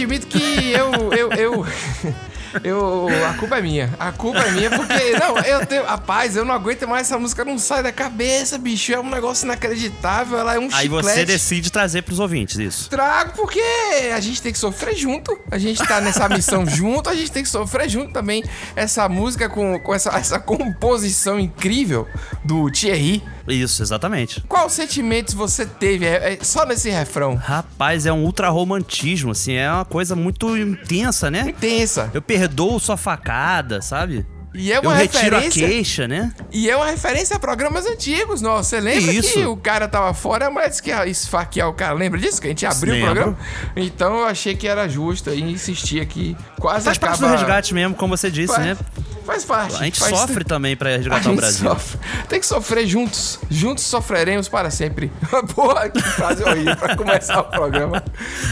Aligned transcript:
Admito 0.00 0.28
que 0.28 0.72
eu. 0.72 1.12
eu, 1.12 1.30
eu... 1.32 1.66
Eu, 2.64 3.06
a 3.28 3.34
culpa 3.34 3.58
é 3.58 3.62
minha. 3.62 3.94
A 3.96 4.10
culpa 4.10 4.40
é 4.40 4.50
minha 4.50 4.70
porque, 4.70 5.12
não, 5.20 5.38
eu 5.38 5.64
tenho. 5.64 5.84
Rapaz, 5.84 6.34
eu 6.34 6.44
não 6.44 6.52
aguento 6.52 6.86
mais 6.88 7.06
essa 7.06 7.16
música, 7.16 7.44
não 7.44 7.56
sai 7.58 7.80
da 7.80 7.92
cabeça, 7.92 8.58
bicho. 8.58 8.92
É 8.92 8.98
um 8.98 9.08
negócio 9.08 9.44
inacreditável. 9.44 10.36
Ela 10.36 10.56
é 10.56 10.58
um 10.58 10.64
Aí 10.64 10.82
chiclete. 10.82 10.90
você 10.90 11.24
decide 11.24 11.70
trazer 11.70 12.02
pros 12.02 12.18
ouvintes 12.18 12.58
isso. 12.58 12.90
Trago 12.90 13.34
porque 13.36 13.62
a 14.12 14.18
gente 14.18 14.42
tem 14.42 14.52
que 14.52 14.58
sofrer 14.58 14.96
junto. 14.96 15.38
A 15.48 15.58
gente 15.58 15.80
tá 15.86 16.00
nessa 16.00 16.28
missão 16.28 16.66
junto, 16.68 17.08
a 17.08 17.14
gente 17.14 17.30
tem 17.30 17.44
que 17.44 17.48
sofrer 17.48 17.88
junto 17.88 18.12
também. 18.12 18.42
Essa 18.74 19.08
música 19.08 19.48
com, 19.48 19.78
com 19.78 19.94
essa, 19.94 20.10
essa 20.10 20.40
composição 20.40 21.38
incrível 21.38 22.08
do 22.44 22.68
Thierry. 22.68 23.22
Isso, 23.50 23.82
exatamente. 23.82 24.42
Quais 24.48 24.72
sentimentos 24.72 25.34
você 25.34 25.66
teve 25.66 26.06
é, 26.06 26.34
é, 26.34 26.38
só 26.44 26.64
nesse 26.64 26.90
refrão? 26.90 27.34
Rapaz, 27.34 28.06
é 28.06 28.12
um 28.12 28.24
ultra 28.24 28.48
romantismo, 28.48 29.32
assim, 29.32 29.54
é 29.54 29.70
uma 29.70 29.84
coisa 29.84 30.14
muito 30.14 30.56
intensa, 30.56 31.30
né? 31.30 31.50
Intensa. 31.50 32.10
Eu 32.14 32.22
perdoo 32.22 32.78
sua 32.78 32.96
facada, 32.96 33.82
sabe? 33.82 34.26
E 34.52 34.72
é 34.72 34.78
Eu 34.78 34.82
uma 34.82 34.94
retiro 34.96 35.36
a 35.36 35.42
queixa, 35.42 36.08
né? 36.08 36.32
E 36.50 36.68
é 36.68 36.76
uma 36.76 36.86
referência 36.86 37.36
a 37.36 37.38
programas 37.38 37.86
antigos, 37.86 38.40
nossa. 38.42 38.70
Você 38.70 38.80
lembra 38.80 39.12
Isso. 39.12 39.32
que 39.34 39.44
o 39.46 39.56
cara 39.56 39.86
tava 39.86 40.12
fora, 40.12 40.50
mas 40.50 40.80
que 40.80 40.90
ia 40.90 41.06
esfaquear 41.06 41.68
o 41.68 41.72
cara. 41.72 41.94
Lembra 41.94 42.18
disso? 42.18 42.40
Que 42.40 42.48
a 42.48 42.50
gente 42.50 42.66
abriu 42.66 42.94
Lembro. 42.94 43.10
o 43.10 43.14
programa? 43.14 43.38
Então 43.76 44.18
eu 44.18 44.26
achei 44.26 44.56
que 44.56 44.66
era 44.66 44.88
justo 44.88 45.30
e 45.30 45.40
insistir 45.40 46.00
aqui. 46.00 46.36
Quase 46.58 46.84
Faz 46.84 46.98
parte 46.98 47.20
do 47.20 47.26
acaba... 47.26 47.38
resgate 47.38 47.72
mesmo, 47.74 47.94
como 47.94 48.16
você 48.16 48.28
disse, 48.30 48.52
Faz, 48.52 48.66
né? 48.66 48.76
faz 49.24 49.44
parte. 49.44 49.76
A 49.76 49.84
gente 49.84 50.00
faz- 50.00 50.18
sofre 50.18 50.42
também 50.42 50.76
pra 50.76 50.88
A 50.90 50.96
resgatar 50.96 51.30
o 51.30 51.36
Brasil. 51.36 51.68
sofre. 51.70 51.98
Tem 52.28 52.40
que 52.40 52.46
sofrer 52.46 52.86
juntos. 52.88 53.38
Juntos 53.48 53.84
sofreremos 53.84 54.48
para 54.48 54.68
sempre. 54.70 55.12
Porra, 55.54 55.88
que 55.88 56.02
frase 56.02 56.42
horrível 56.42 56.74
pra 56.76 56.96
começar 56.96 57.40
o 57.40 57.44
programa. 57.44 58.02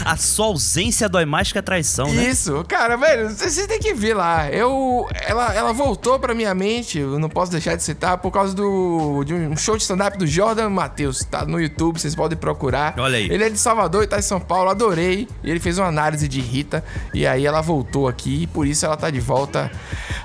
A 0.05 0.15
sua 0.15 0.45
ausência 0.45 1.09
dói 1.09 1.25
mais 1.25 1.51
que 1.51 1.57
a 1.59 1.61
traição, 1.61 2.07
né? 2.13 2.23
Isso, 2.29 2.63
cara, 2.69 2.95
velho, 2.95 3.29
você 3.29 3.49
você 3.49 3.67
tem 3.67 3.79
que 3.79 3.93
ver 3.93 4.13
lá. 4.13 4.49
Eu, 4.49 5.05
ela, 5.13 5.53
ela 5.53 5.73
voltou 5.73 5.88
pra 5.95 6.33
minha 6.33 6.53
mente, 6.53 6.99
eu 6.99 7.19
não 7.19 7.29
posso 7.29 7.51
deixar 7.51 7.75
de 7.75 7.83
citar, 7.83 8.17
por 8.17 8.31
causa 8.31 8.53
do 8.55 9.23
de 9.23 9.33
um 9.33 9.55
show 9.57 9.75
de 9.75 9.83
stand-up 9.83 10.17
do 10.17 10.25
Jordan 10.27 10.69
Matheus. 10.69 11.23
Tá 11.23 11.45
no 11.45 11.59
YouTube, 11.59 11.99
vocês 11.99 12.15
podem 12.15 12.37
procurar. 12.37 12.93
Olha 12.97 13.17
aí. 13.17 13.29
Ele 13.29 13.43
é 13.43 13.49
de 13.49 13.57
Salvador 13.57 14.03
e 14.03 14.07
tá 14.07 14.17
em 14.19 14.21
São 14.21 14.39
Paulo, 14.39 14.69
adorei. 14.69 15.27
E 15.43 15.49
ele 15.49 15.59
fez 15.59 15.77
uma 15.77 15.87
análise 15.87 16.27
de 16.27 16.41
Rita. 16.41 16.83
E 17.13 17.25
aí 17.27 17.45
ela 17.45 17.61
voltou 17.61 18.07
aqui, 18.07 18.43
e 18.43 18.47
por 18.47 18.65
isso 18.67 18.85
ela 18.85 18.97
tá 18.97 19.09
de 19.09 19.19
volta 19.19 19.71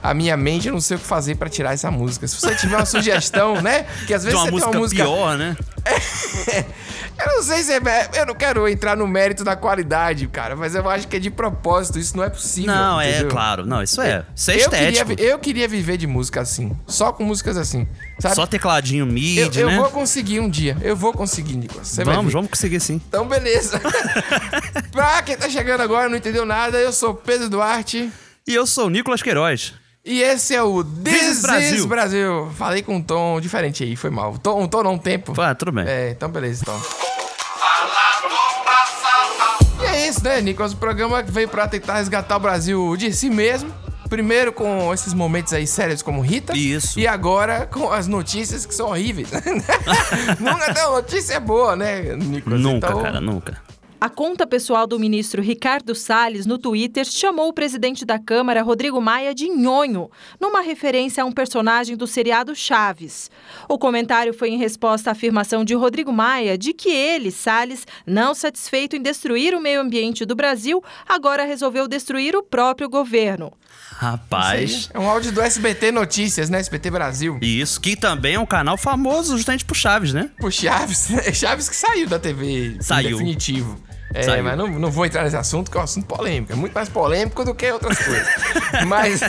à 0.03 0.13
minha 0.15 0.37
mente. 0.37 0.69
Eu 0.69 0.75
não 0.75 0.81
sei 0.81 0.97
o 0.97 1.01
que 1.01 1.07
fazer 1.07 1.37
pra 1.37 1.49
tirar 1.49 1.73
essa 1.75 1.91
música. 1.91 2.27
Se 2.27 2.37
você 2.41 2.55
tiver 2.55 2.77
uma 2.77 2.87
sugestão, 2.87 3.61
né? 3.61 3.87
Que 4.07 4.15
às 4.15 4.23
De 4.23 4.29
vezes 4.29 4.41
uma 4.41 4.51
você 4.51 4.51
música, 4.51 4.71
tem 4.71 4.79
uma 4.79 4.81
música. 4.81 5.03
pior, 5.05 5.39
né? 5.39 5.57
Eu 7.17 7.37
não 7.37 7.43
sei 7.45 7.63
se 7.63 7.73
é. 7.73 7.81
Eu 8.15 8.27
não 8.27 8.35
quero 8.35 8.67
entrar 8.69 8.97
no 8.97 9.07
mérito 9.07 9.45
da 9.45 9.55
qualidade, 9.55 10.27
cara, 10.27 10.57
mas 10.57 10.75
eu 10.75 10.89
acho 10.91 11.07
que 11.07 11.17
é 11.17 11.21
de 11.21 11.31
propósito. 11.31 11.97
Isso 11.99 12.17
não 12.17 12.25
é 12.25 12.29
possível. 12.29 12.75
Não, 12.75 13.01
é 13.01 13.11
entendeu? 13.11 13.29
claro. 13.29 13.65
Não, 13.65 13.81
isso 13.83 14.01
é. 14.01 14.25
Isso 14.35 14.51
é 14.51 14.55
eu 14.57 14.69
queria, 14.71 14.89
estético. 14.91 15.17
vi- 15.17 15.23
eu 15.23 15.39
queria 15.39 15.69
viver 15.69 15.97
de 15.97 16.07
música 16.09 16.41
assim. 16.41 16.77
Só 16.89 17.13
com 17.13 17.23
músicas 17.25 17.57
assim. 17.57 17.87
Sabe? 18.19 18.35
Só 18.35 18.47
tecladinho 18.47 19.03
eu, 19.03 19.13
mid, 19.13 19.57
eu 19.57 19.69
né? 19.69 19.77
vou 19.79 19.91
conseguir 19.91 20.41
um 20.41 20.51
dia. 20.51 20.77
Eu 20.83 20.97
vou 20.97 21.13
conseguir, 21.13 21.55
Nicolas. 21.55 21.87
Você 21.87 22.03
Vamos, 22.03 22.33
vamos 22.33 22.51
conseguir 22.51 22.81
sim. 22.81 23.01
Então, 23.09 23.29
beleza. 23.29 23.81
pra 24.91 25.23
quem 25.23 25.37
tá 25.37 25.49
chegando 25.49 25.83
agora 25.83 26.09
e 26.09 26.11
não 26.11 26.17
entendeu 26.19 26.45
nada, 26.45 26.79
eu 26.79 26.93
sou 26.93 27.15
Pedro 27.15 27.49
Duarte. 27.49 28.11
E 28.47 28.53
eu 28.55 28.67
sou 28.67 28.87
o 28.87 28.91
Nicolas 28.91 29.23
Queiroz. 29.23 29.73
E 30.05 30.21
esse 30.21 30.55
é 30.55 30.63
o 30.63 30.85
This, 30.85 31.03
This 31.03 31.23
is 31.23 31.37
is 31.37 31.43
Brasil. 31.43 31.87
Brasil. 31.87 32.51
Falei 32.57 32.83
com 32.83 32.97
um 32.97 33.03
tom 33.03 33.41
diferente 33.41 33.83
aí, 33.85 33.97
foi 33.97 34.11
mal. 34.11 34.37
Tom, 34.37 34.63
um 34.63 34.69
tom 34.69 34.83
não, 34.83 34.93
um 34.95 34.99
tempo. 34.99 35.33
Ah, 35.41 35.55
tudo 35.55 35.73
bem. 35.73 35.85
É, 35.89 36.11
então 36.11 36.29
beleza, 36.29 36.61
então. 36.63 36.79
E 39.83 39.87
é 39.87 40.07
isso, 40.09 40.23
né, 40.23 40.41
Nicolas? 40.43 40.73
O 40.73 40.77
programa 40.77 41.23
veio 41.23 41.49
pra 41.49 41.67
tentar 41.67 41.95
resgatar 41.97 42.37
o 42.37 42.41
Brasil 42.41 42.97
de 42.97 43.13
si 43.15 43.31
mesmo. 43.31 43.73
Primeiro 44.11 44.53
com 44.53 44.93
esses 44.93 45.15
momentos 45.15 45.55
aí 45.55 45.67
sérios 45.67 46.03
como 46.03 46.21
Rita. 46.21 46.55
Isso. 46.55 47.01
E 47.01 47.07
agora 47.07 47.67
com 47.67 47.91
as 47.91 48.07
notícias 48.07 48.67
que 48.67 48.75
são 48.75 48.91
horríveis. 48.91 49.29
Nunca 50.39 50.75
tem 50.75 50.83
uma 50.85 50.97
notícia 50.97 51.41
boa, 51.41 51.75
né, 51.75 52.15
Nicolas? 52.15 52.61
Nunca, 52.61 52.89
Então, 52.89 53.03
cara, 53.03 53.21
nunca. 53.23 53.57
A 54.01 54.09
conta 54.09 54.47
pessoal 54.47 54.87
do 54.87 54.99
ministro 54.99 55.41
Ricardo 55.41 55.95
Salles 55.95 56.45
no 56.45 56.59
Twitter 56.59 57.05
chamou 57.05 57.49
o 57.49 57.53
presidente 57.53 58.05
da 58.05 58.19
Câmara, 58.19 58.63
Rodrigo 58.63 59.01
Maia, 59.01 59.35
de 59.35 59.49
nhonho, 59.49 60.11
numa 60.39 60.61
referência 60.61 61.23
a 61.23 61.27
um 61.27 61.33
personagem 61.33 61.97
do 61.97 62.07
seriado 62.07 62.55
Chaves. 62.55 63.31
O 63.69 63.79
comentário 63.79 64.35
foi 64.35 64.51
em 64.51 64.59
resposta 64.59 65.11
à 65.11 65.13
afirmação 65.13 65.65
de 65.65 65.75
Rodrigo 65.75 66.13
Maia 66.13 66.59
de 66.59 66.75
que 66.75 66.91
ele, 66.91 67.31
Salles, 67.31 67.87
não 68.07 68.35
satisfeito 68.35 68.95
em 68.95 69.03
destruir 69.03 69.55
o 69.55 69.61
meio 69.61 69.81
ambiente 69.81 70.27
do 70.27 70.35
Brasil, 70.35 70.85
agora 71.09 71.45
resolveu 71.45 71.89
destruir 71.89 72.37
o 72.37 72.43
próprio 72.43 72.89
governo. 72.91 73.53
Rapaz. 73.97 74.91
É 74.93 74.99
um 74.99 75.09
áudio 75.09 75.33
do 75.33 75.41
SBT 75.41 75.93
Notícias, 75.93 76.51
né? 76.51 76.59
SBT 76.59 76.91
Brasil. 76.91 77.39
Isso, 77.41 77.81
que 77.81 77.97
também 77.97 78.35
é 78.35 78.39
um 78.39 78.47
canal 78.47 78.77
famoso 78.77 79.37
justamente 79.37 79.65
pro 79.65 79.75
Chaves, 79.75 80.13
né? 80.13 80.31
Pro 80.37 80.51
Chaves. 80.51 81.09
Chaves 81.33 81.69
que 81.69 81.77
saiu 81.77 82.09
da 82.09 82.19
TV. 82.19 82.77
Saiu. 82.81 83.09
Em 83.09 83.13
definitivo. 83.13 83.81
É, 84.15 84.23
Saiu. 84.23 84.45
mas 84.45 84.57
não, 84.57 84.69
não 84.69 84.93
vou 84.93 85.05
entrar 85.05 85.25
nesse 85.25 85.35
assunto, 85.37 85.69
que 85.69 85.77
é 85.77 85.81
um 85.81 85.83
assunto 85.83 86.07
polêmico. 86.07 86.53
É 86.53 86.55
muito 86.55 86.73
mais 86.73 86.89
polêmico 86.89 87.45
do 87.45 87.53
que 87.53 87.69
outras 87.73 87.99
coisas. 87.99 88.29
mas, 88.87 89.21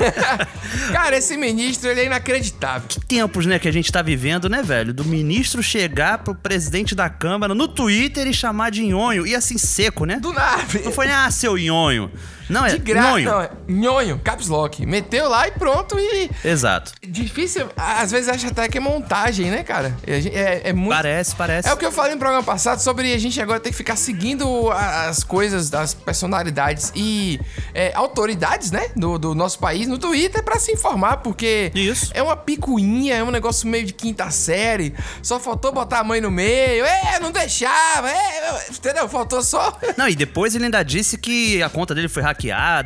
cara, 0.94 1.18
esse 1.18 1.35
ministro, 1.35 1.90
ele 1.90 2.01
é 2.01 2.06
inacreditável. 2.06 2.88
Tempos, 3.07 3.47
né, 3.47 3.57
que 3.57 3.68
a 3.68 3.73
gente 3.73 3.91
tá 3.91 4.03
vivendo, 4.03 4.47
né, 4.47 4.62
velho? 4.62 4.94
Do 4.94 5.03
ministro 5.03 5.63
chegar 5.63 6.19
pro 6.19 6.35
presidente 6.35 6.94
da 6.94 7.09
Câmara 7.09 7.56
no 7.56 7.68
Twitter 7.68 8.28
e 8.28 8.34
chamar 8.34 8.69
de 8.69 8.84
nhonho. 8.84 9.25
E 9.25 9.34
assim, 9.34 9.57
seco, 9.57 10.06
né? 10.06 10.19
Do 10.19 10.31
nada. 10.31 10.63
Não 10.84 10.91
foi, 10.91 11.07
ah, 11.07 11.31
seu 11.31 11.57
nhonho. 11.57 12.12
Não, 12.50 12.66
é 12.66 12.72
De 12.73 12.78
graça. 12.79 13.09
nhonho. 13.09 13.25
Não, 13.31 13.41
é 13.41 13.50
nhonho, 13.67 14.19
caps 14.23 14.47
lock. 14.47 14.85
Meteu 14.85 15.28
lá 15.29 15.47
e 15.47 15.51
pronto. 15.51 15.97
E 16.00 16.29
Exato. 16.44 16.91
difícil. 17.01 17.69
Às 17.75 18.11
vezes 18.11 18.29
acha 18.29 18.47
até 18.47 18.67
que 18.67 18.78
é 18.78 18.81
montagem, 18.81 19.50
né, 19.50 19.63
cara? 19.63 19.95
É, 20.06 20.17
é- 20.17 20.61
é 20.69 20.73
muito. 20.73 20.95
Parece, 20.95 21.35
parece. 21.35 21.67
É 21.67 21.73
o 21.73 21.78
que 21.78 21.85
eu 21.85 21.91
falei 21.91 22.13
no 22.13 22.19
programa 22.19 22.44
passado 22.44 22.79
sobre 22.79 23.13
a 23.13 23.17
gente 23.17 23.41
agora 23.41 23.59
ter 23.59 23.69
que 23.72 23.75
ficar 23.75 23.95
seguindo 23.95 24.72
as 24.72 25.23
coisas 25.23 25.69
das 25.69 25.94
personalidades 25.94 26.91
e 26.95 27.39
é, 27.73 27.91
autoridades, 27.95 28.72
né, 28.72 28.89
do, 28.95 29.17
do 29.17 29.35
nosso 29.35 29.59
país 29.59 29.88
no 29.88 29.97
Twitter 29.97 30.44
pra 30.44 30.59
se 30.59 30.72
informar, 30.72 31.17
porque 31.17 31.72
Isso. 31.73 32.11
é 32.13 32.22
uma 32.22 32.35
picuinha, 32.38 33.16
é 33.16 33.23
um 33.23 33.31
negócio 33.31 33.67
meio 33.67 33.85
de 33.85 33.94
quinta 33.94 34.29
série. 34.31 34.94
Só 35.22 35.39
faltou 35.39 35.72
botar 35.72 36.00
a 36.00 36.03
mãe 36.03 36.19
no 36.22 36.31
meio, 36.31 36.85
é, 36.85 37.19
não 37.19 37.31
deixava, 37.31 38.09
é, 38.09 38.66
entendeu? 38.69 39.07
Faltou 39.09 39.41
só. 39.44 39.78
Não, 39.97 40.07
e 40.07 40.16
depois 40.16 40.55
ele 40.55 40.66
ainda 40.66 40.84
disse 40.84 41.17
que 41.17 41.61
a 41.63 41.69
conta 41.69 41.94
dele 41.95 42.07
foi 42.07 42.22
hackeada, 42.23 42.34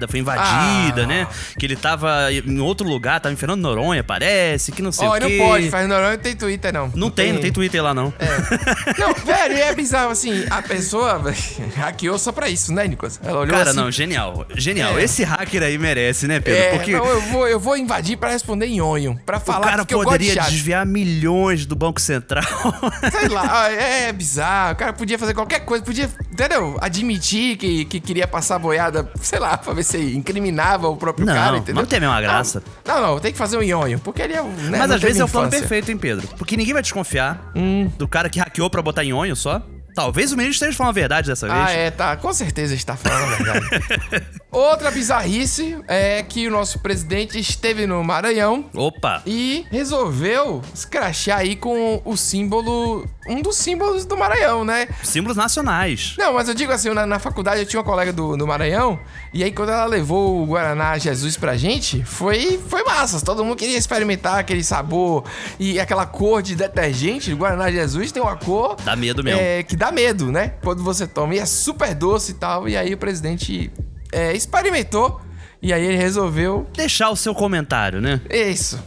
foi 0.10 0.20
invadida, 0.20 1.04
Ah. 1.04 1.08
né? 1.08 1.28
Que 1.58 1.66
ele 1.66 1.76
tava 1.76 2.32
em 2.32 2.60
outro 2.60 2.88
lugar, 2.88 3.20
tava 3.20 3.34
em 3.34 3.38
Fernando 3.38 3.62
Noronha, 3.62 4.04
parece, 4.04 4.72
que 4.72 4.82
não 4.82 4.92
sei 4.92 5.08
Ó, 5.08 5.16
o 5.16 5.20
quê. 5.20 5.38
não 5.38 5.46
pode, 5.46 5.70
Fernando 5.70 5.90
Noronha 5.92 6.12
não 6.12 6.18
tem 6.20 6.36
Twitter, 6.36 6.74
não. 6.74 6.92
Não 6.96 7.10
tem, 7.10 7.34
não 7.34 7.42
tem 7.42 7.52
Twitter 7.52 7.84
lá, 7.84 7.94
não. 7.94 8.14
Não, 8.98 9.14
velho, 9.14 9.56
é 9.58 9.74
bizarro 9.74 10.12
assim, 10.12 10.46
a 10.50 10.62
pessoa 10.62 11.22
hackeou 11.76 12.18
só 12.18 12.32
pra 12.32 12.50
isso, 12.50 12.74
né, 12.74 12.88
Nicolas? 12.88 13.20
Ela 13.24 13.40
olhou 13.40 13.56
Cara, 13.58 13.70
assim, 13.72 13.80
não, 13.80 13.92
genial. 13.92 14.46
Genial. 14.56 14.98
É. 15.00 15.04
Esse 15.04 15.24
hacker 15.24 15.64
aí 15.64 15.78
merece, 15.78 16.28
né, 16.28 16.40
Pedro? 16.40 16.60
É, 16.62 16.70
Porque 16.76 16.92
não, 16.92 17.06
eu 17.06 17.22
vou, 17.22 17.48
eu 17.48 17.60
vou 17.60 17.78
invadir 17.78 18.18
pra 18.18 18.30
responder 18.30 18.66
em 18.68 18.82
onho. 18.82 19.20
Pra 19.26 19.38
o 19.38 19.40
falar 19.40 19.66
cara 19.68 19.86
que 19.86 19.94
eu 19.94 20.00
gosto 20.04 20.18
de 20.20 20.26
poderia 20.28 20.44
desviar 20.44 20.86
milhões 20.86 21.66
do 21.66 21.76
Banco 21.76 22.00
Central. 22.02 22.44
Sei 23.12 23.30
lá, 23.30 23.64
ah, 23.66 23.72
é 23.72 24.12
bizarro. 24.12 24.74
O 24.74 24.76
cara 24.76 24.94
podia 24.94 25.18
fazer 25.18 25.34
qualquer 25.34 25.60
coisa, 25.62 25.84
podia, 25.84 26.10
entendeu? 26.32 26.78
Admitir 26.82 27.58
que, 27.58 27.86
que 27.86 28.00
queria 28.00 28.28
passar 28.28 28.60
boiada, 28.60 29.10
sei 29.22 29.39
lá, 29.40 29.58
pra 29.58 29.74
ver 29.74 29.84
se 29.84 29.98
incriminava 30.16 30.88
o 30.88 30.96
próprio 30.98 31.26
Não, 31.26 31.34
cara, 31.34 31.58
entendeu? 31.58 31.82
não 31.82 31.86
tem 31.90 31.98
a 31.98 32.02
mesma 32.02 32.22
graça. 32.22 32.62
Não, 32.86 33.02
não, 33.02 33.20
tem 33.20 33.32
que 33.32 33.38
fazer 33.38 33.58
um 33.58 33.62
nhonho, 33.64 34.00
porque 34.00 34.22
ele 34.22 34.34
é 34.34 34.42
um. 34.42 34.50
Né, 34.52 34.78
Mas 34.78 34.92
às 34.92 35.02
vezes 35.02 35.20
é 35.20 35.24
o 35.26 35.30
plano 35.30 35.50
perfeito, 35.50 35.90
hein, 35.92 35.98
Pedro? 35.98 36.28
Porque 36.38 36.56
ninguém 36.58 36.74
vai 36.74 36.82
desconfiar 36.82 37.52
Hum. 37.56 37.90
do 37.98 38.08
cara 38.08 38.30
que 38.30 38.40
hackeou 38.40 38.70
pra 38.70 38.82
botar 38.82 39.04
em 39.04 39.14
onho 39.14 39.36
só. 39.36 39.62
Talvez 39.96 40.32
o 40.32 40.38
ministro 40.38 40.66
esteja 40.66 40.78
falando 40.78 40.92
a 40.92 40.94
verdade 40.94 41.28
dessa 41.28 41.48
vez. 41.48 41.60
Ah, 41.60 41.72
é, 41.72 41.92
tá. 41.92 42.16
Com 42.16 42.32
certeza 42.32 42.74
está 42.74 42.96
falando 42.96 43.34
a 43.34 43.36
verdade. 43.38 44.28
Outra 44.52 44.92
bizarrice 44.92 45.78
é 45.88 46.24
que 46.24 46.48
o 46.48 46.52
nosso 46.52 46.80
presidente 46.80 47.38
esteve 47.40 47.86
no 47.86 48.02
Maranhão 48.04 48.66
Opa! 48.74 49.22
e 49.26 49.66
resolveu 49.70 50.62
escrachar 50.74 51.40
aí 51.40 51.56
com 51.56 52.02
o 52.06 52.16
símbolo. 52.16 53.06
Um 53.30 53.42
dos 53.42 53.58
símbolos 53.58 54.06
do 54.06 54.18
Maranhão, 54.18 54.66
né? 54.66 54.88
Símbolos 55.04 55.38
nacionais. 55.38 56.16
Não, 56.18 56.34
mas 56.34 56.48
eu 56.48 56.56
digo 56.56 56.72
assim, 56.72 56.90
na, 56.94 57.06
na 57.06 57.20
faculdade 57.20 57.60
eu 57.62 57.66
tinha 57.66 57.80
uma 57.80 57.86
colega 57.86 58.12
do, 58.12 58.36
do 58.36 58.48
Maranhão, 58.48 59.00
e 59.32 59.44
aí 59.44 59.52
quando 59.52 59.70
ela 59.70 59.86
levou 59.86 60.42
o 60.42 60.46
Guaraná 60.48 60.98
Jesus 60.98 61.38
pra 61.38 61.56
gente, 61.56 62.04
foi, 62.04 62.60
foi 62.68 62.84
massa. 62.84 63.24
Todo 63.24 63.46
mundo 63.46 63.56
queria 63.56 63.78
experimentar 63.78 64.40
aquele 64.40 64.64
sabor 64.64 65.24
e 65.60 65.80
aquela 65.80 66.06
cor 66.06 66.42
de 66.42 66.56
detergente. 66.56 67.32
O 67.32 67.38
Guaraná 67.38 67.72
Jesus 67.72 68.12
tem 68.12 68.22
uma 68.22 68.36
cor. 68.36 68.76
Dá 68.84 68.96
medo 68.96 69.24
mesmo. 69.24 69.40
é, 69.40 69.62
que 69.64 69.76
dá 69.76 69.92
medo, 69.92 70.32
né? 70.32 70.54
Quando 70.64 70.84
você 70.84 71.06
toma. 71.06 71.36
E 71.36 71.40
é 71.40 71.46
super 71.46 71.94
doce 71.94 72.32
e 72.32 72.36
tal. 72.36 72.68
E 72.68 72.76
aí 72.76 72.94
o 72.94 72.98
presidente 72.98 73.72
é, 74.12 74.34
experimentou. 74.34 75.22
E 75.62 75.72
aí 75.72 75.86
ele 75.86 75.98
resolveu. 75.98 76.66
Deixar 76.76 77.10
o 77.10 77.16
seu 77.16 77.36
comentário, 77.36 78.02
né? 78.02 78.20
Isso. 78.30 78.82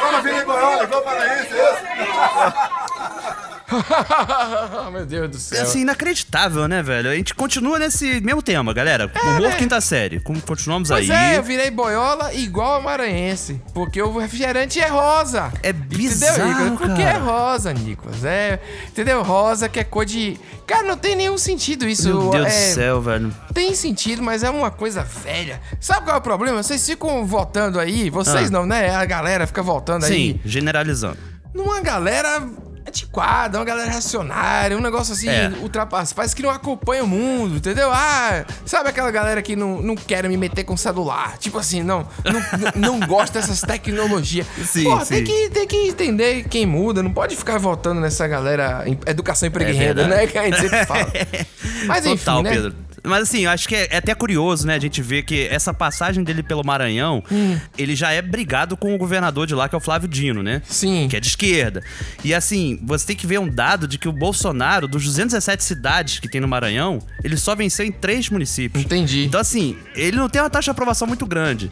Fala, 0.00 0.22
Felipe 0.22 0.44
Goiás, 0.44 0.82
igual 0.82 1.02
paraense, 1.02 1.52
esse. 1.52 2.03
Meu 4.92 5.06
Deus 5.06 5.30
do 5.30 5.36
É 5.36 5.40
céu. 5.40 5.62
assim, 5.62 5.80
inacreditável, 5.80 6.68
né, 6.68 6.82
velho? 6.82 7.10
A 7.10 7.14
gente 7.14 7.34
continua 7.34 7.78
nesse 7.78 8.20
mesmo 8.20 8.42
tema, 8.42 8.72
galera. 8.72 9.10
Humor 9.22 9.40
né? 9.40 9.56
quinta 9.56 9.80
série. 9.80 10.20
Como 10.20 10.40
continuamos 10.40 10.88
Pois 10.90 11.10
aí. 11.10 11.34
é, 11.34 11.38
eu 11.38 11.42
virei 11.42 11.70
boiola 11.70 12.32
igual 12.34 12.74
a 12.76 12.80
maranhense. 12.80 13.60
Porque 13.72 14.00
o 14.00 14.16
refrigerante 14.18 14.78
é 14.80 14.88
rosa. 14.88 15.52
É 15.62 15.72
bizarro, 15.72 16.50
Entendeu, 16.50 16.70
Nicolas? 16.70 16.88
Porque 16.88 17.02
é 17.02 17.12
rosa, 17.16 17.72
Nicolas. 17.72 18.24
É, 18.24 18.60
entendeu? 18.88 19.22
Rosa 19.22 19.68
que 19.68 19.80
é 19.80 19.84
cor 19.84 20.04
de... 20.04 20.38
Cara, 20.66 20.82
não 20.84 20.96
tem 20.96 21.16
nenhum 21.16 21.38
sentido 21.38 21.88
isso. 21.88 22.08
Meu 22.08 22.30
Deus 22.30 22.46
é, 22.46 22.70
do 22.70 22.74
céu, 22.74 23.00
velho. 23.00 23.34
Tem 23.52 23.74
sentido, 23.74 24.22
mas 24.22 24.42
é 24.42 24.50
uma 24.50 24.70
coisa 24.70 25.02
velha. 25.02 25.60
Sabe 25.80 26.04
qual 26.04 26.16
é 26.16 26.18
o 26.18 26.22
problema? 26.22 26.62
Vocês 26.62 26.86
ficam 26.86 27.26
votando 27.26 27.78
aí, 27.80 28.08
vocês 28.08 28.48
Ah. 28.48 28.50
não, 28.50 28.66
né? 28.66 28.94
A 28.94 29.04
galera 29.04 29.46
fica 29.46 29.62
votando 29.62 30.06
aí. 30.06 30.12
Sim, 30.12 30.40
generalizando. 30.44 31.18
Numa 31.54 31.80
galera 31.80 32.42
antiquada, 32.86 33.58
uma 33.58 33.64
galera 33.64 33.90
reacionária, 33.90 34.76
um 34.76 34.80
negócio 34.80 35.14
assim, 35.14 35.28
É. 35.28 35.48
ultrapassado, 35.62 36.14
parece 36.16 36.36
que 36.36 36.42
não 36.42 36.50
acompanha 36.50 37.02
o 37.02 37.06
mundo, 37.06 37.56
entendeu? 37.56 37.90
Ah, 37.90 38.44
sabe 38.66 38.90
aquela 38.90 39.10
galera 39.10 39.40
que 39.40 39.56
não, 39.56 39.80
não 39.80 39.96
quer 39.96 40.28
me 40.28 40.36
meter 40.36 40.64
com 40.64 40.76
celular? 40.76 41.38
Tipo 41.38 41.58
assim, 41.58 41.82
não, 41.82 42.06
não, 42.24 42.98
não 43.00 43.06
gosta 43.06 43.40
dessas 43.40 43.62
tecnologias. 43.62 44.46
Sim, 44.66 44.84
Pô, 44.84 45.00
sim. 45.00 45.14
Tem, 45.14 45.24
que, 45.24 45.50
tem 45.50 45.66
que 45.66 45.76
entender 45.88 46.44
quem 46.44 46.66
muda, 46.66 47.02
não 47.02 47.10
pode 47.10 47.34
ficar 47.36 47.58
votando 47.58 48.00
nessa 48.02 48.28
galera 48.28 48.84
educação 49.06 49.48
emprego 49.48 49.70
e 49.70 49.76
É 49.76 49.78
renda, 49.78 50.06
né? 50.06 50.26
Que 50.26 50.36
a 50.36 50.44
gente 50.44 50.60
sempre 50.60 50.84
fala. 50.84 51.10
Mas 51.86 52.04
enfim, 52.04 52.18
Total, 52.18 52.42
né? 52.42 52.50
Pedro. 52.50 52.83
Mas 53.04 53.22
assim, 53.24 53.40
eu 53.44 53.50
acho 53.50 53.68
que 53.68 53.74
é, 53.76 53.88
é 53.90 53.96
até 53.98 54.14
curioso, 54.14 54.66
né, 54.66 54.74
a 54.74 54.78
gente 54.78 55.02
ver 55.02 55.22
que 55.24 55.46
essa 55.50 55.72
passagem 55.74 56.24
dele 56.24 56.42
pelo 56.42 56.64
Maranhão, 56.64 57.22
Hum. 57.30 57.58
ele 57.76 57.94
já 57.94 58.10
é 58.10 58.22
brigado 58.22 58.76
com 58.76 58.94
o 58.94 58.98
governador 58.98 59.46
de 59.46 59.54
lá, 59.54 59.68
que 59.68 59.74
é 59.74 59.78
o 59.78 59.80
Flávio 59.80 60.08
Dino, 60.08 60.42
né? 60.42 60.62
Sim. 60.64 61.06
Que 61.08 61.16
é 61.16 61.20
de 61.20 61.28
esquerda. 61.28 61.82
E 62.24 62.32
assim, 62.34 62.78
você 62.82 63.06
tem 63.06 63.16
que 63.16 63.26
ver 63.26 63.38
um 63.38 63.48
dado 63.48 63.86
de 63.86 63.98
que 63.98 64.08
o 64.08 64.12
Bolsonaro, 64.12 64.88
dos 64.88 65.04
217 65.04 65.62
cidades 65.62 66.18
que 66.18 66.28
tem 66.28 66.40
no 66.40 66.48
Maranhão, 66.48 66.98
ele 67.22 67.36
só 67.36 67.54
venceu 67.54 67.84
em 67.84 67.92
três 67.92 68.28
municípios. 68.30 68.84
Entendi. 68.84 69.24
Então, 69.24 69.40
assim, 69.40 69.76
ele 69.94 70.16
não 70.16 70.28
tem 70.28 70.40
uma 70.40 70.50
taxa 70.50 70.64
de 70.64 70.70
aprovação 70.70 71.06
muito 71.06 71.26
grande. 71.26 71.70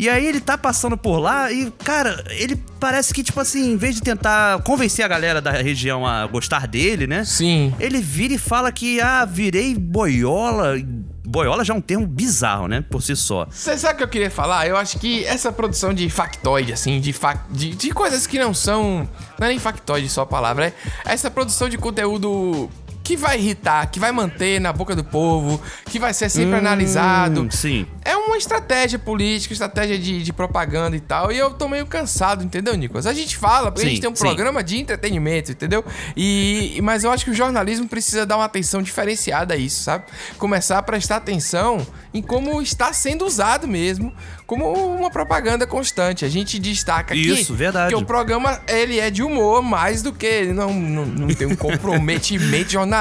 E 0.00 0.08
aí 0.08 0.24
ele 0.24 0.40
tá 0.40 0.56
passando 0.56 0.96
por 0.96 1.18
lá 1.18 1.52
e, 1.52 1.70
cara, 1.84 2.24
ele 2.30 2.56
parece 2.80 3.12
que, 3.12 3.22
tipo 3.22 3.38
assim, 3.38 3.72
em 3.72 3.76
vez 3.76 3.96
de 3.96 4.00
tentar 4.00 4.62
convencer 4.62 5.04
a 5.04 5.08
galera 5.08 5.42
da 5.42 5.50
região 5.50 6.06
a 6.06 6.26
gostar 6.26 6.66
dele, 6.66 7.06
né? 7.06 7.22
Sim. 7.22 7.74
Ele 7.78 8.00
vira 8.00 8.32
e 8.32 8.38
fala 8.38 8.72
que, 8.72 8.98
ah, 8.98 9.26
virei 9.26 9.74
boiola. 9.74 10.76
Boiola 11.22 11.62
já 11.66 11.74
é 11.74 11.76
um 11.76 11.82
termo 11.82 12.06
bizarro, 12.06 12.66
né? 12.66 12.80
Por 12.80 13.02
si 13.02 13.14
só. 13.14 13.46
Você 13.50 13.76
sabe 13.76 13.92
o 13.92 13.96
que 13.98 14.04
eu 14.04 14.08
queria 14.08 14.30
falar? 14.30 14.66
Eu 14.66 14.78
acho 14.78 14.98
que 14.98 15.22
essa 15.26 15.52
produção 15.52 15.92
de 15.92 16.08
factoide, 16.08 16.72
assim, 16.72 16.98
de, 16.98 17.12
fac... 17.12 17.38
de, 17.50 17.74
de 17.74 17.90
coisas 17.90 18.26
que 18.26 18.38
não 18.38 18.54
são. 18.54 19.06
Não 19.38 19.46
é 19.46 19.50
nem 19.50 19.58
factoide 19.58 20.08
só 20.08 20.22
a 20.22 20.26
palavra, 20.26 20.68
é 20.68 20.74
essa 21.04 21.30
produção 21.30 21.68
de 21.68 21.76
conteúdo 21.76 22.70
que 23.10 23.16
vai 23.16 23.40
irritar, 23.40 23.90
que 23.90 23.98
vai 23.98 24.12
manter 24.12 24.60
na 24.60 24.72
boca 24.72 24.94
do 24.94 25.02
povo, 25.02 25.60
que 25.86 25.98
vai 25.98 26.14
ser 26.14 26.28
sempre 26.28 26.54
analisado. 26.54 27.42
Hum, 27.42 27.50
Sim. 27.50 27.84
É 28.04 28.16
uma 28.16 28.36
estratégia 28.36 29.00
política, 29.00 29.52
estratégia 29.52 29.98
de, 29.98 30.22
de 30.22 30.32
propaganda 30.32 30.96
e 30.96 31.00
tal. 31.00 31.32
E 31.32 31.36
eu 31.36 31.50
tô 31.50 31.68
meio 31.68 31.86
cansado, 31.86 32.44
entendeu, 32.44 32.76
Nicolas? 32.76 33.08
A 33.08 33.12
gente 33.12 33.36
fala, 33.36 33.72
porque 33.72 33.80
a 33.80 33.88
Sim, 33.88 33.90
gente 33.96 34.00
tem 34.00 34.10
um 34.10 34.14
sim. 34.14 34.22
programa 34.22 34.62
de 34.62 34.78
entretenimento, 34.78 35.50
entendeu? 35.50 35.84
E, 36.16 36.78
mas 36.84 37.02
eu 37.02 37.10
acho 37.10 37.24
que 37.24 37.32
o 37.32 37.34
jornalismo 37.34 37.88
precisa 37.88 38.24
dar 38.24 38.36
uma 38.36 38.44
atenção 38.44 38.80
diferenciada 38.80 39.54
a 39.54 39.56
isso, 39.56 39.82
sabe? 39.82 40.04
Começar 40.38 40.78
a 40.78 40.82
prestar 40.82 41.16
atenção 41.16 41.84
em 42.14 42.22
como 42.22 42.62
está 42.62 42.92
sendo 42.92 43.24
usado 43.24 43.66
mesmo, 43.66 44.12
como 44.46 44.72
uma 44.72 45.10
propaganda 45.10 45.64
constante. 45.66 46.24
A 46.24 46.28
gente 46.28 46.58
destaca 46.58 47.14
aqui 47.14 47.28
Isso, 47.28 47.54
verdade. 47.54 47.94
que 47.94 48.00
o 48.00 48.04
programa 48.04 48.60
ele 48.66 48.98
é 48.98 49.08
de 49.08 49.22
humor 49.22 49.62
mais 49.62 50.02
do 50.02 50.12
que 50.12 50.46
não, 50.46 50.72
não, 50.72 51.06
não 51.06 51.28
tem 51.28 51.46
um 51.46 51.54
comprometimento 51.56 52.72
jornalístico. 52.72 52.99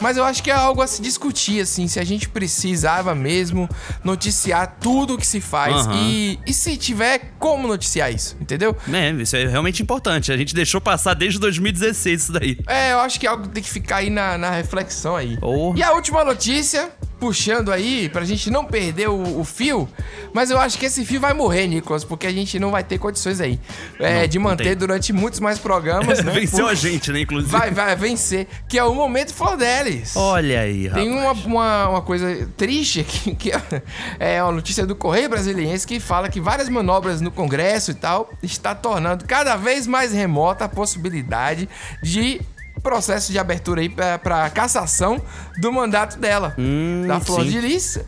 Mas 0.00 0.16
eu 0.16 0.24
acho 0.24 0.42
que 0.42 0.50
é 0.50 0.54
algo 0.54 0.80
a 0.82 0.86
se 0.86 1.02
discutir, 1.02 1.60
assim, 1.60 1.88
se 1.88 1.98
a 1.98 2.04
gente 2.04 2.28
precisava 2.28 3.14
mesmo 3.14 3.68
noticiar 4.04 4.76
tudo 4.80 5.14
o 5.14 5.18
que 5.18 5.26
se 5.26 5.40
faz 5.40 5.74
Aham. 5.86 5.94
e, 5.96 6.38
e 6.46 6.52
se 6.52 6.76
tiver 6.76 7.32
como 7.38 7.66
noticiar 7.68 8.12
isso, 8.12 8.36
entendeu? 8.40 8.76
É, 8.92 9.10
isso 9.10 9.36
é 9.36 9.46
realmente 9.46 9.82
importante. 9.82 10.32
A 10.32 10.36
gente 10.36 10.54
deixou 10.54 10.80
passar 10.80 11.14
desde 11.14 11.38
2016 11.38 12.22
isso 12.22 12.32
daí. 12.32 12.58
É, 12.66 12.92
eu 12.92 13.00
acho 13.00 13.18
que 13.18 13.26
é 13.26 13.30
algo 13.30 13.44
que 13.44 13.48
tem 13.50 13.62
que 13.62 13.70
ficar 13.70 13.96
aí 13.96 14.10
na, 14.10 14.38
na 14.38 14.50
reflexão 14.50 15.16
aí. 15.16 15.36
Porra. 15.38 15.78
E 15.78 15.82
a 15.82 15.92
última 15.92 16.24
notícia, 16.24 16.90
puxando 17.18 17.72
aí, 17.72 18.08
pra 18.08 18.24
gente 18.24 18.50
não 18.50 18.64
perder 18.64 19.08
o, 19.08 19.40
o 19.40 19.44
fio, 19.44 19.88
mas 20.32 20.50
eu 20.50 20.58
acho 20.58 20.78
que 20.78 20.86
esse 20.86 21.04
fio 21.04 21.20
vai 21.20 21.32
morrer, 21.32 21.66
Nicolas, 21.66 22.04
porque 22.04 22.26
a 22.26 22.32
gente 22.32 22.58
não 22.58 22.70
vai 22.70 22.84
ter 22.84 22.98
condições 22.98 23.40
aí 23.40 23.58
é, 23.98 24.20
Não, 24.22 24.28
de 24.28 24.38
manter 24.38 24.74
durante 24.76 25.12
muitos 25.12 25.40
mais 25.40 25.58
programas, 25.58 26.22
né? 26.24 26.32
Venceu 26.32 26.64
Por- 26.66 26.70
a 26.70 26.74
gente, 26.74 27.10
né, 27.12 27.20
inclusive. 27.20 27.50
Vai, 27.50 27.70
vai 27.70 27.96
vencer, 27.96 28.46
que 28.68 28.78
é 28.78 28.84
o 28.84 28.94
Momento 28.94 29.25
Flordelis. 29.32 30.14
Olha 30.16 30.60
aí, 30.60 30.86
rapaz. 30.88 31.04
Tem 31.04 31.12
uma, 31.14 31.32
uma, 31.32 31.88
uma 31.88 32.02
coisa 32.02 32.48
triste 32.56 33.00
aqui, 33.00 33.34
que 33.36 33.50
é- 33.52 33.82
é 34.18 34.42
uma 34.42 34.52
notícia 34.52 34.86
do 34.86 34.94
Correio 34.94 35.28
Brasiliense 35.28 35.86
que 35.86 35.98
fala 36.00 36.28
que 36.28 36.40
várias 36.40 36.68
manobras 36.68 37.20
no 37.20 37.30
Congresso 37.30 37.90
e 37.90 37.94
tal 37.94 38.30
está 38.42 38.74
tornando 38.74 39.24
cada 39.24 39.56
vez 39.56 39.86
mais 39.86 40.12
remota 40.12 40.64
a 40.64 40.68
possibilidade 40.68 41.68
de 42.02 42.40
processo 42.82 43.32
de 43.32 43.38
abertura 43.38 43.80
aí 43.80 43.88
para 43.88 44.48
cassação 44.50 45.20
do 45.60 45.72
mandato 45.72 46.18
dela, 46.18 46.54
Hum, 46.58 47.04
da 47.06 47.18
Flor 47.20 47.42
sim. 47.42 47.50
de 47.50 47.60
Lis 47.60 47.98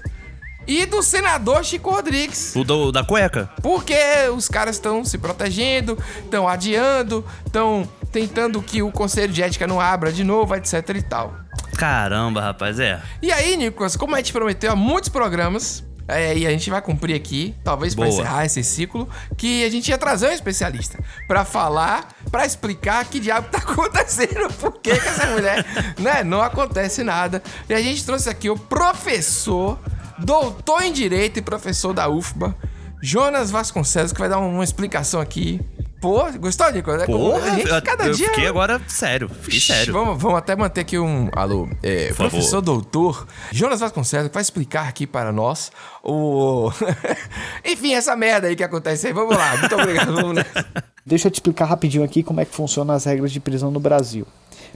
e 0.66 0.84
do 0.84 1.02
senador 1.02 1.64
Chico 1.64 1.90
Rodrigues. 1.90 2.54
O 2.54 2.62
do- 2.62 2.92
da 2.92 3.02
cueca? 3.02 3.50
Porque 3.62 3.96
os 4.36 4.46
caras 4.48 4.76
estão 4.76 5.02
se 5.04 5.16
protegendo, 5.16 5.96
estão 6.22 6.46
adiando, 6.46 7.24
estão 7.46 7.88
tentando 8.10 8.62
que 8.62 8.82
o 8.82 8.90
Conselho 8.90 9.32
de 9.32 9.42
Ética 9.42 9.66
não 9.66 9.80
abra 9.80 10.12
de 10.12 10.24
novo, 10.24 10.54
etc 10.54 10.88
e 10.96 11.02
tal. 11.02 11.34
Caramba, 11.76 12.40
rapaz, 12.40 12.80
é. 12.80 13.00
E 13.22 13.30
aí, 13.30 13.56
Nicolas, 13.56 13.96
como 13.96 14.14
a 14.14 14.18
gente 14.18 14.32
prometeu 14.32 14.72
há 14.72 14.76
muitos 14.76 15.08
programas, 15.08 15.84
é, 16.08 16.36
e 16.36 16.46
a 16.46 16.50
gente 16.50 16.70
vai 16.70 16.80
cumprir 16.80 17.14
aqui, 17.14 17.54
talvez 17.62 17.94
para 17.94 18.08
encerrar 18.08 18.46
esse 18.46 18.64
ciclo, 18.64 19.06
que 19.36 19.62
a 19.62 19.70
gente 19.70 19.88
ia 19.88 19.98
trazer 19.98 20.28
um 20.28 20.32
especialista 20.32 20.98
pra 21.28 21.44
falar, 21.44 22.08
pra 22.30 22.46
explicar 22.46 23.04
que 23.04 23.20
diabo 23.20 23.48
tá 23.50 23.58
acontecendo, 23.62 24.50
por 24.54 24.80
que, 24.80 24.98
que 24.98 25.06
essa 25.06 25.26
mulher, 25.26 25.64
né, 26.00 26.24
não 26.24 26.40
acontece 26.40 27.04
nada. 27.04 27.42
E 27.68 27.74
a 27.74 27.82
gente 27.82 28.04
trouxe 28.06 28.30
aqui 28.30 28.48
o 28.48 28.56
professor, 28.56 29.78
doutor 30.18 30.82
em 30.82 30.92
direito 30.92 31.38
e 31.38 31.42
professor 31.42 31.92
da 31.92 32.08
UFBA, 32.08 32.56
Jonas 33.02 33.50
Vasconcelos, 33.50 34.10
que 34.10 34.18
vai 34.18 34.30
dar 34.30 34.38
uma 34.38 34.64
explicação 34.64 35.20
aqui. 35.20 35.60
Pô, 36.00 36.30
gostou, 36.38 36.70
Nicolas? 36.70 37.02
É 37.02 37.06
Porra, 37.06 37.44
a 37.44 37.54
gente, 37.56 37.68
eu, 37.68 37.82
cada 37.82 38.06
eu 38.06 38.14
dia 38.14 38.28
fiquei 38.28 38.46
agora 38.46 38.80
sério. 38.86 39.28
Fiquei 39.28 39.58
Ixi, 39.58 39.72
sério. 39.72 39.92
Vamos, 39.92 40.22
vamos 40.22 40.38
até 40.38 40.54
manter 40.54 40.82
aqui 40.82 40.98
um. 40.98 41.28
Alô, 41.32 41.68
é, 41.82 42.12
favor. 42.12 42.30
professor 42.30 42.60
doutor 42.60 43.26
Jonas 43.50 43.80
Vasconcelos 43.80 44.28
que 44.28 44.34
vai 44.34 44.42
explicar 44.42 44.86
aqui 44.86 45.06
para 45.06 45.32
nós 45.32 45.72
o. 46.02 46.70
Enfim, 47.66 47.94
essa 47.94 48.14
merda 48.14 48.46
aí 48.46 48.54
que 48.54 48.62
acontece 48.62 49.08
aí. 49.08 49.12
Vamos 49.12 49.36
lá, 49.36 49.56
muito 49.56 49.74
obrigado. 49.74 50.12
Vamos 50.12 50.36
nessa. 50.36 50.66
Deixa 51.04 51.26
eu 51.26 51.32
te 51.32 51.36
explicar 51.36 51.64
rapidinho 51.64 52.04
aqui 52.04 52.22
como 52.22 52.40
é 52.40 52.44
que 52.44 52.54
funcionam 52.54 52.94
as 52.94 53.04
regras 53.04 53.32
de 53.32 53.40
prisão 53.40 53.70
no 53.70 53.80
Brasil. 53.80 54.26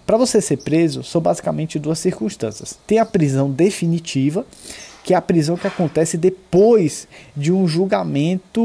Para 0.05 0.17
você 0.17 0.41
ser 0.41 0.57
preso, 0.57 1.05
são 1.05 1.21
basicamente 1.21 1.79
duas 1.79 1.99
circunstâncias. 1.99 2.77
Tem 2.87 2.99
a 2.99 3.07
prisão 3.07 3.51
definitiva, 3.51 4.45
que 5.05 5.15
é 5.15 5.17
a 5.17 5.23
prisão 5.23 5.57
que 5.57 5.67
acontece 5.67 6.17
depois 6.17 7.09
de 7.37 7.53
um 7.53 7.67
julgamento 7.67 8.63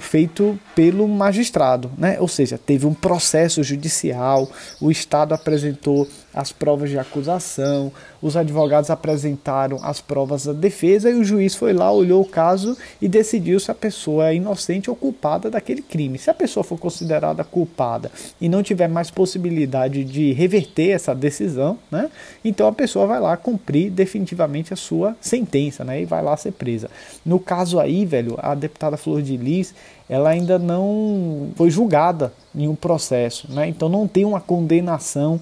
feito 0.00 0.58
pelo 0.74 1.08
magistrado, 1.08 1.90
né? 1.96 2.18
Ou 2.20 2.28
seja, 2.28 2.58
teve 2.58 2.86
um 2.86 2.94
processo 2.94 3.62
judicial, 3.62 4.50
o 4.80 4.90
Estado 4.90 5.34
apresentou 5.34 6.06
as 6.36 6.52
provas 6.52 6.90
de 6.90 6.98
acusação, 6.98 7.90
os 8.20 8.36
advogados 8.36 8.90
apresentaram 8.90 9.78
as 9.82 10.02
provas 10.02 10.44
da 10.44 10.52
defesa 10.52 11.10
e 11.10 11.14
o 11.14 11.24
juiz 11.24 11.54
foi 11.54 11.72
lá, 11.72 11.90
olhou 11.90 12.20
o 12.20 12.28
caso 12.28 12.76
e 13.00 13.08
decidiu 13.08 13.58
se 13.58 13.70
a 13.70 13.74
pessoa 13.74 14.28
é 14.28 14.34
inocente 14.34 14.90
ou 14.90 14.94
culpada 14.94 15.50
daquele 15.50 15.80
crime. 15.80 16.18
Se 16.18 16.28
a 16.28 16.34
pessoa 16.34 16.62
for 16.62 16.78
considerada 16.78 17.42
culpada 17.42 18.12
e 18.38 18.50
não 18.50 18.62
tiver 18.62 18.86
mais 18.86 19.10
possibilidade 19.10 20.04
de 20.04 20.32
reverter 20.34 20.90
essa 20.90 21.14
decisão, 21.14 21.78
né? 21.90 22.10
Então 22.44 22.68
a 22.68 22.72
pessoa 22.72 23.06
vai 23.06 23.18
lá 23.18 23.34
cumprir 23.36 23.90
definitivamente 23.90 24.74
a 24.74 24.76
sua 24.76 25.16
sentença, 25.20 25.84
né? 25.84 26.02
E 26.02 26.04
vai 26.04 26.22
lá 26.22 26.36
ser 26.36 26.52
presa. 26.52 26.90
No 27.24 27.40
caso 27.40 27.80
aí, 27.80 28.04
velho, 28.04 28.36
a 28.38 28.54
deputada 28.54 28.98
Flor 28.98 29.22
de 29.22 29.38
Lis, 29.38 29.74
ela 30.08 30.28
ainda 30.28 30.58
não 30.58 31.48
foi 31.56 31.70
julgada 31.70 32.32
em 32.54 32.68
um 32.68 32.74
processo, 32.74 33.50
né? 33.50 33.66
Então 33.68 33.88
não 33.88 34.06
tem 34.06 34.24
uma 34.24 34.40
condenação 34.40 35.40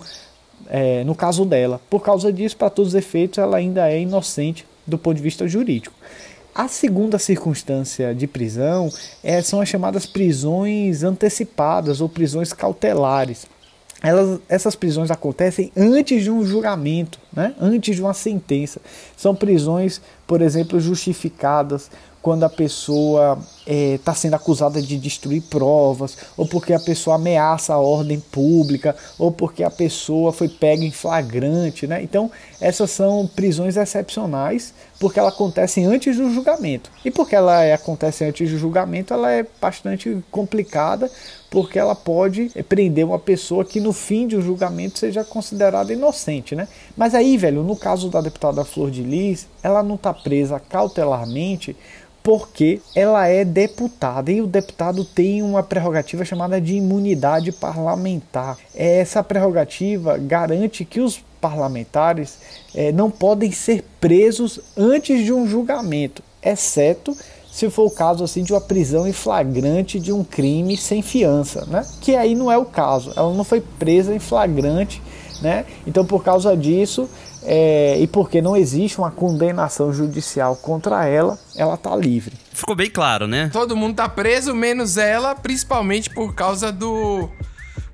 é, 0.69 1.05
no 1.05 1.15
caso 1.15 1.45
dela. 1.45 1.81
Por 1.91 2.03
causa 2.03 2.33
disso, 2.33 2.57
para 2.57 2.71
todos 2.71 2.91
os 2.91 2.95
efeitos, 2.95 3.39
ela 3.39 3.57
ainda 3.57 3.91
é 3.91 4.01
inocente 4.01 4.67
do 4.87 4.99
ponto 4.99 5.17
de 5.17 5.23
vista 5.23 5.47
jurídico. 5.47 5.95
A 6.55 6.69
segunda 6.69 7.19
circunstância 7.19 8.15
de 8.15 8.27
prisão 8.27 8.89
é, 9.23 9.43
são 9.43 9.61
as 9.61 9.69
chamadas 9.69 10.07
prisões 10.07 11.03
antecipadas 11.03 12.01
ou 12.01 12.09
prisões 12.09 12.53
cautelares. 12.53 13.47
Elas, 14.01 14.39
essas 14.49 14.77
prisões 14.77 15.11
acontecem 15.11 15.73
antes 15.77 16.23
de 16.23 16.31
um 16.31 16.45
julgamento 16.45 17.19
né? 17.35 17.55
antes 17.61 17.97
de 17.97 18.03
uma 18.03 18.15
sentença. 18.15 18.81
São 19.17 19.35
prisões, 19.35 20.01
por 20.27 20.41
exemplo, 20.41 20.79
justificadas 20.79 21.91
quando 22.25 22.43
a 22.45 22.49
pessoa 22.49 23.39
está 23.67 24.13
é, 24.13 24.15
sendo 24.15 24.33
acusada 24.33 24.81
de 24.81 24.97
destruir 24.97 25.43
provas, 25.43 26.17
ou 26.39 26.49
porque 26.49 26.73
a 26.73 26.81
pessoa 26.81 27.17
ameaça 27.17 27.75
a 27.75 27.79
ordem 27.79 28.19
pública, 28.19 28.97
ou 29.19 29.31
porque 29.31 29.63
a 29.63 29.71
pessoa 29.71 30.33
foi 30.33 30.49
pega 30.49 30.83
em 30.83 30.91
flagrante. 30.91 31.87
Né? 31.87 32.03
Então, 32.03 32.31
essas 32.59 32.91
são 32.91 33.27
prisões 33.27 33.77
excepcionais, 33.77 34.73
porque 34.99 35.19
elas 35.19 35.35
acontecem 35.35 35.85
antes 35.85 36.17
do 36.17 36.33
julgamento. 36.33 36.91
E 37.05 37.11
porque 37.11 37.37
ela 37.37 37.63
é, 37.63 37.75
acontece 37.75 38.25
antes 38.25 38.51
do 38.51 38.57
julgamento, 38.57 39.13
ela 39.13 39.31
é 39.31 39.45
bastante 39.61 40.17
complicada, 40.31 41.11
porque 41.51 41.79
ela 41.79 41.95
pode 41.95 42.51
prender 42.69 43.05
uma 43.05 43.19
pessoa 43.19 43.65
que 43.65 43.81
no 43.81 43.93
fim 43.93 44.27
de 44.27 44.37
um 44.37 44.41
julgamento 44.43 44.99
seja 44.99 45.23
considerada 45.23 45.93
inocente, 45.93 46.57
né? 46.57 46.67
Mas 46.97 47.15
aí, 47.15 47.37
velho, 47.37 47.63
no 47.63 47.77
caso 47.77 48.09
da 48.09 48.21
deputada 48.21 48.65
Flor 48.65 48.91
de 48.91 49.03
Lis, 49.03 49.47
ela 49.63 49.81
não 49.83 49.95
está 49.95 50.13
presa 50.13 50.59
cautelarmente 50.59 51.77
porque 52.25 52.81
ela 52.95 53.29
é 53.29 53.45
deputada 53.45 54.33
e 54.33 54.41
o 54.41 54.47
deputado 54.47 55.05
tem 55.05 55.43
uma 55.43 55.63
prerrogativa 55.63 56.25
chamada 56.25 56.59
de 56.59 56.75
imunidade 56.75 57.53
parlamentar. 57.53 58.57
Essa 58.75 59.23
prerrogativa 59.23 60.17
garante 60.17 60.87
que 60.87 61.03
os 61.03 61.23
parlamentares 61.39 62.39
é, 62.75 62.91
não 62.91 63.11
podem 63.11 63.53
ser 63.53 63.85
presos 64.01 64.59
antes 64.75 65.23
de 65.23 65.35
um 65.35 65.47
julgamento, 65.47 66.23
exceto 66.43 67.15
se 67.53 67.69
for 67.69 67.85
o 67.85 67.91
caso 67.91 68.25
assim 68.25 68.43
de 68.43 68.55
uma 68.55 68.61
prisão 68.61 69.07
em 69.07 69.13
flagrante 69.13 70.01
de 70.01 70.11
um 70.11 70.25
crime 70.25 70.79
sem 70.79 71.03
fiança, 71.03 71.67
né? 71.67 71.87
Que 72.01 72.17
aí 72.17 72.35
não 72.35 72.51
é 72.51 72.57
o 72.59 72.65
caso. 72.65 73.13
Ela 73.15 73.33
não 73.33 73.45
foi 73.45 73.61
presa 73.61 74.13
em 74.13 74.19
flagrante, 74.19 75.01
né? 75.41 75.65
Então 75.87 76.05
por 76.05 76.25
causa 76.25 76.57
disso 76.57 77.09
é, 77.45 77.99
e 77.99 78.07
porque 78.07 78.41
não 78.41 78.57
existe 78.57 78.99
uma 78.99 79.11
condenação 79.11 79.93
judicial 79.93 80.57
contra 80.57 81.07
ela, 81.07 81.39
ela 81.57 81.75
está 81.75 81.95
livre. 81.95 82.33
Ficou 82.53 82.75
bem 82.75 82.91
claro, 82.91 83.27
né? 83.27 83.51
Todo 83.53 83.77
mundo 83.77 83.97
tá 83.97 84.09
preso, 84.09 84.55
menos 84.55 84.97
ela, 84.97 85.35
principalmente 85.35 86.11
por 86.11 86.35
causa 86.35 86.73
do 86.73 87.29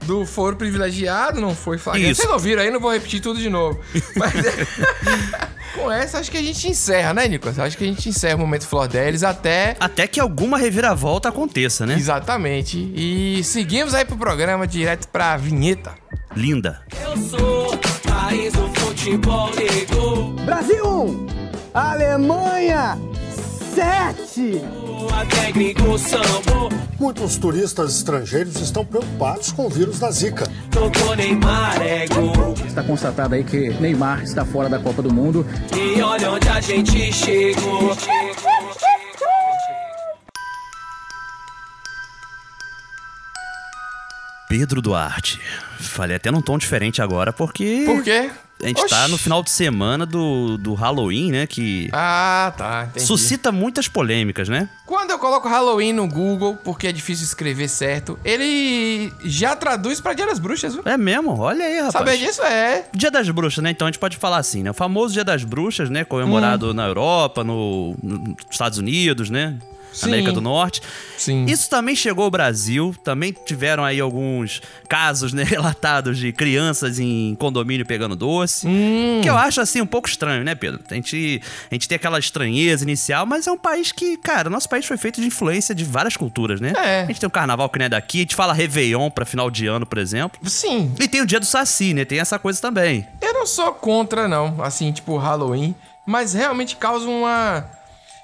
do 0.07 0.25
foro 0.25 0.57
privilegiado, 0.57 1.41
não 1.41 1.55
foi 1.55 1.79
flagrante. 1.79 2.11
Isso. 2.11 2.23
Vocês 2.23 2.33
ouviram 2.33 2.63
aí, 2.63 2.71
não 2.71 2.81
vou 2.81 2.93
repetir 2.93 3.21
tudo 3.21 3.39
de 3.39 3.49
novo. 3.49 3.79
Mas 4.17 4.33
com 5.75 5.91
essa, 5.91 6.19
acho 6.19 6.31
que 6.31 6.39
a 6.39 6.43
gente 6.43 6.69
encerra, 6.69 7.13
né, 7.15 7.29
Nicolas? 7.29 7.59
Acho 7.59 7.77
que 7.77 7.85
a 7.85 7.87
gente 7.87 8.09
encerra 8.09 8.37
o 8.37 8.39
momento 8.39 8.67
Flor 8.67 8.89
Delis 8.89 9.23
até. 9.23 9.77
Até 9.79 10.07
que 10.07 10.19
alguma 10.19 10.59
reviravolta 10.59 11.29
aconteça, 11.29 11.87
né? 11.87 11.95
Exatamente. 11.95 12.79
E 12.95 13.43
seguimos 13.45 13.95
aí 13.95 14.05
pro 14.05 14.17
programa 14.17 14.67
direto 14.67 15.07
pra 15.09 15.37
vinheta. 15.37 15.95
Linda. 16.35 16.83
Eu 17.03 17.17
sou 17.17 17.79
país 18.09 18.53
do 18.53 18.80
futebol 19.01 19.49
Brasil 20.45 20.85
1, 20.85 21.27
Alemanha 21.73 22.99
7. 23.75 24.61
Muitos 26.99 27.39
turistas 27.39 27.97
estrangeiros 27.97 28.61
estão 28.61 28.85
preocupados 28.85 29.53
com 29.53 29.67
o 29.67 29.71
vírus 29.71 29.99
da 29.99 30.11
Zika. 30.11 30.45
Está 32.67 32.83
constatado 32.83 33.35
aí 33.35 33.43
que 33.43 33.71
Neymar 33.81 34.23
está 34.23 34.45
fora 34.45 34.69
da 34.69 34.79
Copa 34.79 35.01
do 35.01 35.11
Mundo. 35.11 35.47
E 35.75 36.03
olha 36.03 36.33
onde 36.33 36.49
a 36.51 36.61
gente 36.61 37.11
chegou. 37.11 37.97
Pedro 44.47 44.83
Duarte. 44.83 45.41
Falei 45.79 46.17
até 46.17 46.31
num 46.31 46.43
tom 46.43 46.59
diferente 46.59 47.01
agora, 47.01 47.33
porque. 47.33 47.85
Por 47.87 48.03
quê? 48.03 48.31
A 48.63 48.69
gente 48.69 48.81
Oxi. 48.81 48.91
tá 48.91 49.09
no 49.09 49.17
final 49.17 49.43
de 49.43 49.51
semana 49.51 50.05
do, 50.05 50.59
do 50.59 50.75
Halloween, 50.75 51.33
né? 51.33 51.47
Que. 51.47 51.89
Ah, 51.93 52.53
tá. 52.57 52.87
Entendi. 52.91 53.07
Suscita 53.07 53.51
muitas 53.51 53.89
polêmicas, 53.89 54.49
né? 54.49 54.69
Quando 54.87 55.11
eu 55.11 55.19
coloco 55.19 55.49
Halloween 55.49 55.93
no 55.93 56.07
Google, 56.07 56.57
porque 56.57 56.89
é 56.89 56.93
difícil 56.93 57.25
escrever 57.25 57.69
certo, 57.69 58.19
ele 58.25 59.13
já 59.25 59.55
traduz 59.55 60.01
pra 60.01 60.13
Dia 60.13 60.27
das 60.27 60.39
Bruxas, 60.39 60.75
viu? 60.75 60.83
É 60.85 60.97
mesmo? 60.97 61.39
Olha 61.39 61.65
aí, 61.65 61.77
rapaz. 61.77 61.93
Saber 61.93 62.19
disso 62.19 62.43
é. 62.43 62.87
Dia 62.95 63.11
das 63.11 63.29
Bruxas, 63.31 63.63
né? 63.63 63.71
Então 63.71 63.87
a 63.87 63.91
gente 63.91 64.01
pode 64.01 64.17
falar 64.17 64.39
assim, 64.39 64.63
né? 64.63 64.71
O 64.71 64.75
famoso 64.75 65.15
Dia 65.15 65.25
das 65.25 65.45
Bruxas, 65.45 65.89
né? 65.89 66.05
Comemorado 66.05 66.71
hum. 66.71 66.75
na 66.75 66.87
Europa, 66.87 67.45
no, 67.45 67.97
nos 68.03 68.35
Estados 68.51 68.79
Unidos, 68.79 69.31
né? 69.31 69.59
Sim. 69.93 70.07
América 70.07 70.33
do 70.33 70.41
Norte. 70.41 70.83
Sim. 71.17 71.45
Isso 71.47 71.69
também 71.69 71.95
chegou 71.95 72.25
ao 72.25 72.31
Brasil, 72.31 72.95
também 73.05 73.35
tiveram 73.45 73.85
aí 73.85 74.01
alguns 74.01 74.63
casos 74.89 75.33
né, 75.33 75.43
relatados 75.45 76.19
de 76.19 76.33
crianças 76.33 76.99
em 76.99 77.35
condomínio 77.35 77.85
pegando 77.85 78.17
doce. 78.17 78.67
Hum. 78.67 79.21
Que 79.23 79.29
eu 79.29 79.37
acho 79.37 79.61
assim 79.61 79.81
um 79.81 79.87
pouco 79.87 80.09
estranho, 80.09 80.45
né, 80.45 80.55
Pedro? 80.55 80.81
A 80.91 80.95
gente, 80.95 81.43
a 81.71 81.75
gente 81.75 81.89
tem 81.89 81.97
aquela 81.97 82.19
estranheza 82.19 82.85
inicial, 82.85 83.27
mas 83.27 83.47
é 83.47 83.53
um 83.53 83.59
país 83.59 83.93
que, 83.93 84.17
cara, 84.17 84.49
nosso 84.49 84.69
país 84.69 84.87
foi 84.87 84.97
feito 84.97 85.21
de 85.21 85.27
influência 85.27 85.75
de 85.75 85.85
várias 85.85 86.17
culturas, 86.17 86.61
né? 86.61 86.73
É. 86.77 87.03
A 87.03 87.07
gente 87.07 87.21
tem 87.21 87.27
o 87.27 87.31
carnaval 87.31 87.69
que 87.69 87.79
não 87.79 87.87
é 87.87 87.89
daqui, 87.89 88.19
a 88.19 88.21
gente 88.23 88.35
fala 88.35 88.53
Réveillon 88.53 89.11
pra 89.11 89.25
final 89.25 89.51
de 89.51 89.67
ano, 89.67 89.87
por 89.87 89.99
exemplo. 89.99 90.41
Sim. 90.49 90.95
E 90.99 91.09
tem 91.09 91.21
o 91.21 91.27
dia 91.27 91.41
do 91.41 91.47
Saci, 91.47 91.95
né? 91.95 92.05
Tem 92.05 92.19
essa 92.21 92.39
coisa 92.39 92.61
também. 92.61 93.07
Eu 93.21 93.33
não 93.35 93.47
sou 93.47 93.73
contra, 93.73 94.29
não, 94.29 94.63
assim, 94.63 94.93
tipo 94.93 95.17
Halloween, 95.17 95.75
mas 96.07 96.35
realmente 96.35 96.77
causa 96.77 97.09
uma 97.09 97.65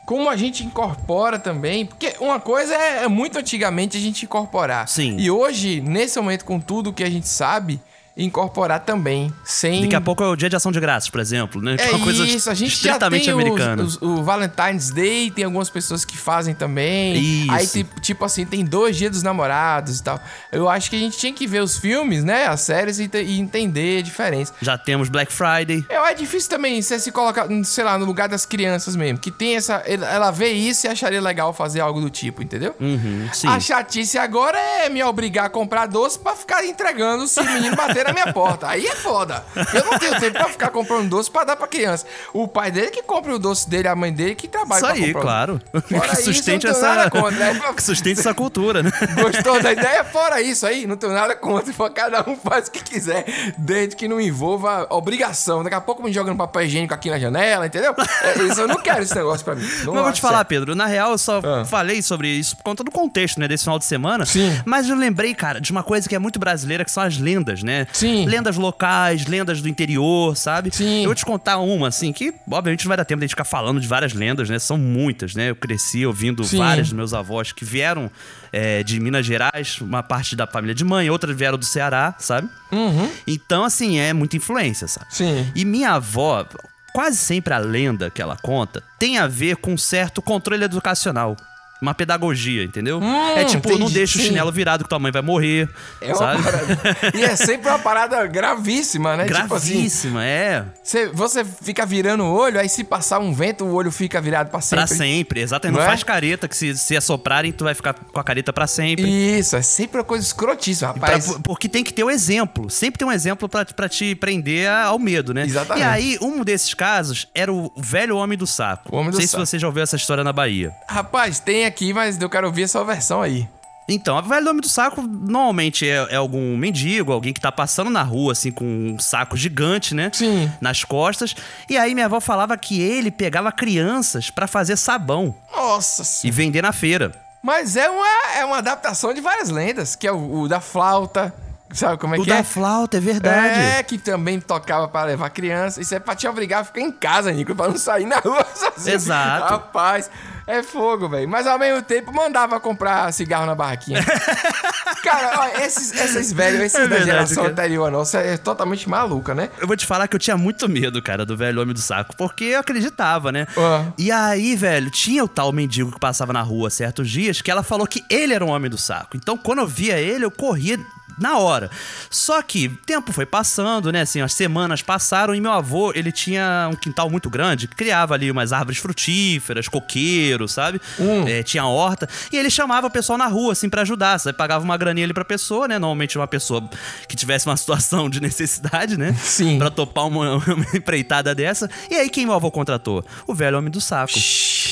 como 0.06 0.30
a 0.30 0.36
gente 0.36 0.64
incorpora 0.64 1.36
também, 1.36 1.84
porque 1.84 2.14
uma 2.20 2.38
coisa 2.38 2.72
é, 2.72 3.02
é, 3.02 3.08
muito 3.08 3.36
antigamente 3.36 3.96
a 3.96 4.00
gente 4.00 4.24
incorporar. 4.24 4.88
Sim. 4.88 5.16
E 5.18 5.28
hoje, 5.28 5.80
nesse 5.80 6.18
momento, 6.20 6.44
com 6.44 6.60
tudo 6.60 6.92
que 6.92 7.02
a 7.02 7.10
gente 7.10 7.26
sabe, 7.26 7.80
incorporar 8.16 8.80
também, 8.80 9.30
sem... 9.44 9.82
Daqui 9.82 9.94
a 9.94 10.00
pouco 10.00 10.22
é 10.22 10.26
o 10.26 10.34
dia 10.34 10.48
de 10.48 10.56
ação 10.56 10.72
de 10.72 10.80
graças, 10.80 11.10
por 11.10 11.20
exemplo, 11.20 11.60
né? 11.60 11.76
É, 11.78 11.88
é 11.88 11.90
uma 11.90 12.00
coisa 12.00 12.24
isso, 12.24 12.48
a 12.48 12.54
gente 12.54 12.72
estritamente 12.72 13.26
já 13.26 13.32
tem 13.32 13.40
americana. 13.42 13.82
Os, 13.82 13.96
os, 13.96 14.02
o 14.02 14.22
Valentine's 14.22 14.90
Day, 14.90 15.30
tem 15.30 15.44
algumas 15.44 15.68
pessoas 15.68 16.02
que 16.02 16.16
fazem 16.16 16.54
também. 16.54 17.14
Isso. 17.16 17.52
Aí, 17.52 17.86
tipo 18.00 18.24
assim, 18.24 18.46
tem 18.46 18.64
dois 18.64 18.96
dias 18.96 19.10
dos 19.10 19.22
namorados 19.22 20.00
e 20.00 20.02
tal. 20.02 20.18
Eu 20.50 20.66
acho 20.66 20.88
que 20.88 20.96
a 20.96 20.98
gente 20.98 21.18
tinha 21.18 21.32
que 21.32 21.46
ver 21.46 21.62
os 21.62 21.76
filmes, 21.76 22.24
né, 22.24 22.46
as 22.46 22.62
séries 22.62 22.98
e, 22.98 23.10
e 23.14 23.38
entender 23.38 23.98
a 23.98 24.02
diferença. 24.02 24.54
Já 24.62 24.78
temos 24.78 25.10
Black 25.10 25.30
Friday. 25.30 25.84
É, 25.90 25.96
é 25.96 26.14
difícil 26.14 26.48
também 26.48 26.80
você 26.80 26.98
se 26.98 27.12
colocar, 27.12 27.46
sei 27.64 27.84
lá, 27.84 27.98
no 27.98 28.06
lugar 28.06 28.28
das 28.30 28.46
crianças 28.46 28.96
mesmo, 28.96 29.18
que 29.18 29.30
tem 29.30 29.56
essa... 29.56 29.74
Ela 29.86 30.30
vê 30.30 30.52
isso 30.52 30.86
e 30.86 30.88
acharia 30.88 31.20
legal 31.20 31.52
fazer 31.52 31.80
algo 31.80 32.00
do 32.00 32.08
tipo, 32.08 32.42
entendeu? 32.42 32.74
Uhum, 32.80 33.28
sim. 33.32 33.46
A 33.46 33.60
chatice 33.60 34.16
agora 34.16 34.58
é 34.58 34.88
me 34.88 35.02
obrigar 35.02 35.46
a 35.46 35.50
comprar 35.50 35.84
doce 35.84 36.18
para 36.18 36.34
ficar 36.34 36.64
entregando 36.64 37.26
se 37.26 37.38
o 37.40 37.44
menino 37.44 37.76
bater 37.76 38.05
na 38.06 38.12
minha 38.12 38.32
porta. 38.32 38.68
Aí 38.68 38.86
é 38.86 38.94
foda. 38.94 39.44
Eu 39.72 39.84
não 39.84 39.98
tenho 39.98 40.18
tempo 40.20 40.32
pra 40.32 40.48
ficar 40.48 40.70
comprando 40.70 41.08
doce 41.08 41.30
pra 41.30 41.44
dar 41.44 41.56
pra 41.56 41.66
criança. 41.66 42.06
O 42.32 42.46
pai 42.46 42.70
dele 42.70 42.90
que 42.90 43.02
compra 43.02 43.34
o 43.34 43.38
doce 43.38 43.68
dele, 43.68 43.88
a 43.88 43.94
mãe 43.94 44.12
dele 44.12 44.34
que 44.34 44.48
trabalha 44.48 44.78
Isso 44.78 44.86
aí, 44.86 45.06
comprar. 45.06 45.22
claro. 45.22 45.62
Fora 45.88 46.08
que 46.16 46.22
sustente 46.22 46.66
isso, 46.66 46.76
essa. 46.76 47.10
Contra, 47.10 47.30
né? 47.30 47.60
Que 47.76 47.82
sustente 47.82 48.20
essa 48.20 48.32
cultura, 48.32 48.82
né? 48.82 48.90
Gostou 49.20 49.62
da 49.62 49.72
ideia? 49.72 50.04
Fora 50.04 50.40
isso 50.40 50.66
aí, 50.66 50.86
não 50.86 50.96
tenho 50.96 51.12
nada 51.12 51.34
contra. 51.36 51.66
Cada 51.90 52.28
um 52.28 52.36
faz 52.36 52.68
o 52.68 52.70
que 52.70 52.82
quiser, 52.82 53.24
desde 53.58 53.96
que 53.96 54.08
não 54.08 54.20
envolva 54.20 54.86
obrigação. 54.90 55.62
Daqui 55.62 55.74
a 55.74 55.80
pouco 55.80 56.02
me 56.02 56.12
jogando 56.12 56.36
papel 56.36 56.62
higiênico 56.62 56.94
aqui 56.94 57.10
na 57.10 57.18
janela, 57.18 57.66
entendeu? 57.66 57.94
É, 58.22 58.42
isso, 58.42 58.60
eu 58.60 58.68
não 58.68 58.76
quero 58.76 59.02
esse 59.02 59.14
negócio 59.14 59.44
pra 59.44 59.54
mim. 59.54 59.66
Não 59.84 59.94
Mas 59.94 60.02
vou 60.02 60.12
te 60.12 60.20
falar, 60.20 60.44
Pedro, 60.44 60.74
na 60.74 60.86
real 60.86 61.12
eu 61.12 61.18
só 61.18 61.40
ah. 61.44 61.64
falei 61.64 62.02
sobre 62.02 62.28
isso 62.28 62.56
por 62.56 62.62
conta 62.62 62.84
do 62.84 62.90
contexto, 62.90 63.38
né, 63.40 63.48
desse 63.48 63.64
final 63.64 63.78
de 63.78 63.84
semana. 63.84 64.24
Sim. 64.24 64.60
Mas 64.64 64.88
eu 64.88 64.96
lembrei, 64.96 65.34
cara, 65.34 65.60
de 65.60 65.70
uma 65.70 65.82
coisa 65.82 66.08
que 66.08 66.14
é 66.14 66.18
muito 66.18 66.38
brasileira, 66.38 66.84
que 66.84 66.90
são 66.90 67.02
as 67.02 67.18
lendas, 67.18 67.62
né? 67.62 67.86
Sim. 67.96 68.26
Lendas 68.26 68.56
locais, 68.56 69.26
lendas 69.26 69.62
do 69.62 69.68
interior, 69.68 70.36
sabe? 70.36 70.70
Sim. 70.72 71.00
Eu 71.00 71.06
vou 71.06 71.14
te 71.14 71.24
contar 71.24 71.58
uma, 71.58 71.88
assim, 71.88 72.12
que 72.12 72.32
obviamente 72.50 72.84
não 72.84 72.88
vai 72.88 72.96
dar 72.96 73.04
tempo 73.04 73.20
de 73.20 73.24
a 73.24 73.26
gente 73.26 73.32
ficar 73.32 73.44
falando 73.44 73.80
de 73.80 73.88
várias 73.88 74.12
lendas, 74.12 74.50
né? 74.50 74.58
São 74.58 74.76
muitas, 74.76 75.34
né? 75.34 75.50
Eu 75.50 75.56
cresci 75.56 76.04
ouvindo 76.04 76.44
Sim. 76.44 76.58
vários 76.58 76.88
dos 76.88 76.96
meus 76.96 77.14
avós 77.14 77.52
que 77.52 77.64
vieram 77.64 78.10
é, 78.52 78.82
de 78.82 79.00
Minas 79.00 79.24
Gerais, 79.24 79.80
uma 79.80 80.02
parte 80.02 80.36
da 80.36 80.46
família 80.46 80.74
de 80.74 80.84
mãe, 80.84 81.08
outras 81.08 81.36
vieram 81.36 81.56
do 81.56 81.64
Ceará, 81.64 82.14
sabe? 82.18 82.48
Uhum. 82.70 83.10
Então, 83.26 83.64
assim, 83.64 83.98
é 83.98 84.12
muita 84.12 84.36
influência, 84.36 84.86
sabe? 84.86 85.06
Sim. 85.10 85.50
E 85.54 85.64
minha 85.64 85.92
avó, 85.92 86.46
quase 86.92 87.16
sempre 87.16 87.54
a 87.54 87.58
lenda 87.58 88.10
que 88.10 88.20
ela 88.20 88.36
conta 88.36 88.82
tem 88.98 89.18
a 89.18 89.26
ver 89.26 89.56
com 89.56 89.72
um 89.72 89.78
certo 89.78 90.20
controle 90.20 90.64
educacional 90.64 91.36
uma 91.80 91.94
pedagogia, 91.94 92.64
entendeu? 92.64 92.98
Hum, 92.98 93.36
é 93.36 93.44
tipo, 93.44 93.68
entendi, 93.68 93.80
não 93.84 93.90
deixa 93.90 94.18
o 94.18 94.22
chinelo 94.22 94.50
virado 94.50 94.84
que 94.84 94.88
tua 94.88 94.98
mãe 94.98 95.12
vai 95.12 95.22
morrer. 95.22 95.68
É 96.00 96.14
sabe? 96.14 96.40
uma 96.40 96.50
parada. 96.50 96.76
E 97.14 97.22
é 97.24 97.36
sempre 97.36 97.68
uma 97.68 97.78
parada 97.78 98.26
gravíssima, 98.26 99.16
né? 99.16 99.24
Gravíssima, 99.26 100.24
é. 100.24 100.60
Tipo 100.60 100.70
assim, 100.72 100.76
você, 100.82 101.08
você 101.08 101.44
fica 101.44 101.84
virando 101.84 102.24
o 102.24 102.32
olho, 102.32 102.58
aí 102.58 102.68
se 102.68 102.82
passar 102.84 103.18
um 103.18 103.32
vento, 103.34 103.64
o 103.64 103.72
olho 103.74 103.90
fica 103.90 104.20
virado 104.20 104.50
pra 104.50 104.60
sempre. 104.60 104.86
Pra 104.86 104.96
sempre, 104.96 105.40
exatamente. 105.40 105.74
Não, 105.76 105.80
Não 105.80 105.86
é? 105.86 105.90
faz 105.90 106.02
careta, 106.02 106.48
que 106.48 106.56
se, 106.56 106.76
se 106.76 106.96
assoprarem, 106.96 107.52
tu 107.52 107.64
vai 107.64 107.74
ficar 107.74 107.92
com 107.94 108.20
a 108.20 108.24
careta 108.24 108.52
pra 108.52 108.66
sempre. 108.66 109.06
Isso, 109.38 109.56
é 109.56 109.62
sempre 109.62 109.98
uma 109.98 110.04
coisa 110.04 110.24
escrotíssima, 110.24 110.94
Pra- 110.94 111.08
rapaz. 111.08 111.38
porque 111.42 111.68
tem 111.68 111.84
que 111.84 111.92
ter 111.92 112.04
o 112.04 112.10
exemplo. 112.10 112.70
Sempre 112.70 112.98
tem 112.98 113.06
um 113.08 113.12
exemplo 113.12 113.48
pra, 113.48 113.64
pra 113.64 113.88
te 113.88 114.14
prender 114.14 114.70
ao 114.70 114.98
medo, 114.98 115.34
né? 115.34 115.44
Exatamente. 115.44 115.84
E 115.84 115.86
aí, 115.86 116.18
um 116.22 116.42
desses 116.42 116.72
casos 116.74 117.28
era 117.34 117.52
o 117.52 117.70
velho 117.76 118.16
homem 118.16 118.38
do 118.38 118.46
saco. 118.46 118.88
O 118.94 118.96
homem 118.96 119.10
Não 119.10 119.18
sei 119.18 119.26
saco. 119.26 119.44
se 119.44 119.50
você 119.52 119.58
já 119.58 119.66
ouviu 119.66 119.82
essa 119.82 119.96
história 119.96 120.24
na 120.24 120.32
Bahia. 120.32 120.72
Rapaz, 120.88 121.38
tem 121.40 121.64
aqui, 121.66 121.75
mas 121.92 122.20
eu 122.20 122.28
quero 122.28 122.46
ouvir 122.46 122.64
essa 122.64 122.82
versão 122.84 123.22
aí. 123.22 123.48
Então, 123.88 124.18
a 124.18 124.20
velho 124.20 124.44
do 124.44 124.50
homem 124.50 124.60
do 124.60 124.68
saco 124.68 125.00
normalmente 125.02 125.88
é, 125.88 126.06
é 126.10 126.16
algum 126.16 126.56
mendigo, 126.56 127.12
alguém 127.12 127.32
que 127.32 127.40
tá 127.40 127.52
passando 127.52 127.88
na 127.88 128.02
rua, 128.02 128.32
assim, 128.32 128.50
com 128.50 128.64
um 128.64 128.98
saco 128.98 129.36
gigante, 129.36 129.94
né? 129.94 130.10
Sim. 130.12 130.50
Nas 130.60 130.82
costas. 130.82 131.36
E 131.70 131.78
aí 131.78 131.94
minha 131.94 132.06
avó 132.06 132.20
falava 132.20 132.56
que 132.56 132.80
ele 132.80 133.12
pegava 133.12 133.52
crianças 133.52 134.28
pra 134.28 134.48
fazer 134.48 134.76
sabão 134.76 135.32
Nossa 135.54 136.02
e 136.02 136.04
senhora. 136.04 136.36
vender 136.36 136.62
na 136.62 136.72
feira. 136.72 137.12
Mas 137.40 137.76
é 137.76 137.88
uma, 137.88 138.06
é 138.36 138.44
uma 138.44 138.58
adaptação 138.58 139.14
de 139.14 139.20
várias 139.20 139.50
lendas, 139.50 139.94
que 139.94 140.04
é 140.04 140.10
o, 140.10 140.40
o 140.40 140.48
da 140.48 140.60
flauta. 140.60 141.32
Sabe 141.72 141.96
como 141.98 142.14
é 142.16 142.18
o 142.18 142.22
que 142.22 142.28
da 142.28 142.38
é? 142.38 142.42
flauta, 142.42 142.96
é 142.96 143.00
verdade. 143.00 143.60
É, 143.60 143.82
que 143.84 143.98
também 143.98 144.40
tocava 144.40 144.88
pra 144.88 145.04
levar 145.04 145.30
criança. 145.30 145.80
Isso 145.80 145.94
é 145.94 146.00
pra 146.00 146.16
te 146.16 146.26
obrigar 146.26 146.62
a 146.62 146.64
ficar 146.64 146.80
em 146.80 146.90
casa, 146.90 147.30
Nico, 147.30 147.54
pra 147.54 147.68
não 147.68 147.76
sair 147.76 148.06
na 148.06 148.18
rua 148.18 148.44
sozinho. 148.54 148.94
Exato. 148.96 149.52
Rapaz, 149.52 150.10
é 150.46 150.62
fogo, 150.62 151.08
velho. 151.08 151.28
Mas 151.28 151.46
ao 151.46 151.58
mesmo 151.58 151.82
tempo 151.82 152.12
mandava 152.12 152.60
comprar 152.60 153.12
cigarro 153.12 153.46
na 153.46 153.54
barraquinha. 153.54 154.00
cara, 155.02 155.40
ó, 155.40 155.60
esses, 155.60 155.92
esses 155.92 156.32
velhos, 156.32 156.60
esses 156.60 156.78
É 156.78 156.82
da 156.82 156.88
verdade, 156.88 157.04
geração 157.10 157.42
cara. 157.42 157.48
anterior 157.50 157.90
nossa, 157.90 158.18
é 158.18 158.36
totalmente 158.36 158.88
maluca, 158.88 159.34
né? 159.34 159.50
Eu 159.58 159.66
vou 159.66 159.76
te 159.76 159.86
falar 159.86 160.08
que 160.08 160.14
eu 160.16 160.20
tinha 160.20 160.36
muito 160.36 160.68
medo, 160.68 161.02
cara, 161.02 161.24
do 161.24 161.36
velho 161.36 161.60
homem 161.60 161.74
do 161.74 161.80
saco, 161.80 162.16
porque 162.16 162.44
eu 162.44 162.60
acreditava, 162.60 163.32
né? 163.32 163.46
Ah. 163.56 163.86
E 163.98 164.10
aí, 164.10 164.54
velho, 164.56 164.90
tinha 164.90 165.24
o 165.24 165.28
tal 165.28 165.52
mendigo 165.52 165.92
que 165.92 165.98
passava 166.00 166.32
na 166.32 166.42
rua 166.42 166.70
certos 166.70 167.10
dias 167.10 167.40
que 167.42 167.50
ela 167.50 167.62
falou 167.62 167.86
que 167.86 168.04
ele 168.08 168.32
era 168.34 168.44
o 168.44 168.48
homem 168.48 168.70
do 168.70 168.78
saco. 168.78 169.16
Então, 169.16 169.36
quando 169.36 169.60
eu 169.60 169.66
via 169.66 169.98
ele, 169.98 170.24
eu 170.24 170.30
corria 170.30 170.78
na 171.18 171.38
hora. 171.38 171.70
Só 172.10 172.40
que 172.42 172.66
o 172.68 172.76
tempo 172.76 173.12
foi 173.12 173.26
passando, 173.26 173.90
né? 173.92 174.02
Assim, 174.02 174.20
as 174.20 174.32
semanas 174.32 174.82
passaram 174.82 175.34
e 175.34 175.40
meu 175.40 175.52
avô, 175.52 175.92
ele 175.94 176.12
tinha 176.12 176.68
um 176.70 176.76
quintal 176.76 177.10
muito 177.10 177.30
grande, 177.30 177.68
criava 177.68 178.14
ali 178.14 178.30
umas 178.30 178.52
árvores 178.52 178.78
frutíferas, 178.78 179.68
coqueiro, 179.68 180.46
sabe? 180.48 180.80
É, 181.26 181.42
tinha 181.42 181.64
horta. 181.66 182.08
E 182.32 182.36
ele 182.36 182.50
chamava 182.50 182.86
o 182.86 182.90
pessoal 182.90 183.18
na 183.18 183.26
rua, 183.26 183.52
assim, 183.52 183.68
pra 183.68 183.82
ajudar. 183.82 184.18
Você 184.18 184.32
pagava 184.32 184.64
uma 184.64 184.76
graninha 184.76 185.06
ali 185.06 185.14
pra 185.14 185.24
pessoa, 185.24 185.66
né? 185.68 185.78
Normalmente 185.78 186.18
uma 186.18 186.26
pessoa 186.26 186.68
que 187.08 187.16
tivesse 187.16 187.46
uma 187.46 187.56
situação 187.56 188.08
de 188.08 188.20
necessidade, 188.20 188.96
né? 188.96 189.14
Sim. 189.14 189.58
Pra 189.58 189.70
topar 189.70 190.06
uma, 190.06 190.36
uma 190.46 190.66
empreitada 190.74 191.34
dessa. 191.34 191.68
E 191.90 191.94
aí, 191.94 192.08
quem 192.08 192.26
meu 192.26 192.34
avô 192.34 192.50
contratou? 192.50 193.04
O 193.26 193.34
velho 193.34 193.58
homem 193.58 193.70
do 193.70 193.80
saco. 193.80 194.12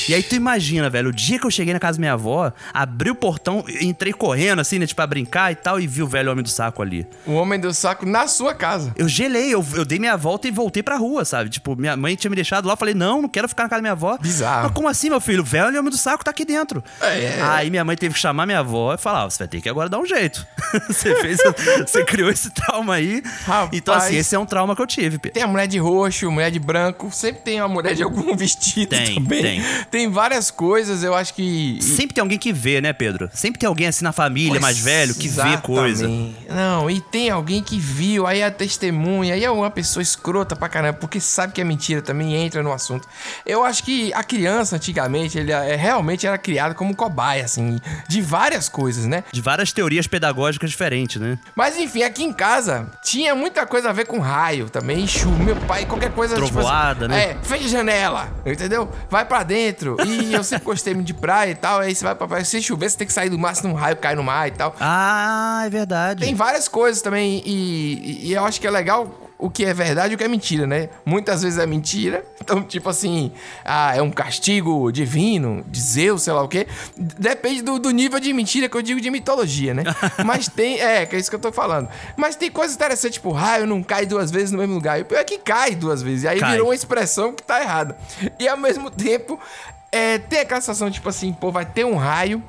E 0.08 0.14
aí, 0.14 0.22
tu 0.22 0.34
imagina, 0.34 0.88
velho, 0.90 1.08
o 1.08 1.12
dia 1.12 1.38
que 1.38 1.46
eu 1.46 1.50
cheguei 1.50 1.72
na 1.72 1.80
casa 1.80 1.98
da 1.98 2.00
minha 2.00 2.12
avó, 2.12 2.52
abri 2.72 3.10
o 3.10 3.14
portão, 3.14 3.64
entrei 3.80 4.12
correndo, 4.12 4.60
assim, 4.60 4.78
né? 4.78 4.86
Tipo, 4.86 4.96
pra 4.96 5.06
brincar 5.06 5.52
e 5.52 5.54
tal, 5.54 5.80
e 5.80 5.86
vi 5.86 6.02
o 6.02 6.06
velho 6.06 6.30
homem 6.30 6.42
do 6.42 6.48
saco 6.48 6.82
ali. 6.82 7.06
O 7.26 7.32
homem 7.32 7.58
do 7.58 7.72
saco 7.72 8.06
na 8.06 8.26
sua 8.26 8.54
casa. 8.54 8.92
Eu 8.96 9.08
gelei, 9.08 9.52
eu, 9.54 9.64
eu 9.74 9.84
dei 9.84 9.98
minha 9.98 10.16
volta 10.16 10.46
e 10.46 10.50
voltei 10.50 10.82
pra 10.82 10.96
rua, 10.96 11.24
sabe? 11.24 11.50
Tipo, 11.50 11.74
minha 11.76 11.96
mãe 11.96 12.14
tinha 12.16 12.30
me 12.30 12.36
deixado 12.36 12.66
lá, 12.66 12.72
eu 12.74 12.76
falei, 12.76 12.94
não, 12.94 13.22
não 13.22 13.28
quero 13.28 13.48
ficar 13.48 13.64
na 13.64 13.68
casa 13.68 13.78
da 13.78 13.82
minha 13.82 13.92
avó. 13.92 14.18
Bizarro. 14.18 14.64
Mas 14.64 14.72
como 14.72 14.88
assim, 14.88 15.08
meu 15.10 15.20
filho? 15.20 15.42
O 15.42 15.44
velho 15.44 15.78
homem 15.78 15.90
do 15.90 15.96
saco 15.96 16.24
tá 16.24 16.30
aqui 16.30 16.44
dentro. 16.44 16.82
É. 17.00 17.40
Aí 17.42 17.70
minha 17.70 17.84
mãe 17.84 17.96
teve 17.96 18.14
que 18.14 18.20
chamar 18.20 18.46
minha 18.46 18.60
avó 18.60 18.94
e 18.94 18.98
falar, 18.98 19.24
ó, 19.24 19.30
você 19.30 19.38
vai 19.38 19.48
ter 19.48 19.60
que 19.60 19.68
agora 19.68 19.88
dar 19.88 19.98
um 19.98 20.06
jeito. 20.06 20.46
você 20.88 21.14
fez, 21.16 21.38
você 21.86 22.04
criou 22.04 22.30
esse 22.30 22.50
trauma 22.50 22.94
aí. 22.94 23.22
Rapaz. 23.44 23.70
Então, 23.72 23.94
assim, 23.94 24.16
esse 24.16 24.34
é 24.34 24.38
um 24.38 24.46
trauma 24.46 24.74
que 24.76 24.82
eu 24.82 24.86
tive, 24.86 25.18
Pedro. 25.18 25.32
Tem 25.34 25.42
a 25.42 25.46
mulher 25.46 25.66
de 25.66 25.78
roxo, 25.78 26.30
mulher 26.30 26.50
de 26.50 26.58
branco, 26.58 27.10
sempre 27.10 27.42
tem 27.42 27.60
uma 27.60 27.68
mulher 27.68 27.94
de 27.94 28.02
algum 28.02 28.34
vestido 28.36 28.90
Tem, 28.90 29.14
também. 29.14 29.42
tem. 29.42 29.62
Tem 29.90 29.93
várias 30.10 30.50
coisas, 30.50 31.02
eu 31.02 31.14
acho 31.14 31.34
que. 31.34 31.78
Sempre 31.80 32.14
tem 32.14 32.22
alguém 32.22 32.38
que 32.38 32.52
vê, 32.52 32.80
né, 32.80 32.92
Pedro? 32.92 33.30
Sempre 33.32 33.58
tem 33.60 33.66
alguém 33.66 33.86
assim 33.86 34.04
na 34.04 34.12
família, 34.12 34.60
mais 34.60 34.78
velho, 34.78 35.14
que 35.14 35.28
vê 35.28 35.56
coisa. 35.58 36.04
Exatamente. 36.04 36.46
Não, 36.48 36.90
e 36.90 37.00
tem 37.00 37.30
alguém 37.30 37.62
que 37.62 37.78
viu, 37.78 38.26
aí 38.26 38.40
é 38.40 38.46
a 38.46 38.50
testemunha, 38.50 39.34
aí 39.34 39.44
é 39.44 39.50
uma 39.50 39.70
pessoa 39.70 40.02
escrota 40.02 40.56
pra 40.56 40.68
caramba, 40.68 40.98
porque 40.98 41.20
sabe 41.20 41.52
que 41.52 41.60
é 41.60 41.64
mentira 41.64 42.02
também 42.02 42.34
entra 42.34 42.62
no 42.62 42.72
assunto. 42.72 43.08
Eu 43.46 43.64
acho 43.64 43.82
que 43.84 44.12
a 44.12 44.22
criança, 44.22 44.76
antigamente, 44.76 45.38
ele 45.38 45.52
é, 45.52 45.76
realmente 45.76 46.26
era 46.26 46.38
criada 46.38 46.74
como 46.74 46.94
cobaia, 46.94 47.44
assim, 47.44 47.78
de 48.08 48.20
várias 48.20 48.68
coisas, 48.68 49.06
né? 49.06 49.24
De 49.32 49.40
várias 49.40 49.72
teorias 49.72 50.06
pedagógicas 50.06 50.70
diferentes, 50.70 51.20
né? 51.20 51.38
Mas 51.54 51.78
enfim, 51.78 52.02
aqui 52.02 52.24
em 52.24 52.32
casa 52.32 52.90
tinha 53.02 53.34
muita 53.34 53.66
coisa 53.66 53.90
a 53.90 53.92
ver 53.92 54.06
com 54.06 54.18
raio 54.18 54.68
também, 54.68 55.06
chuva. 55.06 55.42
Meu 55.42 55.56
pai, 55.56 55.86
qualquer 55.86 56.10
coisa. 56.12 56.34
Trovoada, 56.34 57.06
tipo 57.06 57.08
né? 57.08 57.24
É, 57.24 57.38
fecha 57.42 57.64
a 57.64 57.68
janela, 57.68 58.32
entendeu? 58.44 58.90
Vai 59.10 59.24
pra 59.24 59.42
dentro. 59.42 59.83
E 60.06 60.32
eu 60.34 60.42
sempre 60.44 60.64
gostei 60.64 60.94
muito 60.94 61.06
de 61.06 61.14
praia 61.14 61.50
e 61.50 61.54
tal. 61.54 61.80
Aí 61.80 61.94
você 61.94 62.04
vai 62.04 62.14
pra 62.14 62.26
praia. 62.26 62.44
Se 62.44 62.60
chover, 62.62 62.90
você 62.90 62.96
tem 62.98 63.06
que 63.06 63.12
sair 63.12 63.28
do 63.30 63.38
mar, 63.38 63.54
senão 63.54 63.72
um 63.74 63.76
raio 63.76 63.96
cai 63.96 64.14
no 64.14 64.22
mar 64.22 64.48
e 64.48 64.52
tal. 64.52 64.74
Ah, 64.80 65.62
é 65.66 65.70
verdade. 65.70 66.24
Tem 66.24 66.34
várias 66.34 66.68
coisas 66.68 67.02
também. 67.02 67.42
E, 67.44 67.94
e- 68.24 68.28
e 68.28 68.32
eu 68.32 68.44
acho 68.44 68.60
que 68.60 68.66
é 68.66 68.70
legal 68.70 69.20
o 69.36 69.50
que 69.50 69.64
é 69.64 69.74
verdade 69.74 70.12
e 70.12 70.14
o 70.14 70.18
que 70.18 70.24
é 70.24 70.28
mentira, 70.28 70.66
né? 70.66 70.88
Muitas 71.04 71.42
vezes 71.42 71.58
é 71.58 71.66
mentira. 71.66 72.24
Então, 72.44 72.62
tipo 72.62 72.90
assim, 72.90 73.32
ah, 73.64 73.96
é 73.96 74.02
um 74.02 74.10
castigo 74.10 74.92
divino, 74.92 75.64
de 75.66 75.80
Zeus, 75.80 76.20
sei 76.24 76.32
lá 76.34 76.42
o 76.42 76.48
quê. 76.48 76.66
Depende 76.94 77.62
do, 77.62 77.78
do 77.78 77.90
nível 77.90 78.20
de 78.20 78.30
mentira 78.34 78.68
que 78.68 78.76
eu 78.76 78.82
digo 78.82 79.00
de 79.00 79.10
mitologia, 79.10 79.72
né? 79.72 79.82
Mas 80.26 80.46
tem. 80.46 80.78
É, 80.78 81.06
que 81.06 81.16
é 81.16 81.18
isso 81.18 81.30
que 81.30 81.36
eu 81.36 81.40
tô 81.40 81.50
falando. 81.50 81.88
Mas 82.18 82.36
tem 82.36 82.50
coisas 82.50 82.76
interessantes, 82.76 83.14
tipo, 83.14 83.32
raio 83.32 83.66
não 83.66 83.82
cai 83.82 84.04
duas 84.04 84.30
vezes 84.30 84.50
no 84.50 84.58
mesmo 84.58 84.74
lugar. 84.74 84.98
E 84.98 85.02
o 85.02 85.04
pior 85.06 85.20
é 85.20 85.24
que 85.24 85.38
cai 85.38 85.74
duas 85.74 86.02
vezes. 86.02 86.24
E 86.24 86.28
aí 86.28 86.38
Cai. 86.38 86.50
virou 86.52 86.66
uma 86.68 86.74
expressão 86.74 87.32
que 87.32 87.42
tá 87.42 87.62
errada. 87.62 87.96
E 88.38 88.46
ao 88.46 88.58
mesmo 88.58 88.90
tempo, 88.90 89.40
é, 89.94 90.18
tem 90.18 90.40
aquela 90.40 90.60
sensação, 90.60 90.90
tipo 90.90 91.08
assim, 91.08 91.32
pô, 91.32 91.50
vai 91.52 91.64
ter 91.64 91.84
um 91.84 91.96
raio. 91.96 92.42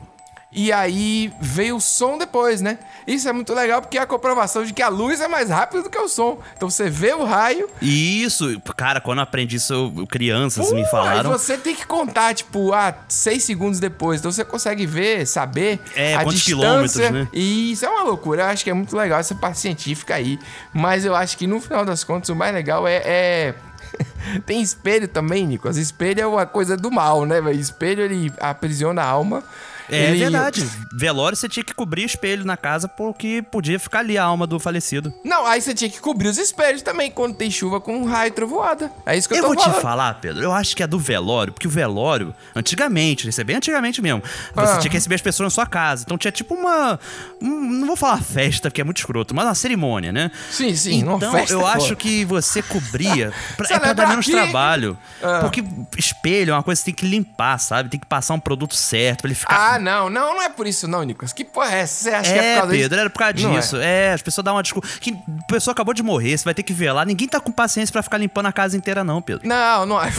E 0.57 0.71
aí 0.71 1.33
veio 1.41 1.75
o 1.75 1.81
som 1.81 2.17
depois, 2.17 2.61
né? 2.61 2.77
Isso 3.05 3.27
é 3.27 3.33
muito 3.33 3.53
legal 3.53 3.81
porque 3.81 3.97
é 3.97 4.01
a 4.01 4.05
comprovação 4.05 4.63
de 4.63 4.71
que 4.71 4.81
a 4.81 4.87
luz 4.87 5.19
é 5.19 5.27
mais 5.27 5.49
rápida 5.49 5.83
do 5.83 5.89
que 5.89 5.97
o 5.97 6.07
som. 6.07 6.39
Então 6.55 6.69
você 6.69 6.89
vê 6.89 7.11
o 7.13 7.25
raio. 7.25 7.69
Isso, 7.81 8.57
cara, 8.77 9.01
quando 9.01 9.17
eu 9.17 9.23
aprendi 9.23 9.57
isso, 9.57 9.73
eu- 9.73 10.07
crianças 10.07 10.71
me 10.71 10.85
falaram. 10.89 11.29
Aí 11.29 11.37
você 11.37 11.57
tem 11.57 11.75
que 11.75 11.85
contar, 11.85 12.33
tipo, 12.33 12.71
ah, 12.71 12.95
seis 13.09 13.43
segundos 13.43 13.81
depois. 13.81 14.21
Então 14.21 14.31
você 14.31 14.45
consegue 14.45 14.85
ver, 14.85 15.27
saber 15.27 15.77
É, 15.93 16.15
a 16.15 16.19
quantos 16.23 16.35
distância. 16.41 16.55
quilômetros, 16.55 17.11
né? 17.11 17.27
E 17.33 17.73
isso 17.73 17.85
é 17.85 17.89
uma 17.89 18.03
loucura. 18.03 18.43
Eu 18.43 18.47
acho 18.47 18.63
que 18.63 18.69
é 18.69 18.73
muito 18.73 18.95
legal 18.95 19.19
essa 19.19 19.35
parte 19.35 19.59
científica 19.59 20.15
aí. 20.15 20.39
Mas 20.73 21.03
eu 21.03 21.13
acho 21.13 21.37
que 21.37 21.45
no 21.47 21.59
final 21.59 21.83
das 21.83 22.01
contas 22.05 22.29
o 22.29 22.35
mais 22.35 22.53
legal 22.53 22.87
é. 22.87 23.01
é- 23.03 23.55
Tem 24.45 24.61
espelho 24.61 25.07
também, 25.07 25.45
Nicolas. 25.45 25.77
Espelho 25.77 26.21
é 26.21 26.27
uma 26.27 26.45
coisa 26.45 26.75
do 26.75 26.91
mal, 26.91 27.25
né, 27.25 27.41
velho? 27.41 27.59
Espelho 27.59 28.03
ele 28.03 28.31
aprisiona 28.39 29.01
a 29.01 29.07
alma. 29.07 29.43
É 29.89 30.09
Ele- 30.09 30.19
verdade. 30.19 30.65
Velório 30.97 31.35
você 31.35 31.47
tinha 31.49 31.63
que 31.63 31.73
cobrir 31.73 32.03
espelho 32.03 32.45
na 32.45 32.57
casa 32.57 32.87
porque 32.87 33.41
podia 33.51 33.79
ficar 33.79 33.99
ali 33.99 34.17
a 34.17 34.23
alma 34.23 34.47
do 34.47 34.59
falecido. 34.59 35.13
Não, 35.23 35.45
aí 35.45 35.61
você 35.61 35.73
tinha 35.73 35.89
que 35.89 35.99
cobrir 35.99 36.27
os 36.29 36.37
espelhos 36.37 36.81
também 36.81 37.11
quando 37.11 37.35
tem 37.35 37.51
chuva 37.51 37.79
com 37.79 38.03
raio 38.05 38.29
e 38.29 38.31
trovoada. 38.31 38.91
É 39.05 39.17
isso 39.17 39.27
que 39.27 39.33
eu, 39.33 39.37
Eu 39.37 39.43
tô 39.43 39.47
vou 39.53 39.57
falando. 39.59 39.75
te 39.77 39.81
falar, 39.81 40.13
Pedro, 40.15 40.41
eu 40.43 40.51
acho 40.53 40.75
que 40.75 40.81
é 40.83 40.87
do 40.87 40.97
velório, 40.97 41.53
porque 41.53 41.67
o 41.67 41.69
velório, 41.69 42.33
antigamente, 42.55 43.27
isso 43.29 43.39
é 43.39 43.43
bem 43.43 43.55
antigamente 43.57 44.01
mesmo, 44.01 44.21
você 44.53 44.73
Ah. 44.73 44.77
tinha 44.79 44.89
que 44.89 44.97
receber 44.97 45.15
as 45.15 45.21
pessoas 45.21 45.45
na 45.47 45.49
sua 45.51 45.65
casa. 45.65 46.03
Então 46.05 46.17
tinha 46.17 46.31
tipo 46.31 46.53
uma. 46.55 46.99
um- 47.41 47.61
não 47.75 47.87
vou 47.87 47.95
falar 47.95 48.21
festa, 48.21 48.69
porque 48.69 48.81
é 48.81 48.83
muito 48.83 48.97
escroto, 48.97 49.35
mas 49.35 49.45
uma 49.45 49.55
cerimônia, 49.55 50.11
né? 50.11 50.31
Sim, 50.49 50.75
sim, 50.75 51.03
uma 51.03 51.17
Então 51.17 51.31
festa 51.31 51.53
eu 51.53 51.61
é 51.67 51.71
acho 51.73 51.95
que 51.95 52.25
você 52.25 52.61
cobria 52.61 53.31
pra, 53.57 53.67
Você 53.67 53.73
é 53.73 53.79
pra 53.79 53.93
dar 53.93 54.07
menos 54.07 54.25
aqui? 54.25 54.31
trabalho. 54.35 54.97
Ah. 55.21 55.39
Porque 55.41 55.63
espelho 55.97 56.51
é 56.51 56.53
uma 56.55 56.63
coisa 56.63 56.81
que 56.81 56.85
tem 56.85 56.93
que 56.93 57.05
limpar, 57.05 57.57
sabe? 57.59 57.89
Tem 57.89 57.99
que 57.99 58.05
passar 58.07 58.33
um 58.33 58.39
produto 58.39 58.75
certo 58.75 59.21
pra 59.21 59.27
ele 59.27 59.35
ficar. 59.35 59.74
Ah, 59.74 59.74
não, 59.79 60.09
não, 60.09 60.35
não 60.35 60.41
é 60.41 60.49
por 60.49 60.65
isso 60.67 60.87
não, 60.87 61.03
Nicolas. 61.03 61.33
Que 61.33 61.43
porra 61.45 61.75
é 61.75 61.79
essa? 61.81 62.03
Você 62.03 62.09
acha 62.09 62.33
que 62.33 62.39
é 62.39 62.41
por 62.41 62.47
É, 62.47 62.55
causa 62.55 62.71
disso? 62.71 62.83
Pedro, 62.83 62.99
era 62.99 63.09
por 63.09 63.19
causa 63.19 63.33
é. 63.33 63.51
disso. 63.55 63.77
É. 63.77 64.13
as 64.13 64.21
pessoas 64.21 64.43
dão 64.45 64.55
uma 64.55 64.63
desculpa. 64.63 64.87
Que 64.99 65.11
a 65.11 65.43
pessoa 65.47 65.71
acabou 65.73 65.93
de 65.93 66.03
morrer, 66.03 66.37
você 66.37 66.43
vai 66.43 66.53
ter 66.53 66.63
que 66.63 66.73
ver 66.73 66.91
lá. 66.91 67.03
Ninguém 67.05 67.27
tá 67.27 67.39
com 67.39 67.51
paciência 67.51 67.91
pra 67.91 68.01
ficar 68.03 68.17
limpando 68.17 68.45
a 68.47 68.51
casa 68.51 68.75
inteira, 68.77 69.03
não, 69.03 69.21
Pedro. 69.21 69.47
Não, 69.47 69.85
não 69.85 70.01
é. 70.01 70.11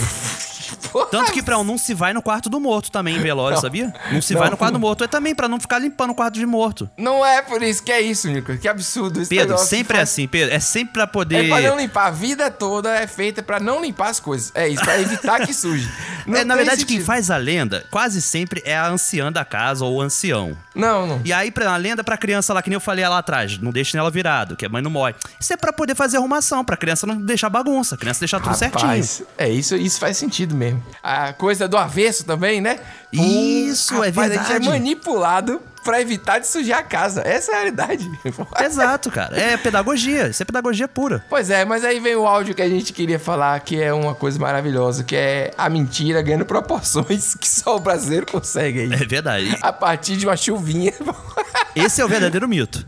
Porra. 0.93 1.07
Tanto 1.07 1.33
que 1.33 1.43
pra 1.43 1.59
um 1.59 1.65
não 1.65 1.77
se 1.79 1.95
vai 1.95 2.13
no 2.13 2.23
quarto 2.23 2.49
do 2.49 2.61
morto 2.61 2.91
também, 2.91 3.17
em 3.17 3.21
velório, 3.21 3.55
Não. 3.57 3.61
sabia? 3.63 3.93
Não 4.13 4.21
se 4.23 4.33
Não. 4.35 4.41
vai 4.41 4.51
no 4.51 4.57
quarto 4.57 4.75
do 4.75 4.79
morto. 4.81 5.05
É 5.05 5.09
também 5.09 5.35
pra 5.35 5.49
não 5.49 5.59
ficar 5.61 5.79
limpando 5.79 6.11
o 6.11 6.15
quarto 6.15 6.35
de 6.35 6.47
morto. 6.47 6.89
Não 6.97 7.25
é 7.25 7.43
por 7.43 7.63
isso 7.63 7.83
que 7.83 7.91
é 7.93 8.01
isso, 8.01 8.29
Nicolas. 8.29 8.61
Que 8.61 8.69
absurdo. 8.69 9.21
Esse 9.21 9.29
Pedro, 9.35 9.59
sempre 9.59 9.97
é 9.97 10.01
faz- 10.01 10.11
assim, 10.11 10.27
Pedro. 10.29 10.55
É 10.55 10.61
sempre 10.61 10.93
pra 10.95 11.03
É 11.05 11.07
poder. 11.07 11.49
pra 11.49 11.61
não 11.61 11.77
limpar. 11.79 12.07
A 12.07 12.11
vida 12.11 12.51
toda 12.51 12.95
é 12.95 13.07
feita 13.07 13.43
pra 13.43 13.59
não 13.61 13.81
limpar 13.81 14.09
as 14.11 14.21
coisas. 14.21 14.53
É 14.55 14.69
isso, 14.69 14.83
pra 14.83 15.01
evitar 15.01 15.45
que 15.47 15.53
suje. 15.55 15.89
É, 16.27 16.43
na 16.43 16.57
verdade, 16.57 16.79
quem 16.85 16.97
sentido. 16.97 17.07
faz 17.07 17.31
a 17.31 17.37
lenda 17.37 17.87
quase 17.89 18.21
sempre 18.21 18.61
é 18.65 18.77
a 18.77 18.89
anciã 18.89 19.31
da 19.31 19.45
casa 19.45 19.85
ou 19.85 19.95
o 19.95 20.01
ancião. 20.03 20.57
Não, 20.75 21.07
não. 21.07 21.21
E 21.25 21.33
aí, 21.33 21.53
pra, 21.53 21.71
a 21.73 21.77
lenda 21.77 22.03
pra 22.03 22.17
criança 22.17 22.53
lá, 22.53 22.61
que 22.61 22.69
nem 22.69 22.75
eu 22.75 22.81
falei 22.81 23.07
lá 23.09 23.19
atrás, 23.19 23.59
não 23.59 23.71
deixa 23.71 23.97
nela 23.97 24.11
virado, 24.11 24.57
que 24.57 24.67
a 24.67 24.69
mãe 24.69 24.83
não 24.83 24.91
morre. 24.91 25.15
Isso 25.39 25.53
é 25.53 25.57
pra 25.57 25.73
poder 25.73 25.95
fazer 25.95 26.17
arrumação, 26.17 26.65
pra 26.65 26.77
criança 26.77 27.07
não 27.07 27.17
deixar 27.25 27.49
bagunça, 27.49 27.95
a 27.95 27.99
criança 27.99 28.19
deixar 28.19 28.41
tudo 28.41 28.57
certinho. 28.57 28.83
Rapaz, 28.89 29.23
é 29.39 29.49
isso, 29.49 29.77
isso 29.77 30.01
faz 30.01 30.17
sentido 30.17 30.53
mesmo. 30.57 30.66
A 31.03 31.33
coisa 31.33 31.69
do 31.69 31.77
avesso 31.77 32.25
também, 32.25 32.61
né? 32.61 32.81
Isso, 33.13 33.95
é 34.03 34.09
rapaz, 34.09 34.31
A 34.31 34.35
gente 34.35 34.43
verdade. 34.45 34.67
é 34.67 34.71
manipulado 34.71 35.61
pra 35.85 36.01
evitar 36.01 36.41
de 36.41 36.49
sujar 36.49 36.81
a 36.81 36.83
casa. 36.83 37.23
Essa 37.25 37.53
é 37.53 37.55
a 37.55 37.59
realidade. 37.59 38.11
Exato, 38.65 39.11
cara. 39.11 39.39
É 39.41 39.57
pedagogia. 39.57 40.29
Isso 40.29 40.43
é 40.43 40.47
pedagogia 40.47 40.89
pura. 40.89 41.25
Pois 41.31 41.49
é, 41.49 41.65
mas 41.65 41.85
aí 41.85 42.01
vem 42.01 42.17
o 42.17 42.27
áudio 42.27 42.55
que 42.55 42.63
a 42.63 42.69
gente 42.69 42.93
queria 42.93 43.21
falar, 43.21 43.59
que 43.61 43.81
é 43.81 43.93
uma 43.93 44.15
coisa 44.15 44.39
maravilhosa, 44.39 45.05
que 45.05 45.15
é 45.15 45.53
a 45.57 45.69
mentira 45.71 46.21
ganhando 46.23 46.45
proporções 46.47 47.35
que 47.37 47.49
só 47.49 47.77
o 47.77 47.81
brasileiro 47.81 48.27
consegue 48.27 48.81
aí. 48.81 48.93
É 48.93 49.07
verdade. 49.07 49.57
A 49.63 49.73
partir 49.73 50.17
de 50.17 50.27
uma 50.27 50.37
chuvinha. 50.37 50.93
Esse 51.75 52.01
é 52.01 52.05
o 52.05 52.09
verdadeiro 52.09 52.49
mito. 52.49 52.85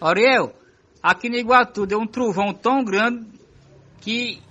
Ariel, 0.00 0.52
aqui 1.02 1.28
no 1.28 1.36
Iguatu 1.36 1.86
deu 1.86 2.00
um 2.00 2.06
trovão 2.06 2.52
tão 2.52 2.82
grande 2.84 3.24
que 4.00 4.42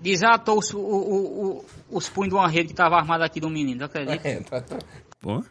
desatou 0.00 0.58
os, 0.58 0.72
o- 0.72 0.78
o- 0.78 1.46
o- 1.58 1.64
os 1.90 2.08
punhos 2.08 2.30
de 2.30 2.34
uma 2.34 2.48
rede 2.48 2.66
que 2.68 2.72
estava 2.72 2.96
armada 2.96 3.24
aqui 3.24 3.40
do 3.40 3.48
menino, 3.50 3.84
acredita? 3.84 4.28
É, 4.28 4.40
tá- 4.40 4.60
tá. 4.60 4.76
Pô. 5.20 5.42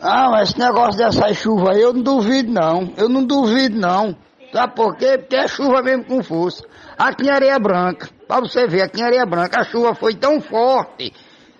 Ah, 0.00 0.28
mas 0.30 0.50
esse 0.50 0.58
negócio 0.58 0.98
dessa 0.98 1.32
chuva 1.34 1.72
aí 1.72 1.80
eu 1.82 1.92
não 1.92 2.02
duvido 2.02 2.50
não. 2.52 2.92
Eu 2.96 3.08
não 3.08 3.24
duvido 3.24 3.78
não. 3.78 4.16
Sabe 4.52 4.74
por 4.74 4.96
quê? 4.96 5.16
Porque 5.18 5.36
é 5.36 5.48
chuva 5.48 5.80
mesmo 5.82 6.04
com 6.04 6.22
força. 6.22 6.62
Aqui 6.98 7.26
em 7.26 7.30
Areia 7.30 7.58
Branca, 7.58 8.08
pra 8.28 8.40
você 8.40 8.66
ver, 8.66 8.82
aqui 8.82 9.00
em 9.00 9.04
Areia 9.04 9.24
Branca 9.24 9.60
a 9.60 9.64
chuva 9.64 9.94
foi 9.94 10.14
tão 10.14 10.40
forte. 10.40 11.12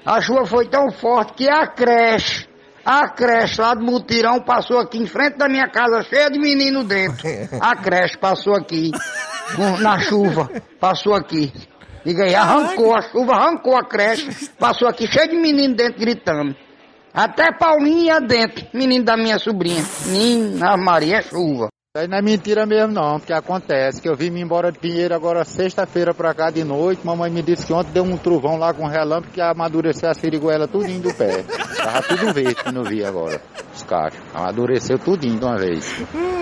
A 0.05 0.20
chuva 0.20 0.44
foi 0.44 0.66
tão 0.68 0.90
forte 0.90 1.33
que 1.35 1.48
a 1.48 1.66
creche, 1.66 2.46
a 2.85 3.09
creche 3.09 3.61
lá 3.61 3.72
do 3.74 3.83
Mutirão 3.85 4.40
passou 4.42 4.78
aqui 4.78 4.98
em 4.98 5.07
frente 5.07 5.38
da 5.38 5.48
minha 5.48 5.68
casa, 5.68 6.02
cheia 6.02 6.28
de 6.31 6.38
menino 6.38 6.83
dentro. 6.85 7.22
A 7.61 7.76
creche 7.76 8.18
passou 8.18 8.55
aqui, 8.55 8.90
na 9.81 9.98
chuva, 10.00 10.50
passou 10.81 11.14
aqui. 11.14 11.52
Diga 12.04 12.24
aí, 12.24 12.34
arrancou 12.34 12.94
a 12.94 13.02
chuva, 13.02 13.34
arrancou 13.34 13.76
a 13.76 13.84
creche, 13.84 14.48
passou 14.58 14.88
aqui 14.88 15.06
cheio 15.06 15.28
de 15.28 15.36
menino 15.36 15.74
dentro 15.74 16.00
gritando. 16.00 16.54
Até 17.14 17.52
Paulinha 17.52 18.20
dentro, 18.20 18.66
menino 18.72 19.04
da 19.04 19.16
minha 19.16 19.38
sobrinha. 19.38 19.84
Menina 20.06 20.76
Maria, 20.76 21.18
é 21.18 21.22
chuva. 21.22 21.68
Isso 21.94 22.02
aí 22.04 22.08
não 22.08 22.16
é 22.16 22.22
mentira 22.22 22.64
mesmo 22.64 22.94
não, 22.94 23.18
porque 23.18 23.34
acontece 23.34 24.00
que 24.00 24.08
eu 24.08 24.16
vim 24.16 24.30
me 24.30 24.40
embora 24.40 24.72
de 24.72 24.78
Pinheiro 24.78 25.14
agora 25.14 25.44
sexta-feira 25.44 26.14
pra 26.14 26.32
cá 26.32 26.50
de 26.50 26.64
noite, 26.64 27.04
mamãe 27.04 27.30
me 27.30 27.42
disse 27.42 27.66
que 27.66 27.72
ontem 27.74 27.92
deu 27.92 28.02
um 28.02 28.16
trovão 28.16 28.56
lá 28.56 28.72
com 28.72 28.86
relâmpago 28.86 29.34
que 29.34 29.42
amadureceu 29.42 30.08
as 30.08 30.16
firiguelas 30.16 30.70
tudinho 30.70 31.02
do 31.02 31.12
pé. 31.12 31.44
Tava 31.76 32.00
tudo 32.02 32.32
verde 32.32 32.54
que 32.54 32.72
não 32.72 32.82
vi 32.82 33.04
agora, 33.04 33.42
os 33.74 33.82
cachos. 33.82 34.18
Amadureceu 34.32 34.98
tudinho 34.98 35.38
de 35.38 35.44
uma 35.44 35.58
vez. 35.58 35.84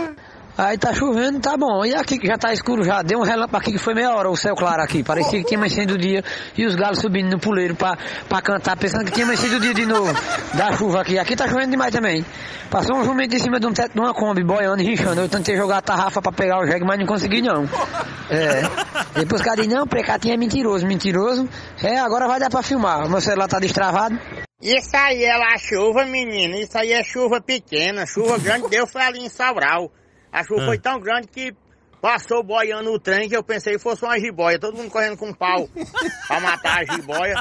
Aí 0.60 0.76
tá 0.76 0.92
chovendo, 0.92 1.40
tá 1.40 1.56
bom. 1.56 1.86
E 1.86 1.94
aqui 1.94 2.18
que 2.18 2.26
já 2.26 2.36
tá 2.36 2.52
escuro 2.52 2.84
já, 2.84 3.00
deu 3.00 3.18
um 3.18 3.22
relâmpago 3.22 3.56
aqui 3.56 3.72
que 3.72 3.78
foi 3.78 3.94
meia 3.94 4.14
hora 4.14 4.28
o 4.28 4.36
céu 4.36 4.54
claro 4.54 4.82
aqui. 4.82 5.02
Parecia 5.02 5.38
que 5.38 5.46
tinha 5.46 5.56
amanhecido 5.56 5.94
o 5.94 5.98
dia 5.98 6.22
e 6.54 6.66
os 6.66 6.74
galos 6.74 6.98
subindo 6.98 7.30
no 7.30 7.38
puleiro 7.38 7.74
pra, 7.74 7.96
pra 8.28 8.42
cantar, 8.42 8.76
pensando 8.76 9.06
que 9.06 9.12
tinha 9.12 9.24
amanhecido 9.24 9.56
o 9.56 9.60
dia 9.60 9.72
de 9.72 9.86
novo. 9.86 10.12
Da 10.52 10.70
chuva 10.76 11.00
aqui. 11.00 11.18
Aqui 11.18 11.34
tá 11.34 11.48
chovendo 11.48 11.70
demais 11.70 11.90
também. 11.90 12.26
Passou 12.70 12.98
um 12.98 13.04
jumento 13.04 13.34
em 13.34 13.38
cima 13.38 13.58
de 13.58 13.66
um 13.66 13.72
teto 13.72 13.94
de 13.94 14.00
uma 14.00 14.12
Kombi, 14.12 14.44
boiando 14.44 14.82
e 14.82 14.84
rinchando. 14.84 15.22
Eu 15.22 15.30
tentei 15.30 15.56
jogar 15.56 15.78
a 15.78 15.80
tarrafa 15.80 16.20
pra 16.20 16.30
pegar 16.30 16.60
o 16.60 16.66
jegue, 16.66 16.84
mas 16.84 16.98
não 16.98 17.06
consegui 17.06 17.40
não. 17.40 17.64
É. 18.28 18.60
Depois 19.18 19.40
o 19.40 19.44
cara 19.44 19.56
disse, 19.56 19.74
não, 19.74 19.86
precatinho 19.86 20.34
é 20.34 20.36
mentiroso, 20.36 20.86
mentiroso. 20.86 21.48
É, 21.82 21.98
agora 22.00 22.28
vai 22.28 22.38
dar 22.38 22.50
pra 22.50 22.62
filmar. 22.62 23.06
O 23.06 23.08
meu 23.08 23.22
celular 23.22 23.48
tá 23.48 23.58
destravado. 23.58 24.20
Isso 24.60 24.94
aí 24.94 25.24
é 25.24 25.34
lá 25.38 25.56
chuva, 25.56 26.04
menino. 26.04 26.54
Isso 26.56 26.76
aí 26.76 26.92
é 26.92 27.02
chuva 27.02 27.40
pequena. 27.40 28.04
Chuva 28.04 28.36
grande 28.38 28.68
deu 28.68 28.86
foi 28.86 29.00
ali 29.00 29.20
em 29.20 29.30
Sobral. 29.30 29.90
A 30.32 30.44
chuva 30.44 30.62
Ah. 30.62 30.66
foi 30.66 30.78
tão 30.78 31.00
grande 31.00 31.26
que 31.28 31.54
passou 32.00 32.42
boiando 32.42 32.90
o 32.92 32.98
trem 32.98 33.28
que 33.28 33.36
eu 33.36 33.42
pensei 33.42 33.74
que 33.74 33.78
fosse 33.78 34.04
uma 34.04 34.18
jiboia. 34.18 34.58
Todo 34.58 34.76
mundo 34.76 34.90
correndo 34.90 35.16
com 35.18 35.32
pau 35.34 35.68
pra 36.28 36.40
matar 36.40 36.80
a 36.80 36.84
jiboia. 36.94 37.34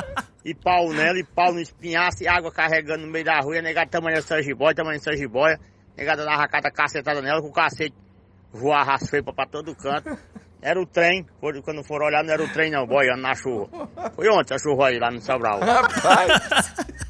E 0.43 0.53
pau 0.55 0.89
nela, 0.93 1.19
e 1.19 1.23
pau 1.23 1.53
no 1.53 1.59
espinhaço, 1.59 2.23
e 2.23 2.27
água 2.27 2.51
carregando 2.51 3.05
no 3.05 3.11
meio 3.11 3.25
da 3.25 3.39
rua. 3.39 3.55
E 3.55 3.59
a 3.59 3.61
negada 3.61 3.89
tamanho 3.89 4.15
dessa 4.15 4.41
jiboia, 4.41 4.73
tamanho 4.73 4.97
dessa 4.97 5.15
jiboia. 5.15 5.59
A 5.95 6.01
negada 6.01 6.23
dava 6.25 6.47
cada 6.47 6.71
cacetada 6.71 7.21
nela, 7.21 7.41
com 7.41 7.49
o 7.49 7.53
cacete 7.53 7.93
voar 8.51 8.89
as 8.89 9.09
feipas 9.09 9.35
pra 9.35 9.45
todo 9.45 9.75
canto. 9.75 10.17
Era 10.61 10.79
o 10.81 10.85
trem, 10.85 11.25
quando 11.39 11.61
quando 11.61 11.83
foram 11.83 12.07
olhar 12.07 12.23
não 12.23 12.33
era 12.33 12.43
o 12.43 12.51
trem 12.51 12.69
não, 12.71 12.85
boiando 12.85 13.21
na 13.21 13.33
chuva. 13.35 13.69
Foi 14.15 14.27
ontem 14.29 14.55
a 14.55 14.57
chuva 14.59 14.87
aí 14.87 14.97
lá 14.99 15.09
no 15.11 15.21
Sobral. 15.21 15.59
Rapaz. 15.59 16.73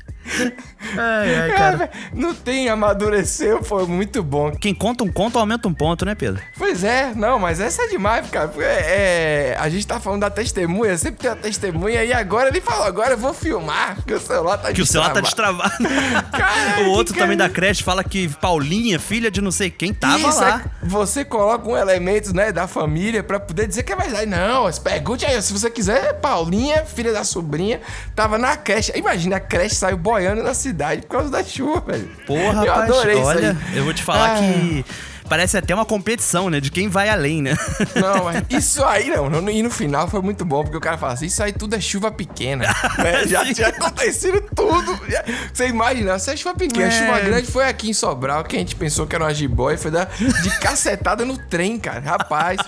Ai, 0.98 1.36
ai, 1.36 1.52
cara. 1.52 1.90
Não 2.14 2.34
tem, 2.34 2.70
amadureceu, 2.70 3.64
foi 3.64 3.86
muito 3.86 4.24
bom. 4.24 4.52
Quem 4.52 4.74
conta 4.74 5.04
um 5.04 5.12
conto 5.12 5.38
aumenta 5.38 5.68
um 5.68 5.74
ponto, 5.74 6.06
né, 6.06 6.16
Pedro? 6.16 6.42
Pois 6.58 6.84
é, 6.84 7.12
não, 7.16 7.38
mas 7.38 7.60
essa 7.60 7.84
é 7.84 7.88
demais, 7.88 8.30
cara. 8.30 8.48
porque, 8.48 8.64
É, 8.66 9.56
a 9.60 9.70
gente 9.70 9.86
tá 9.86 10.00
falando 10.00 10.22
da 10.22 10.30
testemunha, 10.30 10.98
sempre 10.98 11.20
tem 11.22 11.32
a 11.32 11.36
testemunha, 11.36 12.04
e 12.04 12.14
agora 12.14 12.50
ele 12.50 12.62
falou, 12.62 12.86
agora 12.86 13.12
eu 13.12 13.18
vou 13.18 13.34
filmar, 13.34 13.96
porque 13.96 14.14
o 14.14 14.20
celular 14.20 14.58
tá 14.58 14.72
Que 14.72 14.82
o 14.82 14.86
celular 14.86 15.12
tá 15.14 15.20
destravado. 15.22 15.70
destravado. 15.80 16.84
o 16.88 16.90
outro 16.92 17.14
também 17.16 17.36
da 17.38 17.50
creche 17.50 17.84
fala 17.84 18.04
que 18.04 18.30
Paulinha, 18.40 19.00
filha 19.00 19.30
de 19.30 19.42
não 19.42 19.52
sei 19.52 19.70
quem, 19.70 19.94
tava 19.94 20.30
Isso, 20.30 20.40
lá. 20.40 20.62
é- 20.66 20.70
você 20.86 21.26
coloca 21.26 21.68
um 21.70 21.76
elemento, 21.78 22.34
né, 22.34 22.52
da 22.52 22.68
família 22.68 23.22
pra 23.22 23.40
poder 23.40 23.68
dizer 23.68 23.84
que 23.84 23.92
é 23.92 23.96
verdade. 23.96 24.26
Não, 24.26 24.70
pergunte 24.82 25.26
aí, 25.26 25.40
se 25.42 25.52
você 25.52 25.70
quiser, 25.70 26.14
Paulinha, 26.20 26.86
filha 26.86 27.12
da 27.12 27.24
sobrinha, 27.24 27.82
tava 28.16 28.38
na 28.38 28.56
creche. 28.56 28.92
Imagina, 28.96 29.36
a 29.38 29.40
creche 29.40 29.76
saiu 29.76 29.98
boiando 29.98 30.19
na 30.44 30.54
cidade 30.54 31.02
por 31.04 31.10
causa 31.10 31.30
da 31.30 31.44
chuva, 31.44 31.82
velho. 31.82 32.10
Porra, 32.28 32.42
eu 32.66 32.72
rapaz, 32.72 32.90
adorei 32.92 33.16
olha, 33.18 33.52
isso 33.52 33.58
aí. 33.72 33.78
eu 33.78 33.84
vou 33.84 33.94
te 33.94 34.04
falar 34.04 34.36
Ah. 34.36 34.40
que 34.40 34.86
parece 35.30 35.58
até 35.58 35.74
uma 35.74 35.86
competição, 35.86 36.50
né? 36.50 36.60
De 36.60 36.72
quem 36.72 36.88
vai 36.90 37.08
além, 37.10 37.42
né? 37.42 37.56
Não, 37.96 38.26
mas 38.26 38.44
isso 38.50 38.84
aí 38.84 39.10
não, 39.10 39.50
E 39.50 39.62
no 39.64 39.70
final 39.70 40.08
foi 40.08 40.22
muito 40.22 40.44
bom, 40.44 40.64
porque 40.64 40.78
o 40.78 40.82
cara 40.82 40.98
fala 40.98 41.14
assim: 41.14 41.26
Isso 41.28 41.42
aí 41.44 41.54
tudo 41.54 41.76
é 41.76 41.80
chuva 41.82 42.12
pequena. 42.12 42.66
né? 42.98 43.26
Já 43.28 43.46
tinha 43.54 43.68
acontecido 43.68 44.42
tudo. 44.56 45.00
Já- 45.08 45.24
Você 45.54 45.68
imagina, 45.68 46.18
se 46.20 46.32
é 46.32 46.36
chuva 46.38 46.56
pequena, 46.56 46.88
É. 46.88 46.92
chuva 46.92 47.20
grande 47.20 47.48
foi 47.52 47.66
aqui 47.68 47.90
em 47.90 47.94
Sobral, 47.94 48.44
que 48.44 48.56
a 48.56 48.60
gente 48.60 48.76
pensou 48.76 49.06
que 49.08 49.16
era 49.16 49.24
uma 49.26 49.34
jiboia, 49.34 49.78
foi 49.78 49.92
dar 49.92 50.10
de 50.42 50.60
cacetada 50.60 51.24
no 51.26 51.38
trem, 51.38 51.78
cara. 51.80 52.00
Rapaz. 52.00 52.60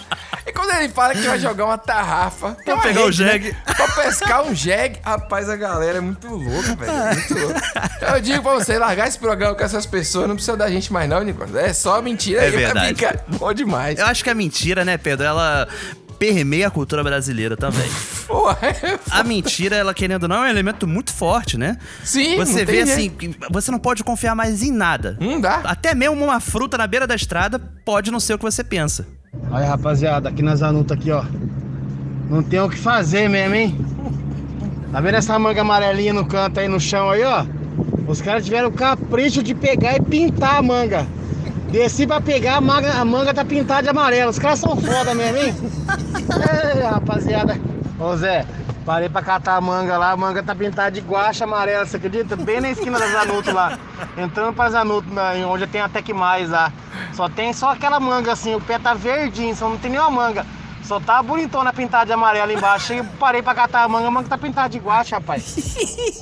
E 0.45 0.51
quando 0.51 0.71
ele 0.75 0.89
fala 0.89 1.13
que 1.13 1.21
vai 1.21 1.39
jogar 1.39 1.65
uma 1.65 1.77
tarrafa 1.77 2.57
pra 2.65 2.77
pegar 2.77 3.05
o 3.05 3.11
jegue. 3.11 3.55
Pra 3.75 3.87
pescar 3.89 4.43
um 4.43 4.53
jegue, 4.55 4.99
rapaz, 5.03 5.49
a 5.49 5.55
galera 5.55 5.97
é 5.97 6.01
muito 6.01 6.27
louca, 6.27 6.75
velho. 6.75 6.91
é 6.91 7.13
Muito 7.15 7.33
louca. 7.37 7.61
Eu 8.15 8.21
digo 8.21 8.41
pra 8.43 8.53
você, 8.53 8.77
largar 8.77 9.07
esse 9.07 9.17
programa 9.19 9.55
com 9.55 9.63
essas 9.63 9.85
pessoas, 9.85 10.27
não 10.27 10.35
precisa 10.35 10.57
da 10.57 10.69
gente 10.69 10.91
mais, 10.91 11.09
não, 11.09 11.23
Nicolas. 11.23 11.55
É 11.55 11.73
só 11.73 12.01
mentira 12.01 12.41
É 12.43 12.50
vai 12.51 12.65
verdade. 12.65 12.95
ficar 12.95 13.23
bom 13.37 13.53
demais. 13.53 13.99
Eu 13.99 14.05
acho 14.05 14.23
que 14.23 14.29
a 14.29 14.35
mentira, 14.35 14.83
né, 14.85 14.97
Pedro? 14.97 15.25
Ela 15.25 15.67
permeia 16.19 16.67
a 16.67 16.71
cultura 16.71 17.03
brasileira 17.03 17.57
também. 17.57 17.89
A 19.11 19.23
mentira, 19.23 19.75
ela 19.75 19.93
querendo 19.93 20.23
ou 20.23 20.29
não, 20.29 20.37
é 20.37 20.47
um 20.47 20.49
elemento 20.49 20.87
muito 20.87 21.11
forte, 21.11 21.57
né? 21.57 21.77
Sim, 22.03 22.37
Você 22.37 22.63
vê 22.63 22.81
assim, 22.81 23.11
você 23.49 23.71
não 23.71 23.79
pode 23.79 24.03
confiar 24.03 24.35
mais 24.35 24.63
em 24.63 24.71
nada. 24.71 25.17
Não 25.19 25.41
dá. 25.41 25.61
Até 25.65 25.93
mesmo 25.93 26.23
uma 26.23 26.39
fruta 26.39 26.77
na 26.77 26.87
beira 26.87 27.05
da 27.05 27.15
estrada 27.15 27.59
pode 27.83 28.09
não 28.09 28.19
ser 28.21 28.35
o 28.35 28.37
que 28.37 28.43
você 28.45 28.63
pensa. 28.63 29.05
Aí, 29.51 29.65
rapaziada, 29.65 30.29
aqui 30.29 30.41
na 30.41 30.55
Zanuta 30.55 30.93
aqui, 30.93 31.11
ó. 31.11 31.25
Não 32.29 32.41
tem 32.41 32.59
o 32.61 32.69
que 32.69 32.77
fazer 32.77 33.27
mesmo, 33.27 33.55
hein? 33.55 33.85
Tá 34.91 35.01
vendo 35.01 35.15
essa 35.15 35.37
manga 35.37 35.61
amarelinha 35.61 36.13
no 36.13 36.25
canto 36.25 36.59
aí 36.59 36.67
no 36.67 36.79
chão 36.79 37.09
aí, 37.09 37.23
ó? 37.23 37.45
Os 38.07 38.21
caras 38.21 38.45
tiveram 38.45 38.69
o 38.69 38.71
capricho 38.71 39.41
de 39.43 39.53
pegar 39.53 39.95
e 39.97 40.01
pintar 40.01 40.57
a 40.57 40.61
manga. 40.61 41.05
Desci 41.71 42.05
pra 42.05 42.19
pegar, 42.19 42.57
a 42.57 42.61
manga, 42.61 42.91
a 42.91 43.05
manga 43.05 43.33
tá 43.33 43.45
pintada 43.45 43.83
de 43.83 43.89
amarelo. 43.89 44.29
Os 44.29 44.37
caras 44.37 44.59
são 44.59 44.75
foda 44.75 45.15
mesmo, 45.15 45.37
hein? 45.37 45.55
Ei, 46.75 46.83
rapaziada. 46.83 47.57
Ô 47.97 48.13
Zé, 48.17 48.45
parei 48.85 49.07
pra 49.07 49.21
catar 49.21 49.55
a 49.55 49.61
manga 49.61 49.97
lá, 49.97 50.11
a 50.11 50.17
manga 50.17 50.43
tá 50.43 50.53
pintada 50.53 50.91
de 50.91 50.99
guache 50.99 51.43
amarela, 51.43 51.85
você 51.85 51.95
acredita? 51.95 52.35
Bem 52.35 52.59
na 52.59 52.71
esquina 52.71 52.99
da 52.99 53.07
Zanuto 53.07 53.53
lá. 53.53 53.77
Entrando 54.17 54.53
pra 54.53 54.69
Zanuto, 54.69 55.07
onde 55.47 55.65
tem 55.65 55.79
a 55.79 55.87
Tec 55.87 56.09
Mais 56.09 56.49
lá. 56.49 56.73
Só 57.13 57.29
tem 57.29 57.53
só 57.53 57.71
aquela 57.71 58.01
manga 58.01 58.33
assim, 58.33 58.53
o 58.53 58.59
pé 58.59 58.77
tá 58.77 58.93
verdinho, 58.93 59.55
só 59.55 59.69
não 59.69 59.77
tem 59.77 59.91
nenhuma 59.91 60.11
manga. 60.11 60.45
Só 60.83 60.99
tá 60.99 61.21
bonitona 61.21 61.71
pintada 61.71 62.05
de 62.05 62.13
amarelo 62.13 62.51
embaixo. 62.51 62.93
E 62.93 63.03
parei 63.19 63.41
pra 63.41 63.55
catar 63.55 63.83
a 63.83 63.87
manga, 63.87 64.07
a 64.07 64.11
manga 64.11 64.29
tá 64.29 64.37
pintada 64.37 64.69
de 64.69 64.79
guache, 64.79 65.11
rapaz. 65.11 65.55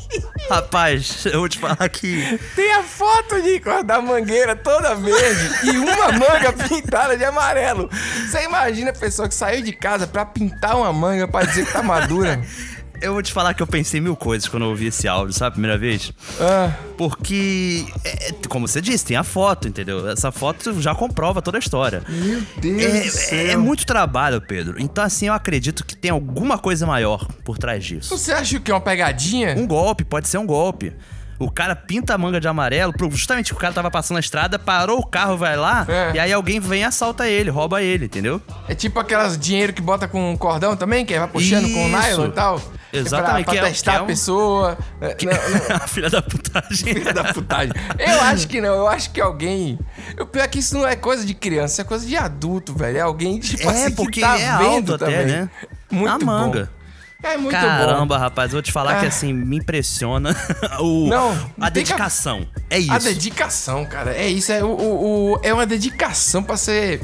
Rapaz, 0.50 1.26
eu 1.26 1.41
vou 1.41 1.50
te 1.50 1.60
falar 1.60 1.88
que. 1.89 2.39
Tem 2.56 2.74
a 2.74 2.82
foto, 2.82 3.36
Nicolas, 3.38 3.86
da 3.86 4.02
mangueira 4.02 4.56
toda 4.56 4.95
verde 4.95 5.50
e 5.63 5.78
uma 5.78 6.12
manga 6.12 6.52
pintada 6.52 7.15
de 7.15 7.24
amarelo. 7.24 7.88
Você 8.28 8.45
imagina 8.45 8.89
a 8.89 8.93
pessoa 8.93 9.28
que 9.28 9.36
saiu 9.36 9.62
de 9.62 9.72
casa 9.72 10.08
pra 10.08 10.26
pintar 10.26 10.76
uma 10.76 10.91
manga 10.91 11.28
pra 11.28 11.45
dizer 11.45 11.67
que 11.67 11.74
tá 11.74 11.84
madura? 11.84 12.41
Eu 13.02 13.14
vou 13.14 13.22
te 13.24 13.32
falar 13.32 13.54
que 13.54 13.62
eu 13.64 13.68
pensei 13.68 14.02
mil 14.02 14.16
coisas 14.16 14.48
quando 14.48 14.64
eu 14.64 14.70
ouvi 14.70 14.88
esse 14.88 15.08
áudio, 15.08 15.34
sabe? 15.34 15.54
Primeira 15.54 15.78
vez. 15.78 16.12
Ah. 16.40 16.72
Porque, 16.98 17.86
é, 18.04 18.32
como 18.50 18.68
você 18.68 18.82
disse, 18.82 19.06
tem 19.06 19.16
a 19.18 19.24
foto, 19.24 19.68
entendeu? 19.68 20.10
Essa 20.10 20.32
foto 20.32 20.80
já 20.82 20.94
comprova 20.94 21.42
toda 21.42 21.58
a 21.58 21.60
história. 21.60 22.04
Meu 22.08 22.42
Deus 22.58 22.84
É, 22.84 23.02
céu. 23.10 23.48
é 23.52 23.56
muito 23.58 23.86
trabalho, 23.86 24.42
Pedro. 24.42 24.76
Então, 24.82 25.04
assim, 25.04 25.28
eu 25.28 25.34
acredito 25.34 25.86
que 25.86 25.96
tem 25.96 26.12
alguma 26.12 26.58
coisa 26.58 26.86
maior 26.86 27.26
por 27.46 27.58
trás 27.58 27.84
disso. 27.86 28.18
Você 28.18 28.32
acha 28.34 28.60
que 28.60 28.70
é 28.70 28.74
uma 28.74 28.82
pegadinha? 28.82 29.56
Um 29.58 29.66
golpe, 29.66 30.04
pode 30.04 30.28
ser 30.28 30.38
um 30.38 30.46
golpe. 30.46 30.94
O 31.40 31.50
cara 31.50 31.74
pinta 31.74 32.14
a 32.14 32.18
manga 32.18 32.38
de 32.38 32.50
amarelo, 32.50 32.94
justamente 33.12 33.54
o 33.54 33.56
cara 33.56 33.74
tava 33.74 33.90
passando 33.90 34.16
na 34.16 34.20
estrada, 34.20 34.60
parou 34.60 35.00
o 35.00 35.06
carro, 35.08 35.38
vai 35.38 35.56
lá, 35.56 35.86
É. 35.88 36.12
e 36.16 36.20
aí 36.20 36.34
alguém 36.34 36.60
vem 36.60 36.82
e 36.82 36.84
assalta 36.84 37.30
ele, 37.30 37.50
rouba 37.50 37.82
ele, 37.82 38.06
entendeu? 38.08 38.42
É 38.68 38.76
tipo 38.76 39.00
aquelas 39.00 39.38
dinheiro 39.38 39.72
que 39.72 39.82
bota 39.82 40.06
com 40.06 40.38
cordão 40.38 40.76
também, 40.76 41.06
que 41.06 41.18
vai 41.18 41.30
puxando 41.30 41.64
com 41.72 41.88
Isso. 41.88 41.98
nylon 41.98 42.26
e 42.28 42.32
tal. 42.32 42.62
Exatamente, 42.91 43.45
Pra, 43.45 43.54
que 43.54 43.60
pra 43.60 43.67
é- 43.67 43.71
testar 43.71 43.91
que 43.91 43.97
é 43.97 43.99
a 43.99 44.04
um- 44.04 44.08
pessoa. 44.08 44.78
É, 45.02 45.15
não, 45.25 45.80
não. 45.80 45.88
Filha 45.88 46.10
da 46.10 46.21
putagem. 46.21 46.78
Filha 46.93 47.13
da 47.13 47.34
putagem. 47.34 47.73
Eu 47.97 48.21
acho 48.21 48.47
que 48.47 48.60
não, 48.62 48.73
eu 48.75 48.88
acho 48.88 49.12
que 49.12 49.21
alguém. 49.21 49.78
O 50.19 50.25
pior 50.25 50.43
é 50.43 50.47
que 50.47 50.60
isso 50.60 50.75
não 50.75 50.88
é 50.88 50.95
coisa 50.95 51.25
de 51.25 51.34
criança, 51.34 51.73
isso 51.73 51.82
é 51.82 51.84
coisa 51.84 52.06
de 52.06 52.17
adulto, 52.17 52.73
velho. 52.73 52.97
É 52.97 53.02
alguém, 53.02 53.39
tipo 53.39 53.63
É, 53.63 53.84
assim, 53.86 53.91
porque 53.95 54.21
que 54.21 54.21
tá 54.21 54.39
é 54.39 54.58
vendo 54.58 54.95
até, 54.95 55.06
também. 55.06 55.25
né? 55.28 55.49
Muito 55.91 56.10
a 56.10 56.19
manga. 56.25 56.65
bom. 56.65 56.80
É 57.21 57.36
muito 57.36 57.52
Caramba, 57.52 58.15
bom. 58.15 58.21
rapaz, 58.21 58.54
vou 58.54 58.62
te 58.62 58.71
falar 58.71 58.97
que 58.99 59.06
Ah. 59.06 59.10
assim, 59.10 59.34
me 59.34 59.58
impressiona 59.58 60.34
o, 60.80 61.08
Não, 61.10 61.32
a 61.60 61.65
que- 61.65 61.71
dedicação. 61.71 62.47
É 62.69 62.80
isso. 62.80 62.93
A 62.93 62.97
dedicação, 62.97 63.86
cara. 63.86 64.15
É 64.15 64.28
isso, 64.30 64.52
é, 64.54 64.63
o, 64.63 64.67
o- 64.69 65.34
o- 65.34 65.39
é 65.43 65.54
uma 65.54 65.65
dedicação 65.65 66.41
pra 66.41 66.56
ser. 66.56 67.02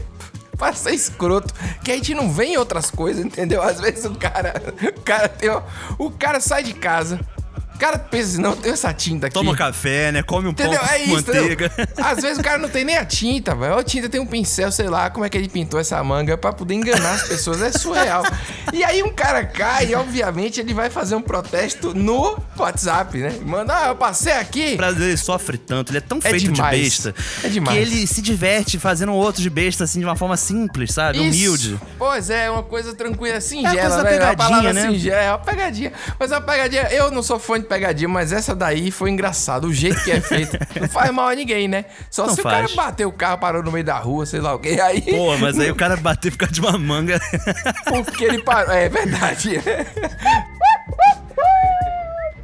Pra 0.58 0.74
ser 0.74 0.94
escroto. 0.94 1.54
Que 1.84 1.91
a 1.91 1.96
gente 1.96 2.13
não 2.13 2.32
vê 2.32 2.46
em 2.46 2.58
outras 2.58 2.89
coisas, 2.89 3.24
entendeu? 3.24 3.62
Às 3.62 3.80
vezes 3.80 4.06
o 4.06 4.15
cara. 4.15 4.54
O 4.96 5.02
cara 5.02 5.30
tem. 5.30 5.50
O 5.98 6.12
cara 6.12 6.39
sai 6.39 6.63
de 6.63 6.74
casa. 6.74 7.20
Cara 7.78 7.98
pensa 8.00 8.30
assim, 8.34 8.42
não, 8.42 8.56
tenho 8.56 8.74
essa 8.74 8.94
tinta 8.94 9.28
aqui. 9.28 9.34
Toma 9.34 9.56
café, 9.56 10.12
né? 10.12 10.24
Come 10.24 10.48
um 10.48 10.52
Entendeu? 10.52 10.80
pão 10.80 10.90
É 10.90 11.00
isso, 11.04 11.18
entendeu? 11.20 11.42
manteiga. 11.44 11.72
Às 11.98 12.22
vezes 12.22 12.38
o 12.38 12.44
cara 12.44 12.58
não 12.58 12.70
tem 12.70 12.84
nem 12.86 12.98
a 12.98 13.06
tinta, 13.06 13.54
velho. 13.56 13.78
A 13.78 13.84
tinta 13.84 14.10
tem 14.10 14.20
um 14.20 14.26
pincel, 14.26 14.72
sei 14.72 14.88
lá, 14.88 15.10
como 15.10 15.26
é 15.26 15.30
que 15.30 15.38
ele 15.38 15.50
pintou 15.50 15.80
essa 15.80 16.02
manga 16.04 16.38
pra 16.38 16.52
poder 16.54 16.74
enganar 16.74 17.14
as 17.14 17.24
pessoas. 17.28 17.62
É 17.62 17.72
surreal. 17.72 18.24
E 18.74 18.84
aí 18.84 19.02
um 19.04 19.12
cara 19.14 19.44
cai 19.46 19.88
e, 19.88 19.96
obviamente, 19.96 20.60
ele 20.60 20.74
vai 20.74 20.90
fazer 20.90 21.16
um 21.16 21.22
protesto 21.22 21.94
no 21.94 22.38
WhatsApp, 22.58 23.18
né? 23.18 23.36
Manda, 23.46 23.74
ah, 23.78 23.88
eu 23.90 23.96
passei 23.96 24.34
aqui. 24.34 24.74
O 24.74 24.78
brasileiro 24.78 25.12
ele 25.12 25.18
sofre 25.18 25.58
tanto, 25.58 25.92
ele 25.92 25.98
é 26.00 26.02
tão 26.02 26.18
É 26.20 26.30
feito 26.30 26.52
demais. 26.52 26.78
de 26.78 26.84
besta. 26.84 27.16
É 27.44 27.50
demais. 27.50 27.76
Que 27.78 27.82
ele 27.82 28.08
se 28.08 28.22
diverte 28.22 28.80
fazendo 28.80 29.14
outro 29.14 29.42
de 29.42 29.50
besta, 29.50 29.84
assim, 29.84 30.00
de 30.00 30.06
uma 30.06 30.16
forma 30.16 30.38
simples, 30.38 30.94
sabe? 30.94 31.18
Isso. 31.18 31.38
Humilde. 31.38 31.80
Pois 31.98 32.30
é, 32.30 32.50
uma 32.50 32.64
coisa 32.64 32.94
tranquila, 32.94 33.40
singela, 33.42 33.76
É 33.76 33.80
a 33.86 33.88
coisa 33.90 33.96
né? 33.98 34.02
Uma 34.04 34.10
pegadinha, 34.10 34.38
palavra 34.38 34.74
né? 34.74 34.82
Singela, 34.90 35.22
é 35.22 35.30
uma 35.32 35.40
pegadinha. 35.40 35.94
Mas 36.20 36.32
a 36.32 36.42
pegadinha, 36.42 36.84
eu 36.92 37.12
não 37.12 37.22
sou 37.24 37.40
fã 37.40 37.60
de 37.60 37.64
pegadinha, 37.65 38.08
mas 38.08 38.32
essa 38.32 38.56
daí 38.56 38.91
foi 38.91 39.10
engraçado. 39.10 39.67
O 39.67 39.73
jeito 39.73 40.04
que 40.04 40.12
é 40.12 40.21
feito. 40.21 40.58
não 40.80 40.88
faz 40.88 41.12
mal 41.12 41.28
a 41.28 41.36
ninguém, 41.36 41.67
né? 41.67 41.86
Só 42.10 42.28
Não 42.28 42.36
se 42.36 42.41
faz. 42.41 42.65
o 42.65 42.73
cara 42.73 42.75
bateu 42.75 43.10
o 43.10 43.12
carro, 43.12 43.38
parou 43.38 43.63
no 43.63 43.71
meio 43.71 43.84
da 43.86 43.97
rua, 43.97 44.25
sei 44.25 44.39
lá 44.39 44.54
o 44.54 44.60
quê. 44.60 44.80
Aí. 44.82 45.01
Pô, 45.01 45.38
mas 45.38 45.60
aí 45.60 45.69
o 45.71 45.75
cara 45.75 45.97
bateu 45.97 46.32
por 46.32 46.38
causa 46.39 46.54
de 46.54 46.62
uma 46.62 46.78
manga. 46.78 47.19
Porque 47.86 48.25
ele 48.25 48.41
parou. 48.41 48.73
É 48.73 48.88
verdade. 48.89 49.60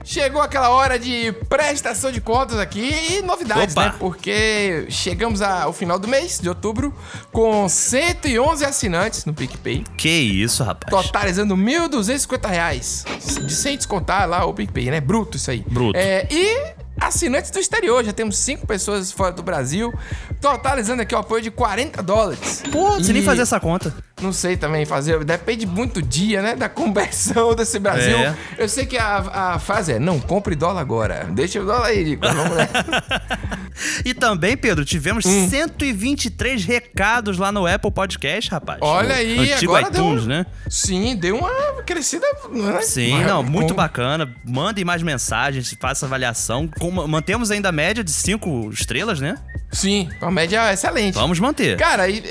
Chegou 0.04 0.42
aquela 0.42 0.70
hora 0.70 0.98
de 0.98 1.32
prestação 1.48 2.12
de 2.12 2.20
contas 2.20 2.58
aqui 2.60 2.92
e 3.12 3.22
novidades, 3.22 3.74
Opa. 3.76 3.86
né? 3.86 3.96
Porque 4.00 4.86
chegamos 4.90 5.42
ao 5.42 5.72
final 5.74 6.00
do 6.00 6.08
mês 6.08 6.40
de 6.40 6.50
outubro 6.50 6.94
com 7.32 7.68
111 7.70 8.66
assinantes 8.66 9.26
no 9.26 9.34
PicPay, 9.34 9.84
que 9.98 10.10
isso, 10.10 10.64
rapaz. 10.64 10.92
totalizando 10.92 11.56
1.250 11.56 12.50
reais. 12.50 13.06
De 13.46 13.54
sem 13.54 13.78
descontar 13.78 14.28
lá 14.28 14.46
o 14.46 14.54
PicPay, 14.54 14.92
né? 14.92 15.00
Bruto 15.02 15.38
isso 15.38 15.52
aí. 15.52 15.64
Bruto. 15.68 15.98
É, 15.98 16.28
e 16.32 16.81
assinantes 17.02 17.52
do 17.52 17.60
exterior, 17.60 18.04
já 18.04 18.14
temos 18.14 18.38
cinco 18.38 18.66
pessoas 18.68 19.12
fora 19.12 19.32
do 19.32 19.42
Brasil, 19.44 19.94
totalizando 20.40 21.02
aqui 21.02 21.14
o 21.16 21.18
apoio 21.18 21.42
de 21.42 21.52
40 21.52 22.02
dólares. 22.04 22.64
Pô, 22.72 22.92
você 22.92 23.12
nem 23.12 23.22
E- 23.22 23.26
fazia 23.26 23.44
essa 23.44 23.60
conta. 23.60 23.94
não 24.22 24.32
sei 24.32 24.56
também 24.56 24.86
fazer, 24.86 25.24
depende 25.26 25.66
muito 25.66 25.96
do 25.96 26.02
dia, 26.02 26.42
né? 26.42 26.56
Da 26.56 26.70
conversão 26.70 27.54
desse 27.56 27.80
Brasil. 27.80 28.18
É. 28.18 28.36
Eu 28.58 28.70
sei 28.70 28.86
que 28.86 28.98
a, 28.98 29.18
a 29.54 29.60
frase 29.60 29.94
é: 29.94 30.00
não 30.00 30.20
compre 30.20 30.56
dólar 30.56 30.82
agora. 30.82 31.28
Deixa 31.32 31.60
o 31.62 31.66
dólar 31.66 31.88
aí, 31.88 32.04
Nico. 32.04 32.22
Vamos 32.28 32.56
lá. 32.58 32.68
E 34.06 34.14
também, 34.14 34.56
Pedro, 34.56 34.84
tivemos 34.86 35.26
Hum. 35.26 35.50
123 35.50 36.66
recados 36.66 37.38
lá 37.38 37.52
no 37.52 37.66
Apple 37.66 37.90
Podcast, 37.92 38.52
rapaz. 38.52 38.78
Olha 38.82 39.16
aí, 39.16 39.54
Antigo 39.54 39.76
agora 39.76 39.92
iTunes, 39.92 40.24
um- 40.26 40.28
né? 40.28 40.46
Sim, 40.70 41.16
deu 41.16 41.38
uma 41.38 41.82
crescida. 41.84 42.26
Né? 42.52 42.82
Sim, 42.82 43.12
Mas 43.14 43.28
não, 43.28 43.42
muito 43.42 43.70
com- 43.70 43.76
bacana. 43.76 44.32
Mandem 44.46 44.84
mais 44.86 45.02
mensagens, 45.02 45.76
faça 45.80 46.06
avaliação. 46.06 46.70
Mantemos 47.08 47.52
ainda 47.52 47.70
a 47.70 47.72
média 47.72 48.04
de 48.04 48.12
5 48.12 48.70
estrelas, 48.72 49.20
né? 49.20 49.38
Sim, 49.72 50.10
uma 50.22 50.32
média 50.32 50.72
excelente. 50.74 51.16
Vamos 51.16 51.40
manter. 51.40 51.78
Cara, 51.78 52.10
e, 52.10 52.22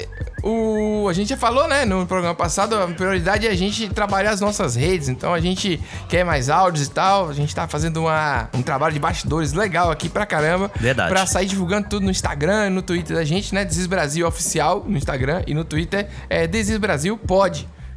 o, 0.42 1.06
a 1.08 1.12
gente 1.12 1.28
já 1.28 1.36
falou, 1.36 1.68
né, 1.68 1.84
no 1.84 2.06
programa 2.06 2.34
passado, 2.34 2.74
a 2.76 2.86
prioridade 2.88 3.46
é 3.46 3.50
a 3.50 3.54
gente 3.54 3.88
trabalhar 3.88 4.30
as 4.30 4.40
nossas 4.40 4.74
redes. 4.74 5.08
Então 5.08 5.32
a 5.34 5.40
gente 5.40 5.80
quer 6.08 6.24
mais 6.24 6.48
áudios 6.48 6.86
e 6.86 6.90
tal. 6.90 7.28
A 7.28 7.32
gente 7.32 7.54
tá 7.54 7.66
fazendo 7.66 8.00
uma, 8.00 8.48
um 8.54 8.62
trabalho 8.62 8.92
de 8.92 9.00
bastidores 9.00 9.52
legal 9.52 9.90
aqui 9.90 10.08
pra 10.08 10.26
caramba. 10.26 10.70
Verdade. 10.78 11.10
Pra 11.10 11.26
sair 11.26 11.46
divulgando 11.46 11.88
tudo 11.88 12.04
no 12.04 12.10
Instagram 12.10 12.66
e 12.66 12.70
no 12.70 12.82
Twitter 12.82 13.16
da 13.16 13.24
gente, 13.24 13.54
né? 13.54 13.64
Desis 13.64 13.86
Brasil 13.86 14.26
Oficial 14.26 14.84
no 14.86 14.96
Instagram 14.96 15.42
e 15.46 15.54
no 15.54 15.64
Twitter 15.64 16.08
é 16.28 16.46
Desis 16.46 16.78
Brasil 16.78 17.18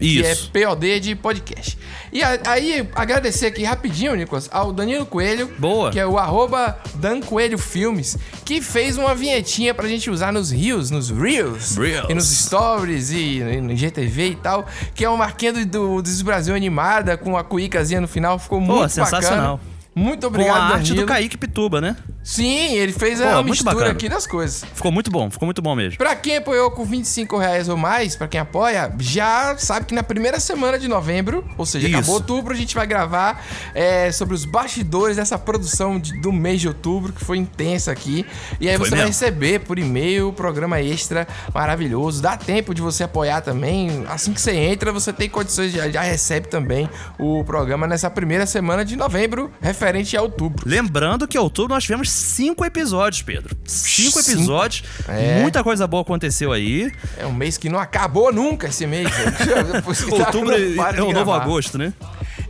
Pod. 0.03 0.13
Que 0.21 0.25
é 0.25 0.31
Isso. 0.31 0.51
POD 0.51 0.99
de 0.99 1.15
podcast. 1.15 1.77
E 2.11 2.21
a- 2.21 2.39
aí, 2.47 2.87
agradecer 2.95 3.47
aqui 3.47 3.63
rapidinho, 3.63 4.13
Nicolas, 4.15 4.49
ao 4.51 4.71
Danilo 4.73 5.05
Coelho. 5.05 5.51
Boa. 5.57 5.91
Que 5.91 5.99
é 5.99 6.05
o 6.05 6.17
arroba 6.17 6.77
Dan 6.95 7.21
Coelho 7.21 7.57
Filmes, 7.57 8.17
que 8.45 8.61
fez 8.61 8.97
uma 8.97 9.15
vinhetinha 9.15 9.73
pra 9.73 9.87
gente 9.87 10.09
usar 10.09 10.31
nos 10.33 10.51
Reels, 10.51 10.91
nos 10.91 11.09
Reels. 11.09 11.75
Reels. 11.77 12.09
E 12.09 12.13
nos 12.13 12.27
Stories 12.27 13.11
e 13.11 13.39
no 13.61 13.75
GTV 13.75 14.27
e 14.31 14.35
tal. 14.35 14.67
Que 14.93 15.05
é 15.05 15.09
uma 15.09 15.17
marquinha 15.17 15.53
do, 15.53 15.65
do 15.65 16.01
Desis 16.01 16.21
Brasil 16.21 16.53
animada, 16.55 17.17
com 17.17 17.37
a 17.37 17.43
cuícazinha 17.43 18.01
no 18.01 18.07
final. 18.07 18.37
Ficou 18.37 18.59
muito 18.59 18.89
sensacional. 18.89 19.57
bacana. 19.57 19.73
Muito 19.95 20.25
obrigado, 20.25 20.55
Com 20.55 20.59
a 20.59 20.65
arte 20.75 20.87
Danilo. 20.89 21.05
do 21.05 21.07
Kaique 21.07 21.37
Pituba, 21.37 21.79
né? 21.79 21.95
Sim, 22.23 22.75
ele 22.77 22.93
fez 22.93 23.19
Pô, 23.19 23.27
a 23.27 23.43
mistura 23.43 23.91
aqui 23.91 24.07
das 24.07 24.25
coisas. 24.25 24.63
Ficou 24.73 24.91
muito 24.91 25.11
bom, 25.11 25.29
ficou 25.29 25.45
muito 25.45 25.61
bom 25.61 25.75
mesmo. 25.75 25.97
Pra 25.97 26.15
quem 26.15 26.37
apoiou 26.37 26.71
com 26.71 26.85
25 26.85 27.37
reais 27.37 27.67
ou 27.67 27.75
mais, 27.75 28.15
pra 28.15 28.27
quem 28.29 28.39
apoia, 28.39 28.93
já 28.99 29.55
sabe 29.57 29.87
que 29.87 29.93
na 29.93 30.03
primeira 30.03 30.39
semana 30.39 30.79
de 30.79 30.87
novembro, 30.87 31.43
ou 31.57 31.65
seja, 31.65 31.87
Isso. 31.87 31.97
acabou 31.97 32.15
outubro, 32.15 32.53
a 32.53 32.57
gente 32.57 32.73
vai 32.73 32.87
gravar 32.87 33.43
é, 33.75 34.09
sobre 34.11 34.33
os 34.33 34.45
bastidores 34.45 35.17
dessa 35.17 35.37
produção 35.37 35.99
de- 35.99 36.13
do 36.21 36.31
mês 36.31 36.61
de 36.61 36.67
outubro, 36.69 37.11
que 37.11 37.23
foi 37.23 37.37
intensa 37.37 37.91
aqui. 37.91 38.25
E 38.59 38.69
aí 38.69 38.77
Foi 38.77 38.85
você 38.85 38.91
vai 38.95 38.99
mesmo. 39.05 39.07
receber 39.09 39.59
por 39.59 39.77
e-mail 39.77 40.29
o 40.29 40.33
programa 40.33 40.79
extra 40.79 41.27
maravilhoso. 41.53 42.21
Dá 42.21 42.37
tempo 42.37 42.73
de 42.73 42.81
você 42.81 43.03
apoiar 43.03 43.41
também. 43.41 44.05
Assim 44.07 44.31
que 44.33 44.39
você 44.39 44.53
entra, 44.53 44.91
você 44.93 45.11
tem 45.11 45.27
condições, 45.29 45.73
já, 45.73 45.89
já 45.89 46.01
recebe 46.01 46.47
também 46.47 46.89
o 47.19 47.43
programa 47.43 47.85
nessa 47.85 48.09
primeira 48.09 48.45
semana 48.45 48.85
de 48.85 48.95
novembro, 48.95 49.51
referente 49.61 50.15
a 50.15 50.21
outubro. 50.21 50.63
Lembrando 50.65 51.27
que 51.27 51.37
outubro 51.37 51.73
nós 51.73 51.83
tivemos 51.83 52.12
cinco 52.13 52.63
episódios, 52.65 53.21
Pedro. 53.21 53.55
Cinco 53.65 54.21
Cinco. 54.21 54.37
episódios. 54.39 54.83
É. 55.07 55.41
Muita 55.41 55.63
coisa 55.63 55.85
boa 55.87 56.01
aconteceu 56.01 56.51
aí. 56.51 56.91
É 57.17 57.25
um 57.25 57.33
mês 57.33 57.57
que 57.57 57.69
não 57.69 57.79
acabou 57.79 58.31
nunca 58.31 58.67
esse 58.67 58.85
mês. 58.85 59.09
que 59.13 60.17
tá, 60.17 60.25
Outubro 60.25 60.55
é 60.55 60.93
de 60.93 61.01
o 61.01 61.11
novo 61.11 61.31
agosto, 61.31 61.77
né? 61.77 61.93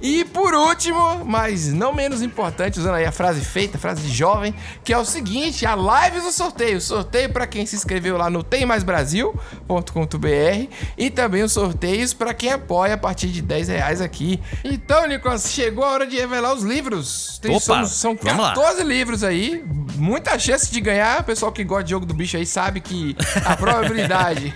E 0.03 0.25
por 0.25 0.53
último, 0.53 1.23
mas 1.23 1.71
não 1.71 1.93
menos 1.93 2.21
importante, 2.21 2.77
usando 2.77 2.95
aí 2.95 3.05
a 3.05 3.11
frase 3.11 3.39
feita, 3.39 3.77
a 3.77 3.79
frase 3.79 4.01
de 4.01 4.13
jovem, 4.13 4.53
que 4.83 4.91
é 4.91 4.97
o 4.97 5.05
seguinte: 5.05 5.65
a 5.65 5.75
live 5.75 6.19
do 6.19 6.29
sorteio. 6.29 6.81
Sorteio 6.81 7.31
para 7.31 7.47
quem 7.47 7.65
se 7.65 7.77
inscreveu 7.77 8.17
lá 8.17 8.29
no 8.29 8.43
temmaisbrasil.com.br 8.43 10.67
e 10.97 11.09
também 11.09 11.41
os 11.41 11.53
sorteios 11.53 12.13
para 12.13 12.33
quem 12.33 12.51
apoia 12.51 12.95
a 12.95 12.97
partir 12.97 13.27
de 13.27 13.41
10 13.41 13.69
reais 13.69 14.01
aqui. 14.01 14.41
Então, 14.61 15.07
Nicolas, 15.07 15.49
chegou 15.49 15.85
a 15.85 15.91
hora 15.91 16.05
de 16.05 16.17
revelar 16.17 16.53
os 16.53 16.63
livros. 16.63 17.39
Tem, 17.41 17.51
Opa, 17.51 17.61
são, 17.61 17.85
são 17.85 18.17
vamos 18.21 18.43
lá. 18.43 18.49
14 18.49 18.83
livros 18.83 19.23
aí, 19.23 19.63
muita 19.95 20.37
chance 20.37 20.69
de 20.69 20.81
ganhar. 20.81 21.21
O 21.21 21.23
pessoal 21.23 21.49
que 21.49 21.63
gosta 21.63 21.85
de 21.85 21.91
jogo 21.91 22.05
do 22.05 22.13
bicho 22.13 22.35
aí 22.35 22.45
sabe 22.45 22.81
que 22.81 23.15
a 23.45 23.55
probabilidade 23.63 24.53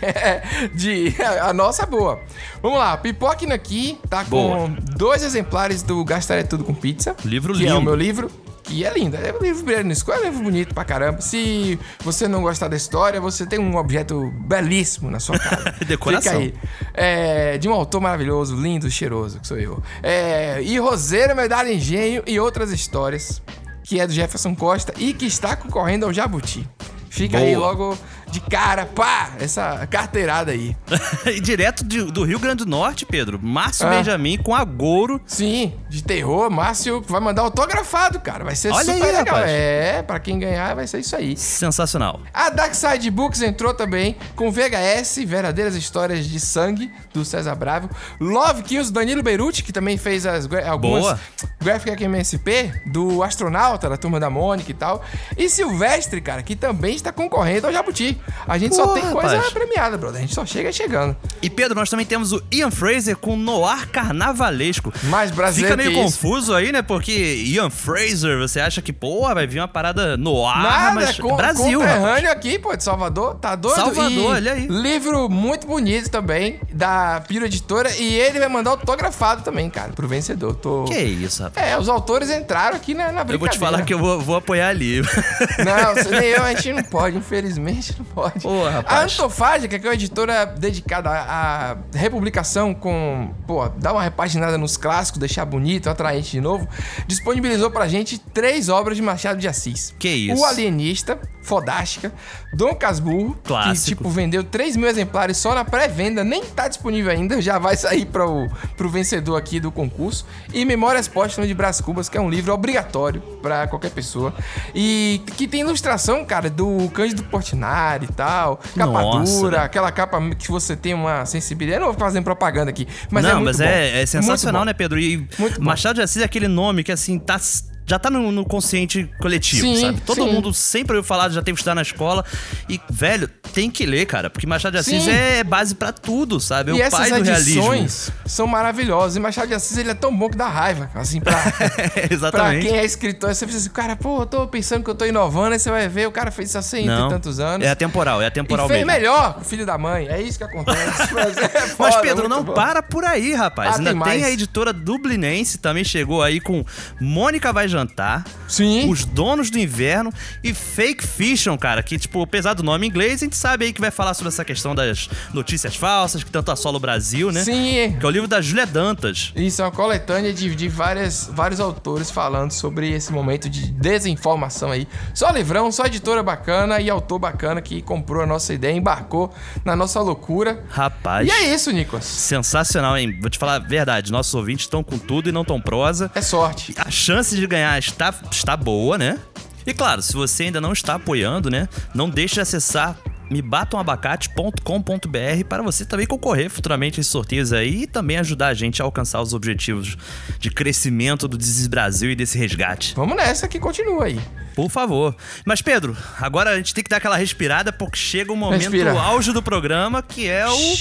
de. 0.75 1.15
A 1.41 1.53
nossa 1.53 1.83
é 1.83 1.85
boa. 1.85 2.19
Vamos 2.61 2.79
lá, 2.79 2.97
Pipoquina 2.97 3.55
aqui 3.55 3.97
tá 4.09 4.25
Boa. 4.25 4.57
com 4.57 4.75
dois 4.97 5.23
exemplares 5.37 5.83
do 5.83 6.03
Gastar 6.03 6.37
é 6.37 6.43
Tudo 6.43 6.63
com 6.63 6.73
Pizza. 6.73 7.15
Livro 7.23 7.53
que 7.53 7.59
lindo. 7.59 7.71
é 7.71 7.75
o 7.75 7.81
meu 7.81 7.95
livro. 7.95 8.31
Que 8.63 8.83
é 8.83 8.93
lindo, 8.93 9.15
é 9.15 9.33
um 9.33 9.41
livro 9.41 9.63
brilhante 9.63 10.03
é 10.05 10.13
um 10.13 10.23
livro 10.25 10.43
bonito 10.43 10.73
pra 10.73 10.83
caramba. 10.83 11.21
Se 11.21 11.79
você 12.03 12.27
não 12.27 12.41
gostar 12.41 12.67
da 12.67 12.75
história, 12.75 13.21
você 13.21 13.45
tem 13.45 13.59
um 13.59 13.77
objeto 13.77 14.29
belíssimo 14.41 15.09
na 15.09 15.21
sua 15.21 15.39
casa. 15.39 15.73
Decoração. 15.85 16.33
Fica 16.33 16.37
aí. 16.37 16.53
É, 16.93 17.57
de 17.57 17.69
um 17.69 17.71
autor 17.71 18.01
maravilhoso, 18.01 18.57
lindo, 18.57 18.89
cheiroso, 18.91 19.39
que 19.39 19.47
sou 19.47 19.57
eu. 19.57 19.81
É, 20.03 20.61
e 20.61 20.77
Roseira, 20.79 21.33
Medalha 21.33 21.71
Engenho 21.71 22.23
e 22.27 22.37
outras 22.41 22.69
histórias, 22.71 23.41
que 23.83 24.01
é 24.01 24.07
do 24.07 24.11
Jefferson 24.11 24.53
Costa 24.53 24.93
e 24.97 25.13
que 25.13 25.25
está 25.25 25.55
concorrendo 25.55 26.05
ao 26.05 26.11
Jabuti. 26.11 26.67
Fica 27.09 27.37
aí 27.37 27.55
Boa. 27.55 27.67
logo 27.67 27.97
de 28.31 28.39
cara, 28.41 28.85
pá, 28.85 29.31
essa 29.39 29.87
carteirada 29.87 30.51
aí. 30.51 30.75
e 31.25 31.39
direto 31.39 31.83
de- 31.83 32.11
do 32.11 32.23
Rio 32.23 32.39
Grande 32.39 32.63
do 32.65 32.69
Norte, 32.69 33.05
Pedro. 33.05 33.39
Márcio 33.41 33.87
Ah. 33.87 33.89
Benjamin 33.91 34.37
com 34.37 34.53
agouro. 34.53 35.21
Sim, 35.25 35.73
de 35.89 36.03
terror, 36.03 36.49
Márcio 36.49 37.01
vai 37.07 37.21
mandar 37.21 37.41
autografado, 37.43 38.19
cara. 38.19 38.43
Vai 38.43 38.55
ser 38.55 38.71
Olha 38.71 38.83
super 38.93 39.05
aí, 39.07 39.15
legal. 39.17 39.25
rapaz. 39.35 39.45
É, 39.51 40.01
pra 40.03 40.19
quem 40.19 40.39
ganhar 40.39 40.75
vai 40.75 40.85
ser 40.87 40.99
isso 40.99 41.15
aí. 41.15 41.35
Sensacional. 41.37 42.21
A 42.33 42.49
Dark 42.49 42.73
Side 42.73 43.09
Books 43.11 43.41
entrou 43.41 43.73
também 43.73 44.15
com 44.35 44.51
VHS, 44.51 45.23
Verdadeiras 45.25 45.75
Histórias 45.75 46.25
de 46.25 46.39
Sangue, 46.39 46.91
do 47.13 47.23
César 47.25 47.55
Bravo. 47.55 47.89
Love 48.19 48.63
Kills, 48.63 48.91
Danilo 48.91 49.23
Beruti, 49.23 49.63
que 49.63 49.71
também 49.73 49.97
fez 49.97 50.25
as, 50.25 50.47
algumas 50.67 51.01
Boa. 51.03 51.19
Graphic 51.61 52.03
MSP, 52.03 52.71
do 52.85 53.23
Astronauta, 53.23 53.89
da 53.89 53.97
Turma 53.97 54.19
da 54.19 54.29
Mônica 54.29 54.69
e 54.69 54.73
tal. 54.73 55.03
E 55.37 55.49
Silvestre, 55.49 56.21
cara, 56.21 56.43
que 56.43 56.55
também 56.55 56.95
está 56.95 57.11
concorrendo 57.11 57.67
ao 57.67 57.73
Jabuti. 57.73 58.16
A 58.47 58.57
gente 58.57 58.75
só 58.75 58.87
Pô, 58.87 58.93
tem 58.93 59.03
coisa 59.09 59.35
rapaz. 59.35 59.53
premiada, 59.53 59.97
brother. 59.97 60.19
A 60.19 60.21
gente 60.21 60.33
só 60.33 60.45
chega 60.45 60.71
chegando. 60.71 61.15
E 61.41 61.49
Pedro, 61.49 61.75
nós 61.75 61.89
também 61.89 62.05
temos 62.05 62.31
o 62.31 62.41
Ian 62.51 62.71
Fraser 62.71 63.15
com 63.17 63.35
Noir 63.35 63.89
Carnavalesco. 63.89 64.93
Mais 65.03 65.31
brasileiro 65.31 65.75
Fica 65.77 65.89
meio 65.89 65.99
que 65.99 66.05
isso. 66.07 66.19
confuso 66.19 66.53
aí, 66.53 66.71
né? 66.71 66.81
Porque 66.81 67.11
Ian 67.11 67.69
Fraser, 67.69 68.37
você 68.39 68.59
acha 68.59 68.81
que, 68.81 68.93
porra, 68.93 69.33
vai 69.35 69.47
vir 69.47 69.59
uma 69.59 69.67
parada 69.67 70.15
noir, 70.17 70.57
Nada, 70.61 70.95
mas 70.95 71.19
com, 71.19 71.35
Brasil, 71.35 71.79
conterrâneo 71.79 72.31
aqui, 72.31 72.57
pô, 72.59 72.75
de 72.75 72.83
Salvador, 72.83 73.35
tá 73.35 73.55
doido? 73.55 73.75
Salvador, 73.75 74.11
E 74.11 74.19
olha 74.19 74.53
aí. 74.53 74.67
Livro 74.67 75.29
muito 75.29 75.67
bonito 75.67 76.09
também, 76.09 76.59
da 76.73 77.21
Piro 77.27 77.45
Editora, 77.45 77.89
e 77.97 78.15
ele 78.15 78.39
vai 78.39 78.49
mandar 78.49 78.71
autografado 78.71 79.43
também, 79.43 79.69
cara, 79.69 79.91
pro 79.93 80.07
vencedor. 80.07 80.55
Tô... 80.55 80.85
Que 80.85 80.97
isso, 80.99 81.43
rapaz. 81.43 81.67
É, 81.67 81.77
os 81.77 81.89
autores 81.89 82.29
entraram 82.29 82.75
aqui 82.77 82.93
na, 82.93 83.11
na 83.11 83.23
brincadeira. 83.23 83.35
Eu 83.35 83.39
vou 83.39 83.49
te 83.49 83.59
falar 83.59 83.81
que 83.83 83.93
eu 83.93 83.99
vou, 83.99 84.19
vou 84.19 84.35
apoiar 84.35 84.69
ali. 84.69 85.01
Não, 85.01 85.95
você 85.95 86.09
nem 86.09 86.29
eu, 86.29 86.43
a 86.43 86.53
gente 86.53 86.73
não 86.73 86.83
pode, 86.83 87.17
infelizmente. 87.17 87.95
Não 87.97 88.05
pode. 88.07 88.45
Ô, 88.47 88.65
A 88.65 88.69
rapaz. 88.69 89.13
Antofágica, 89.13 89.77
que 89.79 89.85
é 89.85 89.89
uma 89.89 89.93
editora 89.95 90.45
dedicada 90.45 91.09
à 91.09 91.37
à 91.47 91.77
republicação 91.93 92.73
com, 92.73 93.33
pô, 93.45 93.67
dar 93.69 93.93
uma 93.93 94.01
repaginada 94.03 94.57
nos 94.57 94.77
clássicos, 94.77 95.19
deixar 95.19 95.45
bonito, 95.45 95.89
atraente 95.89 96.31
de 96.31 96.41
novo, 96.41 96.67
disponibilizou 97.05 97.71
pra 97.71 97.87
gente 97.87 98.17
três 98.19 98.69
obras 98.69 98.97
de 98.97 99.03
Machado 99.03 99.39
de 99.39 99.47
Assis. 99.47 99.93
Que 99.97 100.09
isso? 100.09 100.41
O 100.41 100.45
Alienista, 100.45 101.19
fodástica, 101.41 102.11
Dom 102.53 102.75
Casmurro, 102.75 103.33
que 103.35 103.47
Clássico. 103.47 103.87
tipo 103.87 104.09
vendeu 104.09 104.43
3 104.43 104.75
mil 104.75 104.87
exemplares 104.87 105.37
só 105.37 105.55
na 105.55 105.63
pré-venda, 105.63 106.23
nem 106.23 106.43
tá 106.43 106.67
disponível 106.67 107.11
ainda, 107.11 107.41
já 107.41 107.57
vai 107.57 107.75
sair 107.75 108.05
pro, 108.05 108.47
pro 108.75 108.89
vencedor 108.89 109.37
aqui 109.37 109.59
do 109.59 109.71
concurso. 109.71 110.25
E 110.53 110.63
Memórias 110.65 111.07
Póstumas 111.07 111.47
de 111.47 111.53
Brás 111.53 111.81
Cubas, 111.81 112.09
que 112.09 112.17
é 112.17 112.21
um 112.21 112.29
livro 112.29 112.53
obrigatório 112.53 113.21
pra 113.41 113.67
qualquer 113.67 113.91
pessoa. 113.91 114.33
E 114.75 115.21
que 115.37 115.47
tem 115.47 115.61
ilustração, 115.61 116.23
cara, 116.25 116.49
do 116.49 116.89
Cândido 116.93 117.23
Portinari 117.23 117.96
e 118.05 118.07
tal, 118.07 118.59
capa 118.75 118.91
Nossa, 118.91 119.39
dura, 119.39 119.51
velho. 119.51 119.63
aquela 119.63 119.91
capa 119.91 120.19
que 120.35 120.49
você 120.49 120.75
tem 120.75 120.93
uma 120.93 121.25
sensibilidade. 121.25 121.81
Eu 121.81 121.87
não 121.87 121.93
vou 121.93 121.99
fazendo 121.99 122.23
propaganda 122.23 122.69
aqui, 122.69 122.87
mas 123.09 123.23
não, 123.23 123.31
é 123.31 123.33
muito 123.35 123.45
mas 123.45 123.57
bom. 123.57 123.63
é, 123.63 124.01
é 124.01 124.05
sensacional, 124.05 124.65
né, 124.65 124.73
Pedro? 124.73 124.99
E. 124.99 125.27
Machado 125.59 125.95
de 125.95 126.01
Assis 126.01 126.21
é 126.21 126.25
aquele 126.25 126.47
nome 126.47 126.83
que, 126.83 126.91
assim, 126.91 127.17
tá, 127.19 127.37
já 127.87 127.97
tá 127.97 128.09
no, 128.09 128.31
no 128.33 128.43
consciente 128.45 129.09
coletivo, 129.19 129.61
Sim, 129.61 129.81
sabe? 129.81 130.01
Todo 130.01 130.23
sim. 130.23 130.31
mundo 130.33 130.53
sempre 130.53 130.97
ouviu 130.97 131.07
falar, 131.07 131.29
já 131.29 131.41
teve 131.41 131.55
que 131.55 131.61
estudar 131.61 131.73
na 131.73 131.81
escola. 131.81 132.25
E, 132.67 132.81
velho, 132.89 133.29
tem 133.53 133.71
que 133.71 133.85
ler, 133.85 134.05
cara, 134.05 134.29
porque 134.29 134.45
Machado 134.45 134.73
de 134.73 134.79
Assis 134.79 135.03
Sim. 135.03 135.09
é 135.09 135.41
base 135.41 135.73
pra 135.73 135.93
tudo, 135.93 136.37
sabe? 136.39 136.71
É 136.71 136.75
e 136.75 136.87
o 136.87 136.91
pai 136.91 137.09
do 137.09 137.23
realismo. 137.23 137.73
edições 137.73 138.11
são 138.25 138.45
maravilhosas. 138.45 139.15
E 139.15 139.19
Machado 139.21 139.47
de 139.47 139.53
Assis, 139.53 139.77
ele 139.77 139.91
é 139.91 139.93
tão 139.93 140.15
bom 140.15 140.29
que 140.29 140.35
dá 140.35 140.49
raiva, 140.49 140.91
assim, 140.93 141.21
pra, 141.21 141.33
pra 141.39 142.03
Exatamente. 142.11 142.67
quem 142.67 142.77
é 142.77 142.83
escritor. 142.83 143.33
Você 143.33 143.45
pensa 143.45 143.57
assim, 143.57 143.69
cara, 143.69 143.95
pô, 143.95 144.23
eu 144.23 144.25
tô 144.25 144.47
pensando 144.47 144.83
que 144.83 144.89
eu 144.89 144.95
tô 144.95 145.05
inovando, 145.05 145.53
aí 145.53 145.59
você 145.59 145.71
vai 145.71 145.87
ver, 145.87 146.07
o 146.07 146.11
cara 146.11 146.29
fez 146.29 146.49
isso 146.49 146.57
há 146.57 146.61
cento 146.61 146.91
e 146.91 147.09
tantos 147.09 147.39
anos. 147.39 147.65
É 147.65 147.69
atemporal, 147.69 148.21
é 148.21 148.25
e 148.25 148.27
atemporal 148.27 148.67
fez 148.67 148.85
mesmo. 148.85 148.91
melhor 148.91 149.41
filho 149.43 149.65
da 149.65 149.77
mãe. 149.77 150.07
É 150.09 150.21
isso 150.21 150.37
que 150.37 150.43
acontece. 150.43 151.13
Mas, 151.15 151.37
é 151.37 151.51
Mas, 151.53 151.71
foda, 151.71 151.99
Pedro, 152.01 152.27
muito 152.27 152.29
não 152.29 152.43
bom. 152.43 152.53
para 152.53 152.83
por 152.83 153.05
aí, 153.05 153.33
rapaz. 153.33 153.75
Ah, 153.75 153.77
Ainda 153.77 153.91
tem 153.91 154.17
tem, 154.17 154.23
a 154.25 154.29
editora 154.29 154.73
Dublinense, 154.73 155.57
também 155.57 155.85
chegou 155.85 156.21
aí 156.21 156.41
com 156.41 156.65
Mônica 156.99 157.53
Vai 157.53 157.67
Jantar. 157.77 158.25
Sim. 158.47 158.89
Os 158.89 159.05
Donos 159.05 159.49
do 159.49 159.59
Inverno 159.59 160.11
e 160.43 160.53
Fake 160.53 161.05
Fiction, 161.05 161.57
cara. 161.57 161.83
Que, 161.83 161.97
tipo, 161.99 162.21
apesar 162.21 162.53
do 162.53 162.63
nome 162.63 162.87
inglês, 162.87 163.21
a 163.21 163.25
gente 163.25 163.37
sabe 163.37 163.65
aí 163.65 163.73
que 163.73 163.79
vai 163.81 163.91
falar 163.91 164.13
sobre 164.13 164.29
essa 164.29 164.43
questão 164.43 164.73
das 164.73 165.09
notícias 165.33 165.75
falsas, 165.75 166.23
que 166.23 166.31
tanto 166.31 166.51
assola 166.51 166.77
o 166.77 166.79
Brasil, 166.79 167.31
né? 167.31 167.43
Sim. 167.43 167.95
Que 167.99 168.05
é 168.05 168.07
o 168.07 168.09
livro 168.09 168.27
da 168.27 168.41
Júlia 168.41 168.65
Dantas. 168.65 169.31
Isso 169.35 169.61
é 169.61 169.65
uma 169.65 169.71
coletânea 169.71 170.33
de, 170.33 170.55
de 170.55 170.67
várias, 170.67 171.29
vários 171.31 171.59
autores 171.59 172.09
falando 172.09 172.51
sobre 172.51 172.91
esse 172.91 173.11
momento 173.11 173.49
de 173.49 173.71
desinformação 173.71 174.71
aí. 174.71 174.87
Só 175.13 175.29
livrão, 175.29 175.71
só 175.71 175.85
editora 175.85 176.23
bacana 176.23 176.79
e 176.81 176.89
autor 176.89 177.19
bacana 177.19 177.61
que 177.61 177.81
comprou 177.81 178.23
a 178.23 178.25
nossa 178.25 178.53
ideia, 178.53 178.75
embarcou 178.75 179.33
na 179.63 179.75
nossa 179.75 179.99
loucura. 180.01 180.63
Rapaz. 180.69 181.27
E 181.27 181.31
é 181.31 181.53
isso, 181.53 181.71
Nicolas. 181.71 182.05
Sensacional, 182.05 182.97
hein? 182.97 183.17
Vou 183.21 183.29
te 183.29 183.37
falar 183.37 183.55
a 183.55 183.59
verdade. 183.59 184.11
Nossos 184.11 184.33
ouvintes 184.33 184.65
estão 184.65 184.83
com 184.83 184.97
tudo 184.97 185.29
e 185.29 185.31
não 185.31 185.45
tão 185.45 185.61
prosa. 185.61 186.09
É 186.15 186.21
sorte. 186.21 186.73
A 186.77 186.89
chance 186.89 187.35
de 187.35 187.45
ganhar 187.45 187.66
está, 187.79 188.13
está 188.31 188.55
boa, 188.55 188.97
né? 188.97 189.19
E 189.65 189.73
claro, 189.73 190.01
se 190.01 190.13
você 190.13 190.43
ainda 190.43 190.61
não 190.61 190.71
está 190.71 190.95
apoiando, 190.95 191.49
né? 191.49 191.67
Não 191.93 192.09
deixe 192.09 192.35
de 192.35 192.41
acessar 192.41 192.97
mebatamabacate.com.br 193.29 195.43
para 195.47 195.61
você 195.61 195.85
também 195.85 196.07
concorrer 196.07 196.49
futuramente 196.49 196.99
a 196.99 197.01
esses 197.01 197.11
sorteios 197.11 197.51
aí 197.51 197.83
e 197.83 197.87
também 197.87 198.17
ajudar 198.17 198.47
a 198.47 198.53
gente 198.53 198.81
a 198.81 198.85
alcançar 198.85 199.21
os 199.21 199.33
objetivos 199.33 199.97
de 200.39 200.49
crescimento 200.49 201.27
do 201.27 201.37
Desis 201.37 201.67
Brasil 201.67 202.11
e 202.11 202.15
desse 202.15 202.37
resgate. 202.37 202.95
Vamos 202.95 203.17
nessa 203.17 203.47
que 203.47 203.59
continua 203.59 204.05
aí. 204.05 204.19
Por 204.55 204.69
favor. 204.69 205.15
Mas 205.45 205.61
Pedro, 205.61 205.95
agora 206.19 206.51
a 206.51 206.57
gente 206.57 206.73
tem 206.73 206.83
que 206.83 206.89
dar 206.89 206.97
aquela 206.97 207.17
respirada 207.17 207.71
porque 207.71 207.97
chega 207.97 208.31
o 208.31 208.35
momento 208.35 208.61
Respira. 208.61 208.99
auge 208.99 209.31
do 209.33 209.43
programa 209.43 210.01
que 210.01 210.27
é 210.27 210.47
o 210.47 210.77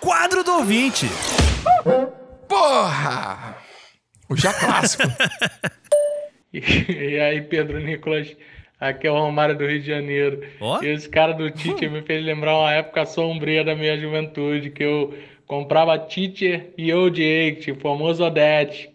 quadro 0.00 0.44
do 0.44 0.52
ouvinte. 0.52 1.10
Porra! 2.48 3.56
O 4.28 4.36
já 4.36 4.52
clássico. 4.52 5.04
E 6.88 7.18
aí, 7.18 7.40
Pedro 7.42 7.78
Nicolas, 7.80 8.36
aqui 8.80 9.06
é 9.06 9.10
o 9.10 9.18
Romário 9.18 9.56
do 9.56 9.66
Rio 9.66 9.80
de 9.80 9.86
Janeiro. 9.86 10.42
Ó. 10.60 10.82
E 10.82 10.88
esse 10.88 11.08
cara 11.08 11.32
do 11.32 11.50
Teacher 11.50 11.90
me 11.90 12.02
fez 12.02 12.24
lembrar 12.24 12.56
uma 12.58 12.72
época 12.72 13.06
sombria 13.06 13.64
da 13.64 13.74
minha 13.74 13.98
juventude, 13.98 14.70
que 14.70 14.82
eu 14.82 15.14
comprava 15.46 15.98
Teacher 15.98 16.72
e 16.76 16.92
Old 16.92 17.22
Eight, 17.22 17.70
o 17.70 17.76
famoso 17.76 18.24
Odete. 18.24 18.90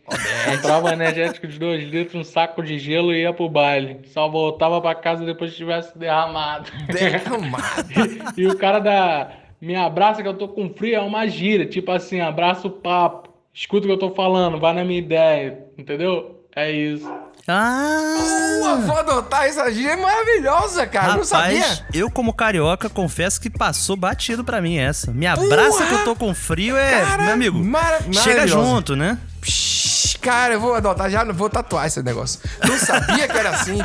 Comprava 0.51 0.93
energético 0.93 1.47
de 1.47 1.57
2 1.57 1.89
litros, 1.89 2.15
um 2.15 2.23
saco 2.23 2.61
de 2.61 2.77
gelo 2.77 3.13
e 3.13 3.21
ia 3.21 3.33
pro 3.33 3.49
baile. 3.49 3.99
Só 4.05 4.27
voltava 4.27 4.81
pra 4.81 4.93
casa 4.93 5.25
depois 5.25 5.51
que 5.51 5.57
tivesse 5.57 5.97
derramado. 5.97 6.69
Derramado. 6.87 7.87
e 8.37 8.45
o 8.47 8.57
cara 8.57 8.79
da 8.79 9.31
me 9.61 9.75
abraça 9.75 10.23
que 10.23 10.27
eu 10.27 10.33
tô 10.33 10.47
com 10.47 10.73
frio 10.73 10.95
é 10.95 10.99
uma 10.99 11.27
gíria, 11.27 11.67
tipo 11.67 11.91
assim, 11.91 12.19
abraça 12.19 12.67
o 12.67 12.71
papo. 12.71 13.29
Escuta 13.53 13.85
o 13.85 13.87
que 13.87 13.93
eu 13.93 13.99
tô 13.99 14.09
falando, 14.09 14.59
vai 14.59 14.73
na 14.73 14.83
minha 14.83 14.99
ideia, 14.99 15.65
entendeu? 15.77 16.43
É 16.55 16.71
isso. 16.71 17.09
Ah! 17.47 18.59
Pô, 18.61 18.77
vou 18.87 18.97
adotar 18.97 19.45
essa 19.45 19.71
gíria 19.71 19.91
é 19.91 19.95
maravilhosa, 19.95 20.85
cara. 20.87 21.15
não 21.15 21.23
sabia? 21.23 21.59
Rapaz, 21.61 21.83
eu 21.93 22.09
como 22.09 22.33
carioca 22.33 22.89
confesso 22.89 23.39
que 23.41 23.49
passou 23.49 23.95
batido 23.95 24.43
pra 24.43 24.61
mim 24.61 24.77
essa. 24.77 25.11
Me 25.11 25.25
abraça 25.27 25.85
que 25.85 25.93
eu 25.93 26.03
tô 26.03 26.15
com 26.15 26.33
frio 26.33 26.77
é, 26.77 27.01
Cara, 27.01 27.23
meu 27.23 27.33
amigo. 27.33 27.63
mara- 27.63 27.99
chega 28.11 28.47
junto, 28.47 28.95
né? 28.95 29.17
Psh, 29.41 29.80
Cara, 30.21 30.53
eu 30.53 30.59
vou 30.59 30.75
adotar, 30.75 31.09
já 31.09 31.23
vou 31.25 31.49
tatuar 31.49 31.87
esse 31.87 32.01
negócio. 32.03 32.39
Não 32.67 32.77
sabia 32.77 33.27
que 33.27 33.37
era 33.37 33.49
assim. 33.49 33.79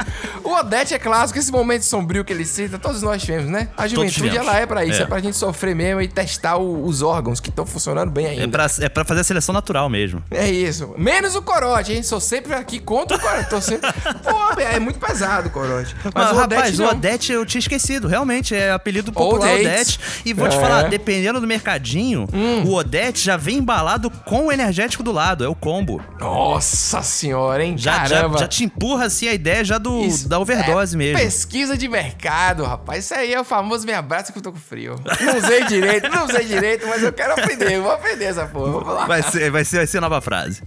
O 0.45 0.51
Odete 0.55 0.95
é 0.95 0.99
clássico, 0.99 1.39
esse 1.39 1.51
momento 1.51 1.83
sombrio 1.83 2.25
que 2.25 2.33
ele 2.33 2.45
cita, 2.45 2.79
todos 2.79 3.03
nós 3.03 3.23
tivemos, 3.23 3.51
né? 3.51 3.69
A 3.77 3.89
juventude, 3.89 4.37
ela 4.37 4.57
é 4.57 4.67
pra 4.67 4.85
isso, 4.85 5.01
é, 5.01 5.05
É. 5.05 5.07
pra 5.07 5.19
gente 5.19 5.37
sofrer 5.37 5.75
mesmo 5.75 6.01
e 6.01 6.09
testar 6.09 6.57
o- 6.57 6.85
os 6.87 7.01
órgãos 7.03 7.41
que 7.41 7.49
estão 7.49 7.65
funcionando 7.67 8.11
bem 8.11 8.27
ainda. 8.27 8.45
É 8.45 8.47
pra, 8.47 8.67
é 8.81 8.89
pra 8.89 9.05
fazer 9.05 9.21
a 9.21 9.25
seleção 9.25 9.53
natural 9.53 9.89
mesmo. 9.89 10.23
É 10.31 10.49
isso. 10.51 10.95
Menos 10.99 11.35
o 11.35 11.43
corote, 11.43 11.93
hein? 11.95 12.03
Sou 12.03 12.21
sempre 12.21 12.53
aqui 12.55 12.79
contra 12.79 13.17
o 13.17 13.21
corote. 13.21 13.49
Tô 13.51 13.61
sempre... 13.61 13.91
Pô, 14.23 14.61
é 14.61 14.79
muito 14.79 14.99
pesado 14.99 15.49
o 15.49 15.51
corote. 15.51 15.97
Mas, 16.05 16.13
Mas, 16.15 16.33
o 16.33 16.43
Odete 16.43 16.55
rapaz, 16.57 16.81
o. 16.81 16.85
Odete 16.85 17.33
eu 17.33 17.47
tinha 17.47 17.59
esquecido. 17.61 18.07
Realmente, 18.09 18.55
é 18.55 18.71
apelido 18.71 19.13
popular 19.13 19.53
Odete. 19.55 19.69
Eight. 19.69 20.01
E 20.25 20.33
vou 20.33 20.49
te 20.49 20.57
É. 20.57 20.61
falar, 20.61 20.83
dependendo 20.89 21.41
do 21.41 21.47
mercadinho, 21.47 22.29
o 22.67 22.75
Odete 22.75 23.25
já 23.25 23.37
vem 23.37 23.59
embalado 23.59 24.11
com 24.11 24.47
o 24.47 24.53
energético 24.53 25.03
do 25.03 25.13
lado. 25.13 25.43
É 25.45 25.49
o 25.49 25.55
combo. 25.55 26.01
Nossa 26.27 27.03
senhora, 27.03 27.65
hein? 27.65 27.79
Já, 27.79 28.05
já, 28.05 28.17
Caramba. 28.17 28.39
já 28.39 28.49
te 28.49 28.65
empurra 28.65 29.05
assim 29.05 29.29
a 29.29 29.35
ideia 29.35 29.65
já 29.65 29.79
do, 29.79 30.01
Isso 30.01 30.29
da 30.29 30.41
overdose 30.41 30.97
é 30.97 30.99
mesmo. 30.99 31.19
Pesquisa 31.19 31.79
de 31.79 31.89
mercado, 31.89 32.65
rapaz. 32.65 33.05
Isso 33.05 33.15
aí 33.15 33.33
é 33.33 33.41
o 33.41 33.45
famoso 33.45 33.87
me 33.87 33.93
abraça 33.93 34.33
que 34.33 34.39
eu 34.39 34.43
tô 34.43 34.53
com 34.53 34.59
frio. 34.59 34.97
Não 35.21 35.37
usei 35.39 35.65
direito, 35.65 36.09
não 36.09 36.25
usei 36.25 36.45
direito, 36.45 36.87
mas 36.87 37.03
eu 37.03 37.13
quero 37.13 37.33
aprender. 37.33 37.75
Eu 37.75 37.83
vou 37.85 37.93
aprender 37.93 38.25
essa 38.25 38.47
porra. 38.47 38.73
Vamos 38.73 38.89
lá. 38.89 39.07
Vai 39.07 39.23
ser, 39.23 39.51
vai, 39.51 39.65
ser, 39.65 39.77
vai 39.77 39.87
ser 39.87 39.99
a 39.99 40.01
nova 40.01 40.21
frase. 40.21 40.63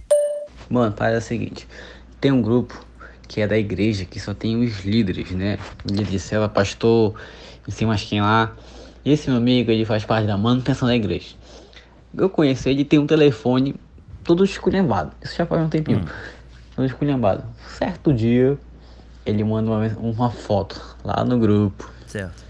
Mano, 0.68 0.94
parece 0.96 1.26
o 1.26 1.28
seguinte: 1.28 1.68
tem 2.20 2.32
um 2.32 2.40
grupo 2.40 2.82
que 3.28 3.40
é 3.40 3.46
da 3.46 3.58
igreja 3.58 4.04
que 4.04 4.18
só 4.18 4.32
tem 4.32 4.64
os 4.64 4.84
líderes, 4.84 5.30
né? 5.30 5.58
Líder 5.84 6.06
de 6.06 6.18
célula, 6.18 6.48
pastor, 6.48 7.14
não 7.66 7.74
sei 7.74 7.86
mais 7.86 8.02
quem 8.02 8.20
lá. 8.20 8.52
E 9.04 9.12
esse 9.12 9.28
meu 9.28 9.38
amigo, 9.38 9.70
ele 9.70 9.84
faz 9.84 10.04
parte 10.04 10.26
da 10.26 10.36
manutenção 10.36 10.88
da 10.88 10.96
igreja. 10.96 11.34
Eu 12.16 12.28
conheço 12.28 12.68
ele, 12.68 12.84
tem 12.84 12.98
um 12.98 13.06
telefone 13.06 13.76
todo 14.30 14.44
esculhambado. 14.44 15.10
Isso 15.20 15.34
já 15.34 15.44
faz 15.44 15.60
um 15.60 15.68
tempinho. 15.68 16.04
Todo 16.76 16.86
esculhambado. 16.86 17.42
Certo 17.76 18.14
dia, 18.14 18.56
ele 19.26 19.42
manda 19.42 19.68
uma, 19.72 19.86
uma 19.98 20.30
foto 20.30 20.80
lá 21.02 21.24
no 21.24 21.36
grupo. 21.36 21.90
Certo. 22.06 22.44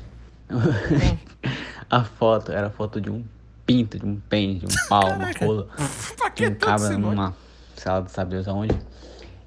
a 1.88 2.04
foto 2.04 2.52
era 2.52 2.66
a 2.66 2.70
foto 2.70 3.00
de 3.00 3.10
um 3.10 3.24
pinto, 3.64 3.98
de 3.98 4.04
um 4.04 4.16
pênis, 4.28 4.60
de 4.60 4.66
um 4.66 4.88
pau, 4.90 5.08
uma 5.08 5.30
rola. 5.40 5.68
de 6.34 6.48
um 6.48 6.54
cabra 6.60 6.98
numa 6.98 7.34
sala 7.74 8.02
de 8.02 8.10
sabe 8.10 8.32
Deus 8.32 8.46
aonde. 8.46 8.78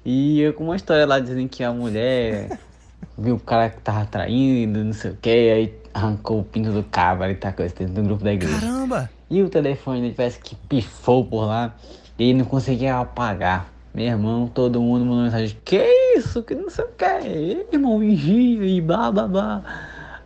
E 0.04 0.40
eu 0.40 0.52
com 0.54 0.64
uma 0.64 0.76
história 0.76 1.06
lá 1.06 1.20
dizendo 1.20 1.48
que 1.48 1.62
a 1.62 1.72
mulher 1.72 2.58
viu 3.16 3.36
o 3.36 3.40
cara 3.40 3.70
que 3.70 3.80
tava 3.80 4.04
traindo, 4.06 4.82
não 4.82 4.92
sei 4.92 5.12
o 5.12 5.16
que, 5.22 5.30
aí 5.30 5.74
arrancou 5.94 6.40
o 6.40 6.44
pinto 6.44 6.72
do 6.72 6.82
cabra 6.82 7.30
e 7.30 7.36
tacou 7.36 7.64
isso 7.64 7.76
dentro 7.76 7.94
do 7.94 8.02
grupo 8.02 8.24
da 8.24 8.32
igreja. 8.32 8.58
Caramba! 8.58 9.08
E 9.30 9.40
o 9.40 9.48
telefone 9.48 10.12
parece 10.16 10.40
que 10.40 10.56
pifou 10.56 11.24
por 11.24 11.44
lá 11.44 11.72
e 12.18 12.34
não 12.34 12.44
conseguia 12.44 12.98
apagar. 12.98 13.66
Meu 13.94 14.06
irmão, 14.06 14.48
todo 14.48 14.80
mundo 14.80 15.04
mandou 15.04 15.24
mensagem, 15.24 15.56
que 15.64 15.84
isso, 16.16 16.42
que 16.42 16.54
não 16.54 16.68
sei 16.68 16.84
o 16.84 16.88
que, 16.88 17.66
irmão, 17.72 17.98
vigia 17.98 18.66
e 18.66 18.80
blá 18.80 19.10
blá 19.12 19.28
blá. 19.28 19.62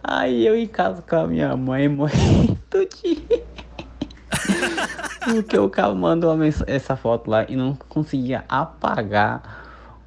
Aí 0.03 0.47
eu 0.47 0.57
em 0.57 0.67
casa 0.67 1.03
com 1.03 1.17
a 1.17 1.27
minha 1.27 1.55
mãe 1.57 1.87
morrendo 1.89 2.59
de 2.73 3.43
Porque 5.23 5.59
o 5.59 5.69
cara 5.69 5.95
mandou 5.95 6.35
essa 6.67 6.97
foto 6.97 7.31
lá 7.31 7.45
e 7.47 7.57
não 7.57 7.75
conseguia 7.75 8.45
apagar 8.49 9.43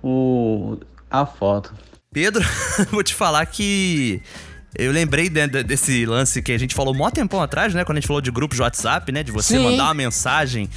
o, 0.04 0.78
a 1.10 1.26
foto. 1.26 1.74
Pedro, 2.12 2.44
vou 2.90 3.04
te 3.04 3.14
falar 3.14 3.46
que 3.46 4.22
eu 4.78 4.92
lembrei 4.92 5.30
de- 5.30 5.48
de- 5.48 5.64
desse 5.64 6.06
lance 6.06 6.42
que 6.42 6.52
a 6.52 6.58
gente 6.58 6.74
falou 6.74 6.94
mó 6.94 7.10
tempão 7.10 7.42
atrás, 7.42 7.74
né? 7.74 7.84
Quando 7.84 7.98
a 7.98 8.00
gente 8.02 8.08
falou 8.08 8.22
de 8.22 8.32
grupos 8.32 8.56
de 8.58 8.62
WhatsApp, 8.62 9.12
né? 9.12 9.24
De 9.24 9.32
você 9.32 9.58
Sim. 9.58 9.64
mandar 9.64 9.84
uma 9.86 9.94
mensagem 9.94 10.70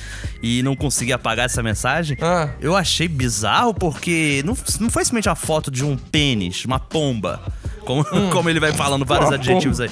e 0.42 0.62
não 0.62 0.74
conseguir 0.74 1.12
apagar 1.12 1.46
essa 1.46 1.62
mensagem. 1.62 2.16
Ah. 2.20 2.48
Eu 2.60 2.74
achei 2.76 3.06
bizarro 3.08 3.72
porque 3.74 4.42
não, 4.44 4.56
não 4.80 4.90
foi 4.90 5.04
simplesmente 5.04 5.28
a 5.28 5.34
foto 5.34 5.70
de 5.70 5.84
um 5.84 5.96
pênis, 5.96 6.64
uma 6.64 6.78
pomba. 6.80 7.40
Como, 7.84 8.02
como 8.30 8.48
ele 8.48 8.58
vai 8.58 8.72
falando 8.72 9.04
vários 9.04 9.30
adjetivos 9.30 9.78
aí. 9.80 9.90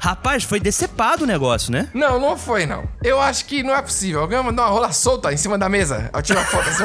Rapaz, 0.00 0.44
foi 0.44 0.60
decepado 0.60 1.24
o 1.24 1.26
negócio, 1.26 1.72
né? 1.72 1.88
Não, 1.92 2.20
não 2.20 2.36
foi, 2.36 2.66
não. 2.66 2.88
Eu 3.02 3.20
acho 3.20 3.44
que 3.46 3.62
não 3.62 3.74
é 3.74 3.82
possível. 3.82 4.20
Alguém 4.20 4.40
mandou 4.42 4.64
uma 4.64 4.70
rola 4.70 4.92
solta 4.92 5.32
em 5.32 5.36
cima 5.36 5.58
da 5.58 5.68
mesa. 5.68 6.08
Eu 6.14 6.22
tiro 6.22 6.38
a 6.38 6.44
foto 6.44 6.68
assim, 6.68 6.84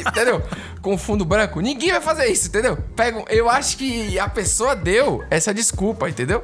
entendeu? 0.08 0.42
Com 0.82 0.98
fundo 0.98 1.24
branco. 1.24 1.60
Ninguém 1.60 1.92
vai 1.92 2.00
fazer 2.00 2.26
isso, 2.26 2.48
entendeu? 2.48 2.76
Pega, 2.96 3.24
eu 3.28 3.48
acho 3.48 3.76
que 3.76 4.18
a 4.18 4.28
pessoa 4.28 4.74
deu 4.74 5.24
essa 5.30 5.54
desculpa, 5.54 6.08
entendeu? 6.08 6.42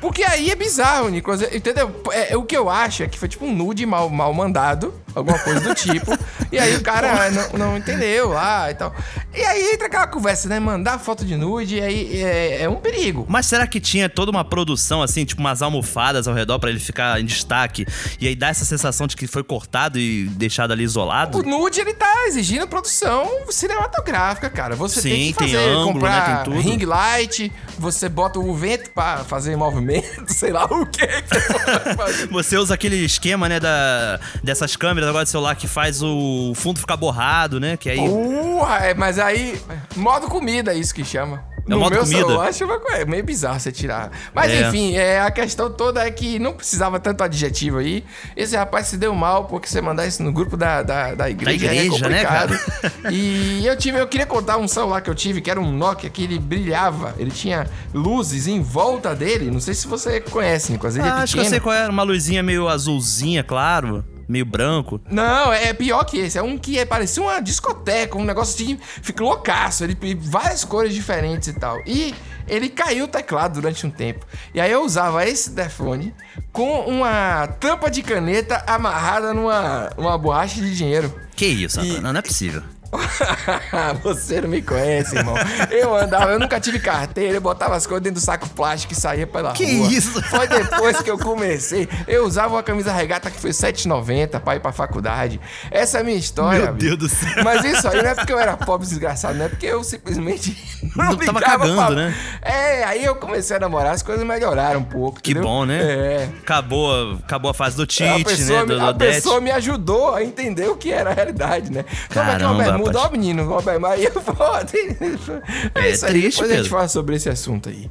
Porque 0.00 0.22
aí 0.22 0.50
é 0.50 0.54
bizarro, 0.54 1.08
Nicolas. 1.08 1.42
Entendeu? 1.42 2.02
É, 2.12 2.36
o 2.36 2.42
que 2.44 2.56
eu 2.56 2.68
acho 2.68 3.02
é 3.02 3.08
que 3.08 3.18
foi 3.18 3.28
tipo 3.28 3.46
um 3.46 3.54
nude 3.54 3.86
mal, 3.86 4.10
mal 4.10 4.32
mandado. 4.34 4.92
Alguma 5.14 5.38
coisa 5.38 5.60
do 5.60 5.74
tipo. 5.74 6.16
e 6.52 6.58
aí 6.58 6.76
o 6.76 6.82
cara 6.82 7.30
não, 7.30 7.58
não 7.58 7.76
entendeu 7.76 8.30
lá 8.30 8.70
e 8.70 8.74
tal. 8.74 8.94
E 9.34 9.42
aí 9.42 9.72
entra 9.72 9.86
aquela 9.86 10.06
conversa, 10.06 10.48
né? 10.48 10.58
Mandar 10.58 10.98
foto 10.98 11.24
de 11.24 11.36
nude, 11.36 11.76
e 11.76 11.80
aí 11.80 12.22
é, 12.22 12.62
é 12.62 12.68
um 12.68 12.76
perigo. 12.76 13.26
Mas 13.28 13.46
será 13.46 13.66
que 13.66 13.80
tinha 13.80 14.08
toda 14.08 14.30
uma 14.30 14.44
produção, 14.44 15.02
assim, 15.02 15.24
tipo 15.24 15.40
umas 15.40 15.62
almofadas 15.62 16.26
ao 16.26 16.34
redor 16.34 16.58
pra 16.58 16.70
ele 16.70 16.80
ficar 16.80 17.20
em 17.20 17.24
destaque? 17.24 17.86
E 18.20 18.26
aí 18.26 18.34
dá 18.34 18.48
essa 18.48 18.64
sensação 18.64 19.06
de 19.06 19.16
que 19.16 19.26
foi 19.26 19.42
cortado 19.42 19.98
e 19.98 20.24
deixado 20.28 20.72
ali 20.72 20.84
isolado? 20.84 21.38
O 21.38 21.42
nude, 21.42 21.80
ele 21.80 21.94
tá 21.94 22.26
exigindo 22.26 22.66
produção 22.66 23.28
cinematográfica, 23.50 24.50
cara. 24.50 24.74
Você 24.76 25.02
tem 25.02 25.26
Sim, 25.26 25.32
que 25.32 25.38
tem 25.38 25.54
fazer, 25.54 25.68
ângulo, 25.68 25.92
comprar 25.94 26.28
né? 26.28 26.34
Tem 26.34 26.44
tudo. 26.44 26.60
ring 26.60 26.84
light, 26.84 27.52
você 27.78 28.08
bota 28.08 28.38
o 28.38 28.54
vento 28.54 28.90
pra 28.90 29.18
fazer 29.18 29.56
movimento, 29.56 30.28
sei 30.32 30.52
lá 30.52 30.64
o 30.64 30.86
que 30.86 31.06
que 31.06 31.94
fazer. 31.96 32.26
Você 32.28 32.56
usa 32.56 32.74
aquele 32.74 32.96
esquema, 32.96 33.48
né, 33.48 33.60
da, 33.60 34.20
dessas 34.42 34.76
câmeras 34.76 34.99
agora 35.08 35.24
de 35.24 35.30
celular 35.30 35.54
que 35.56 35.66
faz 35.66 36.02
o 36.02 36.52
fundo 36.54 36.78
ficar 36.80 36.96
borrado, 36.96 37.58
né? 37.58 37.76
Que 37.76 37.90
aí. 37.90 37.96
Porra, 37.98 38.76
é, 38.78 38.94
mas 38.94 39.18
aí, 39.18 39.60
modo 39.96 40.26
comida, 40.28 40.72
é 40.72 40.76
isso 40.76 40.94
que 40.94 41.04
chama. 41.04 41.48
É 41.68 41.74
o 41.76 41.78
modo 41.78 41.92
meu 41.92 42.02
comida? 42.02 42.18
celular, 42.20 42.52
chama, 42.54 42.80
é 42.94 43.04
meio 43.04 43.22
bizarro 43.22 43.60
você 43.60 43.70
tirar. 43.70 44.10
Mas 44.34 44.50
É. 44.50 44.66
enfim, 44.66 44.96
é, 44.96 45.20
a 45.20 45.30
questão 45.30 45.70
toda 45.70 46.04
é 46.04 46.10
que 46.10 46.38
não 46.38 46.52
precisava 46.52 46.98
tanto 46.98 47.22
adjetivo 47.22 47.78
aí. 47.78 48.02
Esse 48.36 48.56
rapaz 48.56 48.86
se 48.88 48.96
deu 48.96 49.14
mal 49.14 49.44
porque 49.44 49.68
você 49.68 49.80
mandar 49.80 50.04
isso 50.06 50.20
no 50.22 50.32
grupo 50.32 50.56
da, 50.56 50.82
da, 50.82 51.14
da 51.14 51.30
igreja, 51.30 51.66
Da 51.68 51.74
igreja, 51.74 52.06
é 52.06 52.08
né, 52.08 52.24
complicado. 52.24 52.58
cara? 52.58 52.90
e 53.12 53.64
eu 53.64 53.76
tive, 53.76 54.00
eu 54.00 54.08
queria 54.08 54.26
contar 54.26 54.56
um 54.56 54.66
celular 54.66 55.00
que 55.00 55.10
eu 55.10 55.14
tive, 55.14 55.40
que 55.40 55.50
era 55.50 55.60
um 55.60 55.70
Nokia, 55.70 56.10
que 56.10 56.24
ele 56.24 56.38
brilhava. 56.40 57.14
Ele 57.18 57.30
tinha 57.30 57.68
luzes 57.94 58.48
em 58.48 58.60
volta 58.60 59.14
dele. 59.14 59.48
Não 59.50 59.60
sei 59.60 59.74
se 59.74 59.86
você 59.86 60.18
conhece, 60.20 60.72
Nicolas. 60.72 60.96
Ele 60.96 61.06
é 61.06 61.10
Ah, 61.10 61.16
acho 61.18 61.34
que 61.34 61.40
eu 61.40 61.44
sei 61.44 61.60
qual 61.60 61.74
é. 61.74 61.86
Uma 61.88 62.02
luzinha 62.02 62.42
meio 62.42 62.68
azulzinha, 62.68 63.44
claro. 63.44 64.04
Meio 64.30 64.44
branco. 64.44 65.00
Não, 65.10 65.52
é 65.52 65.72
pior 65.72 66.04
que 66.04 66.16
esse. 66.16 66.38
É 66.38 66.42
um 66.42 66.56
que 66.56 66.78
é, 66.78 66.84
parecia 66.84 67.20
uma 67.20 67.40
discoteca, 67.40 68.16
um 68.16 68.24
negócio 68.24 68.54
assim, 68.54 68.78
fica 69.02 69.24
loucaço. 69.24 69.82
Ele 69.82 69.96
várias 70.14 70.64
cores 70.64 70.94
diferentes 70.94 71.48
e 71.48 71.52
tal. 71.52 71.80
E 71.84 72.14
ele 72.46 72.68
caiu 72.68 73.06
o 73.06 73.08
teclado 73.08 73.54
durante 73.54 73.84
um 73.84 73.90
tempo. 73.90 74.24
E 74.54 74.60
aí 74.60 74.70
eu 74.70 74.84
usava 74.84 75.26
esse 75.26 75.50
telefone 75.52 76.14
com 76.52 76.82
uma 76.82 77.48
tampa 77.58 77.90
de 77.90 78.02
caneta 78.02 78.62
amarrada 78.68 79.34
numa 79.34 79.90
uma 79.98 80.16
borracha 80.16 80.60
de 80.60 80.76
dinheiro. 80.76 81.12
Que 81.34 81.46
isso, 81.46 81.80
rapaz? 81.80 82.00
Não, 82.00 82.12
não 82.12 82.20
é 82.20 82.22
possível. 82.22 82.62
Você 84.02 84.40
não 84.40 84.48
me 84.48 84.60
conhece, 84.62 85.16
irmão. 85.16 85.34
Eu 85.70 85.94
andava, 85.94 86.32
eu 86.32 86.38
nunca 86.38 86.58
tive 86.58 86.78
carteira, 86.80 87.34
eu 87.36 87.40
botava 87.40 87.76
as 87.76 87.86
coisas 87.86 88.02
dentro 88.02 88.20
do 88.20 88.24
saco 88.24 88.48
plástico 88.50 88.92
e 88.92 88.96
saía 88.96 89.26
pela 89.26 89.52
Que 89.52 89.78
rua. 89.78 89.88
isso? 89.88 90.20
Foi 90.28 90.46
depois 90.48 91.00
que 91.00 91.10
eu 91.10 91.18
comecei. 91.18 91.88
Eu 92.08 92.24
usava 92.26 92.54
uma 92.54 92.62
camisa 92.62 92.92
regata 92.92 93.30
que 93.30 93.38
foi 93.40 93.50
R$ 93.50 93.56
7,90 93.56 94.40
pra 94.40 94.56
ir 94.56 94.60
pra 94.60 94.72
faculdade. 94.72 95.40
Essa 95.70 95.98
é 95.98 96.00
a 96.00 96.04
minha 96.04 96.16
história. 96.16 96.60
Meu 96.60 96.68
amigo. 96.70 96.80
Deus 96.84 96.98
do 96.98 97.08
céu. 97.08 97.44
Mas 97.44 97.64
isso 97.64 97.86
aí 97.88 98.02
não 98.02 98.10
é 98.10 98.14
porque 98.14 98.32
eu 98.32 98.38
era 98.38 98.56
pobre 98.56 98.86
desgraçado, 98.86 99.34
não 99.38 99.44
é 99.46 99.48
porque 99.48 99.66
eu 99.66 99.82
simplesmente 99.84 100.56
não, 100.96 101.10
Não 101.10 101.16
tava 101.16 101.40
cagando, 101.40 101.94
né? 101.96 102.14
É, 102.42 102.84
aí 102.84 103.04
eu 103.04 103.14
comecei 103.16 103.56
a 103.56 103.60
namorar, 103.60 103.92
as 103.92 104.02
coisas 104.02 104.24
melhoraram 104.26 104.80
um 104.80 104.84
pouco. 104.84 105.20
Que 105.20 105.30
entendeu? 105.32 105.48
bom, 105.48 105.64
né? 105.64 105.78
É. 105.80 106.28
Acabou, 106.42 107.14
acabou 107.24 107.50
a 107.50 107.54
fase 107.54 107.76
do 107.76 107.82
A 107.82 107.86
Tite, 107.86 108.42
né? 108.44 108.64
Do 108.64 108.74
me, 108.74 108.80
a 108.80 108.88
Odete. 108.88 109.14
pessoa 109.14 109.40
me 109.40 109.50
ajudou 109.50 110.14
a 110.14 110.22
entender 110.22 110.68
o 110.68 110.76
que 110.76 110.92
era 110.92 111.10
a 111.10 111.14
realidade, 111.14 111.70
né? 111.70 111.80
Aqui 111.80 112.14
Caramba, 112.14 112.79
rapaz. 112.86 113.06
ó 113.06 113.10
menino, 113.10 113.60
bermuda, 113.62 113.94
aí 113.94 114.04
eu 114.04 114.20
foda. 114.20 114.66
É, 115.74 115.80
É 115.80 115.90
isso 115.90 116.06
aí, 116.06 116.12
triste, 116.12 116.36
depois 116.36 116.50
a 116.50 116.56
gente 116.56 116.68
fala 116.68 116.88
sobre 116.88 117.16
esse 117.16 117.28
assunto 117.28 117.68
aí. 117.68 117.90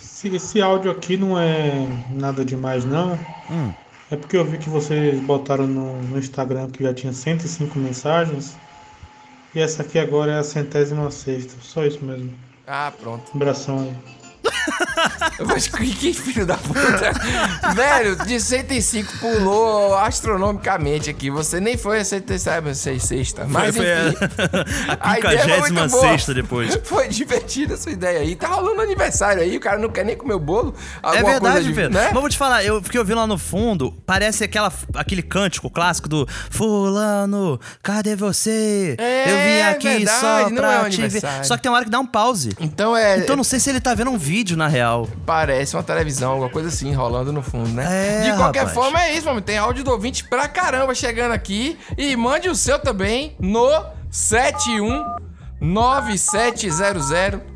Esse, 0.00 0.28
esse 0.34 0.60
áudio 0.60 0.90
aqui 0.90 1.16
não 1.16 1.38
é 1.38 1.86
nada 2.10 2.44
demais, 2.44 2.84
não. 2.84 3.18
Hum. 3.50 3.72
É 4.10 4.16
porque 4.16 4.36
eu 4.36 4.44
vi 4.44 4.58
que 4.58 4.70
vocês 4.70 5.20
botaram 5.20 5.66
no, 5.66 6.02
no 6.02 6.18
Instagram 6.18 6.70
que 6.70 6.82
já 6.82 6.94
tinha 6.94 7.12
105 7.12 7.78
mensagens. 7.78 8.56
E 9.54 9.60
essa 9.60 9.82
aqui 9.82 9.98
agora 9.98 10.32
é 10.32 10.38
a 10.38 10.42
centésima 10.42 11.10
sexta. 11.10 11.54
Só 11.60 11.84
isso 11.84 12.04
mesmo. 12.04 12.32
Ah, 12.66 12.92
pronto. 13.00 13.30
Abração 13.34 13.80
aí. 13.80 14.17
Mas 15.46 15.68
que, 15.68 15.94
que 15.94 16.12
filho 16.12 16.44
da 16.44 16.56
puta. 16.56 17.12
Velho, 17.74 18.16
de 18.24 18.40
105 18.40 19.18
pulou 19.18 19.96
astronomicamente 19.96 21.10
aqui. 21.10 21.30
Você 21.30 21.60
nem 21.60 21.76
foi 21.76 22.00
a 22.00 22.04
106 22.04 23.02
sexta. 23.02 23.44
Mas 23.48 23.76
foi 23.76 23.90
a- 23.92 24.08
enfim. 24.08 24.16
a 24.98 25.86
boa. 25.88 26.14
56ª 26.16 26.34
depois. 26.34 26.78
Foi 26.84 27.08
divertida 27.08 27.74
essa 27.74 27.90
ideia 27.90 28.20
aí. 28.20 28.34
Tá 28.34 28.48
rolando 28.48 28.80
aniversário 28.82 29.42
aí, 29.42 29.56
o 29.56 29.60
cara 29.60 29.78
não 29.78 29.88
quer 29.88 30.04
nem 30.04 30.16
comer 30.16 30.34
o 30.34 30.38
bolo. 30.40 30.74
É 31.02 31.22
verdade, 31.22 31.68
de- 31.68 31.74
Pedro. 31.74 31.94
Né? 31.98 32.10
Vou 32.12 32.28
te 32.28 32.36
falar, 32.36 32.64
eu 32.64 32.82
fiquei 32.82 32.98
ouvindo 32.98 33.18
lá 33.18 33.26
no 33.26 33.38
fundo, 33.38 33.92
parece 34.04 34.44
aquela, 34.44 34.72
aquele 34.94 35.22
cântico 35.22 35.70
clássico 35.70 36.08
do 36.08 36.26
Fulano, 36.50 37.58
cadê 37.82 38.16
você? 38.16 38.94
É, 38.98 39.24
eu 39.32 39.36
vim 39.38 39.70
aqui 39.70 39.88
verdade, 39.98 40.20
só 40.20 40.50
não 40.50 40.56
pra 40.56 40.72
é 40.74 40.80
um 40.80 40.88
te 40.90 41.06
ver. 41.08 41.22
Só 41.44 41.56
que 41.56 41.62
tem 41.62 41.70
uma 41.70 41.76
hora 41.76 41.84
que 41.84 41.90
dá 41.90 42.00
um 42.00 42.06
pause. 42.06 42.50
Então 42.60 42.96
é. 42.96 43.18
Então 43.18 43.36
não 43.36 43.44
sei 43.44 43.58
se 43.60 43.70
ele 43.70 43.80
tá 43.80 43.94
vendo 43.94 44.10
um 44.10 44.18
vídeo, 44.18 44.27
na 44.56 44.66
real. 44.68 45.08
Parece 45.26 45.74
uma 45.76 45.82
televisão, 45.82 46.32
alguma 46.32 46.50
coisa 46.50 46.68
assim, 46.68 46.92
rolando 46.92 47.32
no 47.32 47.42
fundo, 47.42 47.68
né? 47.70 47.86
É, 48.26 48.30
De 48.30 48.36
qualquer 48.36 48.60
rapaz. 48.60 48.74
forma, 48.74 49.02
é 49.02 49.12
isso, 49.14 49.26
mano. 49.26 49.40
Tem 49.40 49.58
áudio 49.58 49.84
do 49.84 49.90
ouvinte 49.90 50.24
pra 50.24 50.46
caramba 50.48 50.94
chegando 50.94 51.32
aqui. 51.32 51.78
E 51.96 52.16
mande 52.16 52.48
o 52.48 52.54
seu 52.54 52.78
também 52.78 53.36
no 53.38 53.68
71 54.10 55.04
9700 55.60 57.08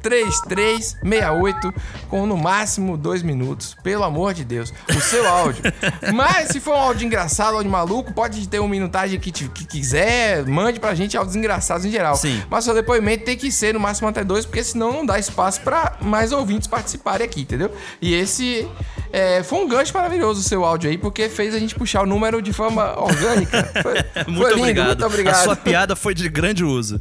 3368 0.03 1.73
com 2.09 2.27
no 2.27 2.37
máximo 2.37 2.97
dois 2.97 3.23
minutos. 3.23 3.77
Pelo 3.83 4.05
amor 4.05 4.35
de 4.35 4.45
Deus. 4.45 4.73
O 4.89 5.01
seu 5.01 5.27
áudio. 5.29 5.63
Mas 6.15 6.49
se 6.49 6.61
for 6.61 6.75
um 6.75 6.79
áudio 6.79 7.07
engraçado, 7.07 7.57
áudio 7.57 7.71
maluco, 7.71 8.13
pode 8.13 8.49
ter 8.49 8.59
uma 8.59 8.69
minutagem 8.69 9.19
que, 9.21 9.31
te- 9.31 9.49
que 9.49 9.65
quiser. 9.65 10.45
Mande 10.47 10.81
pra 10.81 10.95
gente 10.95 11.17
áudios 11.17 11.37
engraçados 11.37 11.85
em 11.85 11.91
geral. 11.91 12.17
Sim. 12.17 12.43
Mas 12.51 12.65
seu 12.65 12.75
depoimento 12.75 13.25
tem 13.25 13.37
que 13.37 13.51
ser 13.51 13.75
no 13.75 13.81
máximo 13.81 14.09
até 14.09 14.25
dois, 14.25 14.45
porque 14.45 14.63
senão 14.65 14.93
não 14.93 15.07
dá 15.07 15.19
espaço 15.19 15.61
pra 15.61 15.97
mais 16.01 16.33
ouvintes 16.33 16.67
participarem 16.67 17.25
aqui, 17.25 17.43
entendeu? 17.43 17.71
E 18.01 18.15
esse 18.15 18.67
é, 19.13 19.43
foi 19.43 19.59
um 19.65 19.69
gancho 19.69 19.93
maravilhoso 19.95 20.41
o 20.41 20.45
seu 20.45 20.65
áudio 20.65 20.91
aí, 20.91 20.99
porque 20.99 21.29
fez 21.29 21.55
a 21.55 21.59
gente 21.59 21.75
puxar 21.75 22.03
o 22.03 22.07
número 22.07 22.43
de 22.43 22.53
forma 22.53 22.99
orgânica. 23.01 23.63
Foi, 23.83 23.95
Muito 24.27 24.41
foi 24.43 24.51
lindo, 24.51 24.61
obrigado. 24.63 24.87
muito 24.87 25.07
obrigado. 25.07 25.35
A 25.35 25.39
sua 25.45 25.57
piada 25.57 25.97
foi 25.97 26.15
de 26.15 26.29
grande 26.29 26.65
uso. 26.65 27.01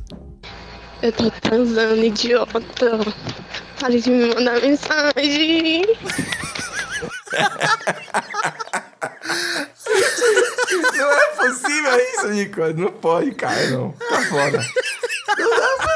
Eu 1.01 1.11
tô 1.11 1.31
transando, 1.31 2.03
idiota. 2.03 2.61
Pare 3.79 3.99
de 3.99 4.09
me 4.11 4.33
mandar 4.35 4.61
mensagem. 4.61 5.83
Não 10.95 11.11
é 11.11 11.27
possível 11.35 11.97
isso, 12.13 12.27
Nico. 12.29 12.61
Não 12.75 12.91
pode, 12.91 13.31
cara, 13.33 13.67
não. 13.71 13.91
Tá 13.93 14.21
foda. 14.23 14.59
Não 15.37 15.49
dá 15.49 15.77
pra... 15.77 15.91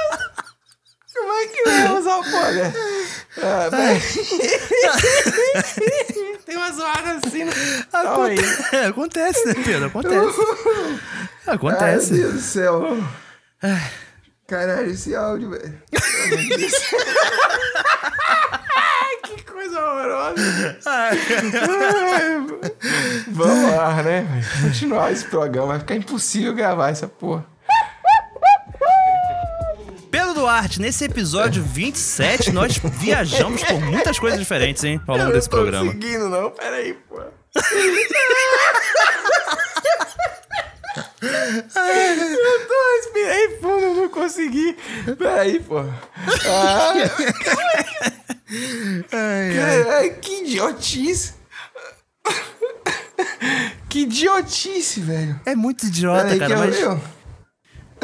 Como 1.14 1.32
é 1.34 1.48
que 1.48 1.64
vai 1.64 1.94
usar 1.98 2.18
o 2.18 2.24
poder? 2.24 2.74
Ah. 3.42 3.70
Tem 6.46 6.58
umas 6.58 6.80
horas 6.80 7.24
assim. 7.26 7.44
No... 7.46 7.52
Aí. 7.52 8.38
Aconte- 8.38 8.46
É, 8.76 8.86
acontece, 8.88 9.46
né, 9.48 9.54
Pedro? 9.64 9.86
Acontece. 9.88 10.42
Acontece. 11.48 12.14
Ai, 12.16 12.20
Deus 12.20 12.34
do 12.34 12.42
céu. 12.42 12.98
Caralho, 14.48 14.92
esse 14.92 15.16
áudio, 15.16 15.50
velho. 15.50 15.82
Que 19.24 19.44
coisa 19.44 19.80
horrorosa. 19.84 20.78
Ai, 20.86 21.18
Vamos 23.28 23.72
lá, 23.72 24.04
né? 24.04 24.28
Continuar 24.62 25.12
esse 25.12 25.26
programa. 25.26 25.68
Vai 25.70 25.80
ficar 25.80 25.96
impossível 25.96 26.54
gravar 26.54 26.90
essa 26.90 27.08
porra. 27.08 27.46
Pedro 30.12 30.34
Duarte, 30.36 30.80
nesse 30.80 31.04
episódio 31.06 31.64
27, 31.64 32.52
nós 32.52 32.78
viajamos 32.78 33.64
por 33.64 33.82
muitas 33.82 34.20
coisas 34.20 34.40
diferentes, 34.40 34.84
hein? 34.84 35.02
Ao 35.08 35.18
longo 35.18 35.32
desse 35.32 35.50
não 35.50 35.58
tô 35.58 35.64
programa. 35.64 35.92
conseguindo, 35.94 36.30
não. 36.30 36.52
Pera 36.52 36.76
aí, 36.76 36.94
pô. 36.94 37.20
Eu 41.26 42.68
tô 42.68 42.74
respirei 42.98 43.58
fundo, 43.60 43.84
eu 43.86 43.96
não 43.96 44.10
consegui. 44.10 44.76
Pera 45.18 45.42
aí, 45.42 45.60
pô. 45.60 45.80
Ah, 45.80 46.94
Caralho, 49.10 50.16
que 50.20 50.44
idiotice. 50.44 51.34
Que 53.90 54.00
idiotice, 54.02 55.00
velho. 55.00 55.40
É 55.46 55.56
muito 55.56 55.86
idiota, 55.88 56.24
Peraí 56.24 56.40
cara, 56.40 56.58
mas... 56.58 56.80
eu- 56.80 57.02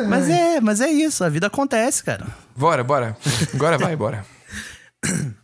Mas 0.07 0.29
é, 0.29 0.61
mas 0.61 0.81
é 0.81 0.89
isso, 0.89 1.23
a 1.23 1.29
vida 1.29 1.47
acontece, 1.47 2.03
cara. 2.03 2.25
Bora, 2.55 2.83
bora. 2.83 3.15
Agora 3.53 3.77
vai, 3.77 3.95
bora. 3.95 4.25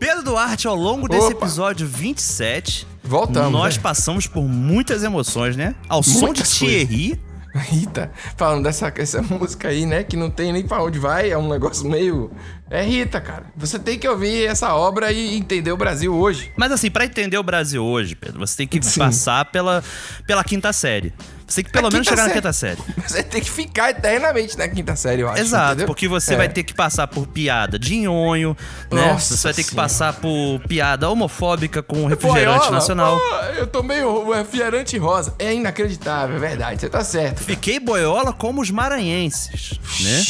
Pedro 0.00 0.22
Duarte, 0.22 0.66
ao 0.66 0.74
longo 0.74 1.06
desse 1.06 1.26
Opa. 1.26 1.44
episódio 1.44 1.86
27, 1.86 2.86
Voltamos, 3.04 3.52
nós 3.52 3.76
né? 3.76 3.82
passamos 3.82 4.26
por 4.26 4.42
muitas 4.48 5.04
emoções, 5.04 5.58
né? 5.58 5.74
Ao 5.86 6.02
som 6.02 6.20
de 6.20 6.24
Muitas 6.24 6.58
coisas. 6.58 6.88
Thierry. 6.88 7.20
Rita, 7.54 8.10
falando 8.36 8.62
dessa 8.62 8.92
essa 8.96 9.20
música 9.20 9.68
aí, 9.68 9.84
né? 9.84 10.02
Que 10.02 10.16
não 10.16 10.30
tem 10.30 10.52
nem 10.52 10.66
pra 10.66 10.82
onde 10.82 10.98
vai, 10.98 11.30
é 11.30 11.36
um 11.36 11.48
negócio 11.48 11.86
meio. 11.86 12.30
É 12.70 12.82
Rita, 12.82 13.20
cara. 13.20 13.46
Você 13.56 13.78
tem 13.78 13.98
que 13.98 14.08
ouvir 14.08 14.46
essa 14.46 14.74
obra 14.74 15.12
e 15.12 15.36
entender 15.36 15.72
o 15.72 15.76
Brasil 15.76 16.14
hoje. 16.14 16.50
Mas 16.56 16.72
assim, 16.72 16.90
pra 16.90 17.04
entender 17.04 17.36
o 17.36 17.42
Brasil 17.42 17.84
hoje, 17.84 18.14
Pedro, 18.14 18.38
você 18.38 18.56
tem 18.56 18.68
que 18.68 18.80
passar 18.96 19.44
pela, 19.46 19.84
pela 20.26 20.42
quinta 20.44 20.72
série. 20.72 21.12
Você 21.50 21.56
tem 21.56 21.64
que 21.64 21.70
pelo 21.72 21.88
A 21.88 21.90
menos 21.90 22.06
chegar 22.06 22.22
na 22.22 22.28
série. 22.28 22.34
quinta 22.40 22.52
série. 22.52 22.78
Você 23.06 23.22
tem 23.24 23.40
que 23.42 23.50
ficar 23.50 23.90
eternamente 23.90 24.56
na 24.56 24.68
quinta 24.68 24.94
série, 24.94 25.22
eu 25.22 25.28
acho. 25.28 25.40
Exato, 25.42 25.66
entendeu? 25.72 25.86
porque 25.88 26.06
você 26.06 26.34
É. 26.34 26.36
vai 26.36 26.48
ter 26.48 26.62
que 26.62 26.72
passar 26.72 27.08
por 27.08 27.26
piada 27.26 27.76
de 27.78 27.96
nhonho, 27.96 28.56
né? 28.90 29.12
Nossa 29.12 29.36
você 29.36 29.42
vai 29.48 29.54
ter 29.54 29.64
que 29.64 29.70
Senhora. 29.70 29.88
passar 29.88 30.12
por 30.14 30.60
piada 30.68 31.10
homofóbica 31.10 31.82
com 31.82 32.06
refrigerante 32.06 32.58
Boiola, 32.58 32.70
nacional. 32.70 33.18
pô, 33.18 33.34
eu 33.58 33.66
tomei 33.66 34.02
o 34.04 34.32
refrigerante 34.32 34.96
rosa. 34.96 35.34
É 35.40 35.52
inacreditável, 35.52 36.36
é 36.36 36.38
verdade. 36.38 36.80
Você 36.80 36.88
tá 36.88 37.02
certo. 37.02 37.40
Fiquei 37.42 37.80
boiola 37.80 38.32
como 38.32 38.60
os 38.60 38.70
maranhenses, 38.70 39.72
né? 40.00 40.22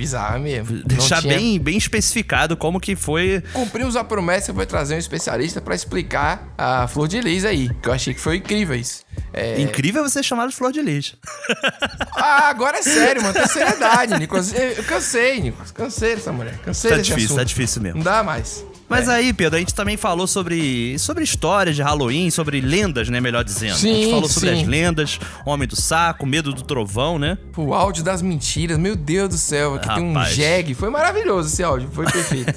Bizarro 0.00 0.40
mesmo. 0.40 0.82
Deixar 0.86 1.20
tinha- 1.20 1.34
bem, 1.36 1.58
bem 1.60 1.76
especificado 1.76 2.56
como 2.56 2.80
que 2.80 2.96
foi. 2.96 3.42
Cumprimos 3.52 3.96
a 3.96 4.02
promessa, 4.02 4.54
foi 4.54 4.64
trazer 4.64 4.94
um 4.94 4.98
especialista 4.98 5.60
pra 5.60 5.74
explicar 5.74 6.48
a 6.56 6.88
Flor 6.88 7.06
de 7.06 7.20
Lis 7.20 7.44
aí, 7.44 7.68
que 7.82 7.88
eu 7.88 7.92
achei 7.92 8.14
que 8.14 8.20
foi 8.20 8.36
incrível 8.36 8.74
isso. 8.76 9.02
É... 9.32 9.60
Incrível 9.60 10.02
você 10.02 10.22
chamar 10.22 10.48
de 10.48 10.56
flor 10.56 10.72
de 10.72 10.80
lis. 10.82 11.14
Ah, 12.16 12.48
agora 12.48 12.78
é 12.78 12.82
sério, 12.82 13.22
mano. 13.22 13.34
Tem 13.34 13.46
seriedade, 13.46 14.18
Nicolas. 14.18 14.52
Eu 14.52 14.70
eu 14.70 14.84
cansei, 14.84 15.40
Nicolas. 15.40 15.70
Cansei 15.70 16.16
dessa 16.16 16.32
mulher. 16.32 16.58
Cansei 16.64 16.90
Tá 16.90 16.96
desse 16.96 17.08
difícil, 17.10 17.26
assunto. 17.28 17.38
tá 17.38 17.44
difícil 17.44 17.82
mesmo. 17.82 17.98
Não 17.98 18.04
dá 18.04 18.22
mais. 18.22 18.64
Mas 18.90 19.08
É. 19.08 19.12
aí, 19.14 19.32
Pedro, 19.32 19.56
a 19.56 19.58
gente 19.60 19.72
também 19.74 19.96
falou 19.96 20.26
sobre, 20.26 20.98
sobre 20.98 21.22
histórias 21.24 21.76
de 21.76 21.82
Halloween, 21.82 22.28
sobre 22.30 22.60
lendas, 22.60 23.08
né? 23.08 23.20
Melhor 23.20 23.44
dizendo. 23.44 23.74
a 23.74 23.78
gente 23.78 24.04
Sim, 24.06 24.10
falou 24.10 24.28
sobre 24.28 24.50
sim. 24.54 24.62
as 24.62 24.68
lendas, 24.68 25.20
Homem 25.46 25.66
do 25.68 25.76
Saco, 25.76 26.26
Medo 26.26 26.52
do 26.52 26.62
Trovão, 26.64 27.16
né? 27.18 27.38
O 27.56 27.72
áudio 27.72 28.02
das 28.02 28.20
mentiras, 28.20 28.76
meu 28.78 28.96
Deus 28.96 29.28
do 29.28 29.38
céu. 29.38 29.74
Aqui 29.74 29.94
tem 29.94 30.02
um 30.02 30.12
Rapaz. 30.12 30.34
jegue. 30.34 30.74
Foi 30.74 30.90
maravilhoso 30.90 31.48
esse 31.52 31.62
áudio. 31.62 31.88
Foi 31.92 32.04
perfeito. 32.04 32.52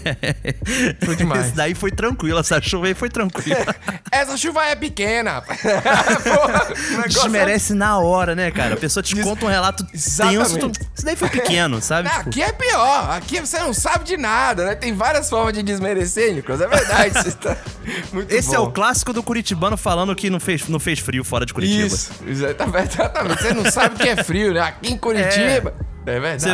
Foi 1.06 1.16
demais. 1.16 1.46
Esse 1.48 1.56
daí 1.56 1.76
foi 1.76 1.92
tranquilo, 1.92 2.40
essa 2.40 2.60
chuva 2.62 2.88
aí 2.88 2.94
foi 2.94 3.10
tranquila. 3.10 3.64
Essa 4.12 4.38
chuva 4.38 4.64
é 4.66 4.76
pequena. 4.76 5.42
Porra, 5.42 6.68
negócio 6.92 7.04
é- 7.04 7.08
Desmerece 7.08 7.74
na 7.74 7.98
hora, 8.00 8.36
né, 8.36 8.52
cara? 8.52 8.76
A 8.76 8.78
pessoa 8.78 9.02
te 9.04 9.16
conta 9.22 9.46
um 9.46 9.50
relato 9.50 9.84
tenso. 9.86 10.08
Exatamente. 10.20 10.80
tu- 10.80 10.86
Isso 10.96 11.06
daí 11.06 11.16
foi 11.16 11.30
pequeno, 11.30 11.82
sabe? 11.82 12.08
Não, 12.08 12.18
Tipo, 12.18 12.30
aqui 12.30 12.42
é 12.44 12.52
pior. 12.52 13.10
Aqui 13.12 13.40
você 13.42 13.60
não 13.60 13.74
sabe 13.74 14.04
de 14.06 14.16
nada, 14.18 14.66
né? 14.66 14.76
Tem 14.76 14.94
várias 14.94 15.30
formas 15.30 15.54
de 15.54 15.64
desmerecer, 15.64 16.23
Nicolas. 16.32 16.62
É 16.62 16.68
verdade. 16.68 17.36
Tá 17.36 17.58
muito 18.14 18.32
Esse 18.32 18.54
é 18.56 18.58
bom. 18.58 18.66
o 18.66 18.72
clássico 18.72 19.12
do 19.12 19.22
curitibano 19.22 19.76
falando 19.76 20.16
que 20.16 20.30
não 20.30 20.40
fez, 20.40 20.68
não 20.70 20.80
fez 20.80 21.00
frio 21.00 21.24
fora 21.24 21.46
de 21.46 21.54
Curitiba. 21.54 21.88
Isso, 21.88 22.12
exatamente. 22.26 22.94
exatamente. 22.96 23.42
Você 23.42 23.54
não 23.54 23.72
sabe 23.72 23.96
o 23.96 23.98
que 23.98 24.10
é 24.10 24.24
frio, 24.24 24.54
né? 24.54 24.62
Aqui 24.62 24.94
em 24.94 24.98
Curitiba. 24.98 25.74
É, 25.90 25.93
verdade. 26.04 26.46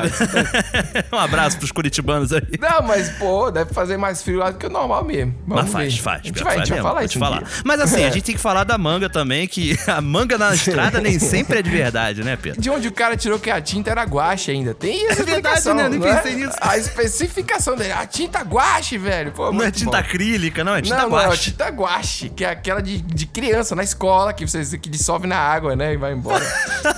um 1.12 1.18
abraço 1.18 1.58
pros 1.58 1.72
curitibanos 1.72 2.32
aí. 2.32 2.42
Não, 2.60 2.82
mas, 2.84 3.10
pô, 3.18 3.50
deve 3.52 3.74
fazer 3.74 3.98
mais 3.98 4.22
frio 4.22 4.40
lá 4.40 4.52
do 4.52 4.58
que 4.58 4.66
o 4.66 4.70
normal 4.70 5.04
mesmo. 5.04 5.36
Vamos 5.48 5.64
Mas 5.64 5.72
faz, 5.72 5.96
ver. 5.96 6.02
faz. 6.02 6.22
A 6.22 6.28
gente 6.28 6.44
vai, 6.44 6.56
a 6.56 6.60
gente 6.60 6.70
vai 6.72 6.82
falar 6.82 7.04
isso. 7.06 7.20
falar. 7.20 7.44
Mas 7.64 7.80
assim, 7.82 8.04
a 8.04 8.10
gente 8.12 8.24
tem 8.24 8.36
que 8.36 8.42
falar 8.42 8.64
da 8.64 8.78
manga 8.78 9.10
também, 9.10 9.48
que 9.48 9.78
a 9.88 10.00
manga 10.02 10.38
na 10.38 10.54
estrada 10.54 11.00
nem 11.02 11.18
sempre 11.20 11.60
é 11.60 11.62
de 11.62 11.70
verdade, 11.70 12.24
né, 12.24 12.38
Pedro? 12.42 12.62
De 12.62 12.70
onde 12.70 12.88
o 12.88 12.92
cara 12.92 13.18
tirou 13.18 13.40
que 13.40 13.50
a 13.50 13.60
tinta 13.62 13.90
era 13.92 14.04
guache 14.04 14.52
ainda. 14.52 14.74
Tem 14.74 15.08
essa 15.10 15.22
É 15.22 15.26
verdade, 15.26 15.74
né? 15.74 15.90
Nem 15.90 16.00
não 16.00 16.08
é? 16.08 16.16
pensei 16.16 16.36
nisso. 16.36 16.58
A 16.62 16.78
especificação 16.78 17.76
dele. 17.76 17.94
A 17.94 18.06
tinta 18.06 18.40
guache, 18.42 18.98
velho. 18.98 19.32
Pô, 19.32 19.52
Não 19.52 19.64
é 19.64 19.72
tinta 19.72 19.92
bom. 19.92 19.98
acrílica, 19.98 20.64
não, 20.64 20.76
é 20.76 20.82
tinta 20.82 20.98
não, 21.04 21.10
não, 21.10 21.20
é 21.20 21.26
guache. 21.28 21.52
tinta 21.52 21.68
guache, 21.70 22.30
que 22.30 22.46
é 22.46 22.50
aquela 22.50 22.82
de, 22.82 23.00
de 23.02 23.26
criança 23.26 23.76
na 23.76 23.84
escola, 23.84 24.34
que 24.34 24.46
você 24.48 24.78
que 24.78 24.90
dissolve 24.90 25.28
na 25.28 25.38
água, 25.38 25.76
né? 25.76 25.94
E 25.94 25.98
vai 25.98 26.14
embora. 26.14 26.46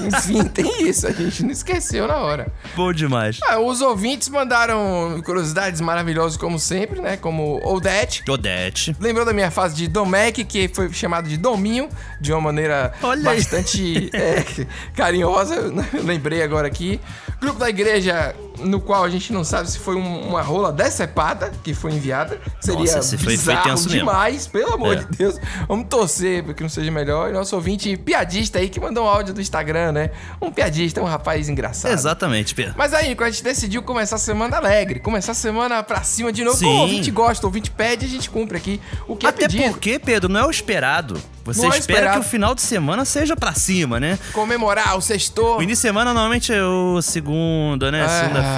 Enfim, 0.02 0.44
tem 0.46 0.88
isso. 0.88 1.08
A 1.08 1.12
gente 1.12 1.44
não 1.44 1.52
esqueceu 1.52 2.08
na 2.08 2.18
hora. 2.18 2.41
Bom 2.76 2.94
demais. 2.94 3.40
Ah, 3.44 3.60
os 3.60 3.82
ouvintes 3.82 4.30
mandaram 4.30 5.22
curiosidades 5.24 5.82
maravilhosas, 5.82 6.38
como 6.38 6.60
sempre, 6.60 7.02
né? 7.02 7.18
Como 7.18 7.60
Odete. 7.64 8.24
Odete. 8.30 8.96
Lembrou 9.00 9.26
da 9.26 9.34
minha 9.34 9.52
fase 9.52 9.76
de 9.76 9.88
Domec, 9.88 10.44
que 10.46 10.68
foi 10.70 10.92
chamado 10.94 11.28
de 11.28 11.38
Dominho, 11.38 11.90
de 12.20 12.32
uma 12.32 12.42
maneira 12.42 12.94
Olha 13.02 13.24
bastante 13.24 14.10
é, 14.14 14.44
carinhosa. 14.96 15.72
Lembrei 16.04 16.42
agora 16.44 16.68
aqui. 16.68 17.00
Grupo 17.40 17.60
da 17.60 17.70
igreja, 17.70 18.36
no 18.64 18.80
qual 18.80 19.04
a 19.04 19.10
gente 19.10 19.32
não 19.34 19.44
sabe 19.44 19.70
se 19.70 19.80
foi 19.80 19.96
um- 19.96 20.30
uma 20.30 20.42
rola 20.42 20.72
decepada 20.72 21.52
que 21.64 21.74
foi 21.74 21.92
enviada. 21.94 22.40
Seria 22.60 22.80
Nossa, 22.96 23.04
foi- 23.04 23.18
foi 23.18 23.28
bizarro 23.38 23.70
mesmo. 23.70 23.90
demais, 23.90 24.48
pelo 24.48 24.74
amor 24.74 24.94
É. 24.98 25.00
de 25.00 25.06
Deus. 25.18 25.36
Vamos 25.68 25.88
torcer 25.90 26.44
para 26.44 26.54
que 26.54 26.62
não 26.64 26.70
seja 26.70 26.90
melhor. 26.92 27.30
E 27.30 27.34
nosso 27.34 27.56
ouvinte 27.56 27.96
piadista 27.98 28.60
aí 28.60 28.70
que 28.70 28.80
mandou 28.80 29.06
um 29.06 29.08
áudio 29.08 29.34
do 29.34 29.42
Instagram, 29.42 29.92
né? 29.92 30.12
Um 30.42 30.52
piadista, 30.52 31.02
um 31.02 31.06
rapaz 31.06 31.50
engraçado. 31.50 31.92
Exatamente, 31.92 32.54
Pedro. 32.56 32.74
Mas 32.78 32.94
aí, 32.94 33.10
Nico, 33.10 33.24
a 33.24 33.30
gente 33.30 33.44
decidiu 33.44 33.82
começar 33.84 34.16
a 34.16 34.20
semana 34.20 34.58
alegre, 34.58 35.00
começar 35.00 35.32
a 35.34 35.36
semana 35.36 35.84
pra 35.84 36.04
cima 36.04 36.32
de 36.32 36.44
novo. 36.44 36.58
Sim. 36.58 36.66
Como 36.66 36.78
o 36.78 36.82
ouvinte 36.82 37.12
gosta, 37.12 37.46
o 37.46 37.50
ouvinte 37.50 37.70
pede, 37.72 38.06
a 38.06 38.10
gente 38.10 38.30
cumpre 38.30 38.58
aqui 38.58 38.80
o 39.08 39.16
que 39.16 39.26
Até 39.26 39.46
é 39.46 39.48
pedido. 39.48 39.70
porque, 39.72 40.00
Pedro, 40.00 40.30
não 40.32 40.40
é 40.40 40.46
o 40.46 40.52
esperado. 40.52 41.20
Você 41.44 41.64
Não 41.64 41.74
é 41.74 41.78
espera 41.80 42.12
que 42.14 42.20
o 42.20 42.24
final 42.24 42.54
de 42.54 42.62
semana 42.62 43.04
seja 43.04 43.36
pra 43.36 43.54
cima, 43.54 44.00
né? 44.00 44.20
Comemorar 44.32 44.96
o 44.96 45.02
sexto. 45.02 45.42
O 45.42 45.56
início 45.64 45.78
de 45.82 45.88
semana 45.88 46.14
normalmente 46.14 46.54
é 46.54 46.64
o 46.64 47.02
segunda, 47.02 47.92
né? 47.92 48.04
Ah, 48.06 48.10
Segunda-feira, 48.22 48.51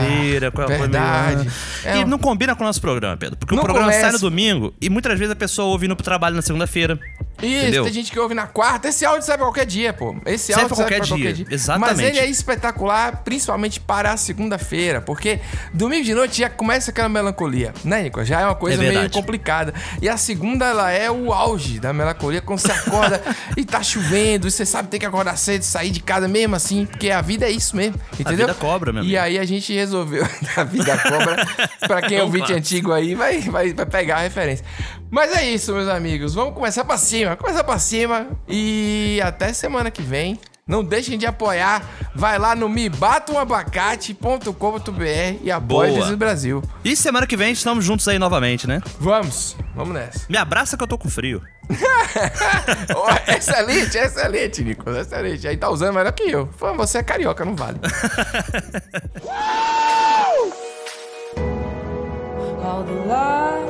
qual 0.54 0.68
foi 0.68 0.78
verdade. 0.78 1.50
É 1.86 1.98
E 1.98 2.06
não 2.06 2.18
combina 2.18 2.56
com 2.56 2.64
o 2.64 2.68
nosso 2.68 2.82
programa, 2.82 3.18
Pedro. 3.18 3.38
Porque 3.38 3.56
Não 3.56 3.62
o 3.62 3.66
programa 3.66 3.90
começa. 3.92 4.06
sai 4.06 4.12
no 4.14 4.20
domingo 4.20 4.74
e 4.82 4.90
muitas 4.90 5.18
vezes 5.18 5.32
a 5.32 5.36
pessoa 5.36 5.68
ouve 5.68 5.86
indo 5.86 5.96
pro 5.96 6.04
trabalho 6.04 6.36
na 6.36 6.42
segunda-feira. 6.42 7.00
Isso, 7.42 7.58
entendeu? 7.58 7.84
tem 7.84 7.94
gente 7.94 8.12
que 8.12 8.20
ouve 8.20 8.34
na 8.34 8.48
quarta. 8.48 8.88
Esse 8.88 9.06
áudio 9.06 9.24
sai 9.24 9.36
pra 9.36 9.46
qualquer 9.46 9.66
dia, 9.66 9.92
pô. 9.92 10.16
Esse 10.26 10.54
Sai 10.54 10.64
áudio 10.64 10.76
pra 10.76 10.78
sai 10.78 10.86
qualquer 10.86 11.00
pra 11.00 11.08
qualquer 11.10 11.34
dia. 11.34 11.46
dia. 11.46 11.54
Exatamente. 11.56 11.90
Mas 11.98 12.00
ele 12.00 12.20
é 12.20 12.26
espetacular, 12.28 13.22
principalmente 13.24 13.80
para 13.80 14.14
a 14.14 14.18
segunda-feira, 14.18 15.02
porque 15.02 15.40
domingo 15.74 16.06
de 16.06 16.14
noite 16.14 16.40
já 16.40 16.50
começa 16.50 16.92
aquela 16.92 17.10
melancolia, 17.10 17.74
né, 17.84 18.04
Nico? 18.04 18.24
Já 18.24 18.42
é 18.42 18.46
uma 18.46 18.56
coisa 18.56 18.82
É 18.82 18.90
meio 18.90 19.10
complicada. 19.10 19.74
E 20.02 20.08
a 20.08 20.16
segunda, 20.16 20.66
ela 20.68 20.92
é 20.92 21.12
o 21.12 21.34
auge 21.34 21.80
da 21.80 21.92
melancolia, 21.92 22.40
quando 22.40 22.60
você 22.60 22.72
acorda 22.72 23.22
e 23.58 23.66
tá 23.66 23.84
chovendo, 23.84 24.48
e 24.48 24.52
você 24.52 24.66
sabe 24.66 24.86
que 24.86 24.92
tem 24.92 25.00
que 25.00 25.06
acordar 25.06 25.36
cedo, 25.38 25.64
sair 25.64 25.90
de 25.90 26.00
casa 26.02 26.28
mesmo 26.28 26.56
assim, 26.56 26.86
porque 26.86 27.10
a 27.10 27.22
vida 27.22 27.46
é 27.46 27.52
isso 27.52 27.76
mesmo, 27.76 28.00
entendeu? 28.18 28.48
vida 28.48 28.54
cobra, 28.54 28.94
meu 28.94 29.04
E 29.04 29.18
aí 29.18 29.38
a 29.38 29.46
gente 29.46 29.73
resolveu, 29.76 30.24
a 30.56 30.64
vida 30.64 30.98
cobra, 30.98 31.46
pra 31.88 32.02
quem 32.02 32.18
é 32.18 32.24
ouvinte 32.24 32.54
antigo 32.54 32.92
aí, 32.92 33.16
vai, 33.16 33.40
vai, 33.42 33.74
vai 33.74 33.86
pegar 33.86 34.18
a 34.18 34.22
referência. 34.22 34.66
Mas 35.10 35.32
é 35.36 35.48
isso, 35.50 35.74
meus 35.74 35.88
amigos. 35.88 36.34
Vamos 36.34 36.54
começar 36.54 36.84
pra 36.84 36.98
cima. 36.98 37.36
Começar 37.36 37.64
pra 37.64 37.78
cima. 37.78 38.28
E 38.48 39.20
até 39.24 39.54
semana 39.54 39.92
que 39.92 40.02
vem. 40.02 40.40
Não 40.66 40.82
deixem 40.84 41.18
de 41.18 41.26
apoiar. 41.26 41.84
Vai 42.16 42.40
lá 42.40 42.56
no 42.56 42.70
mebatoumabacate.com.br 42.70 45.40
e 45.42 45.52
apoie 45.52 45.92
o 45.92 45.96
Boa. 45.96 46.16
Brasil. 46.16 46.64
E 46.86 46.96
semana 46.96 47.28
que 47.28 47.36
vem 47.36 47.52
estamos 47.52 47.84
juntos 47.84 48.08
aí 48.08 48.18
novamente, 48.18 48.66
né? 48.66 48.82
Vamos. 48.98 49.58
Vamos 49.76 49.94
nessa. 49.94 50.26
Me 50.30 50.38
abraça 50.38 50.78
que 50.78 50.84
eu 50.84 50.88
tô 50.88 50.98
com 50.98 51.10
frio. 51.10 51.42
Ó, 52.96 53.10
excelente, 53.36 53.98
excelente, 53.98 54.64
Nicolas. 54.64 55.08
Excelente. 55.08 55.46
Aí 55.48 55.58
tá 55.58 55.70
usando 55.70 55.96
melhor 55.96 56.14
que 56.14 56.32
eu. 56.32 56.48
Pô, 56.48 56.74
Você 56.76 57.00
é 57.00 57.04
carioca, 57.04 57.44
não 57.44 57.56
vale. 57.56 57.80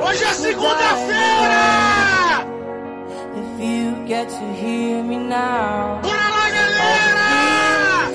Hoje 0.06 0.22
é 0.22 0.32
segunda-feira! 0.32 1.93
you 3.64 4.06
get 4.06 4.28
to 4.28 4.52
hear 4.54 5.02
me 5.02 5.16
now. 5.16 6.00
Fala 6.02 6.50
galera! 6.50 8.10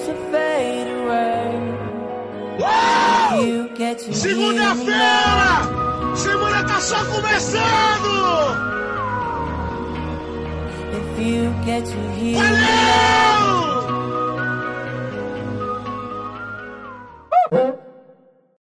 Segunda-feira! 4.13 6.15
Semana 6.15 6.63
tá 6.63 6.79
só 6.79 7.03
começando! 7.05 8.09
If 10.91 11.19
you 11.19 11.51
get 11.65 11.83
to 11.85 11.97
hear 12.19 12.37
Valeu! 12.37 12.51
me 12.51 12.61
now. 12.61 12.69
Uh! 17.51 17.88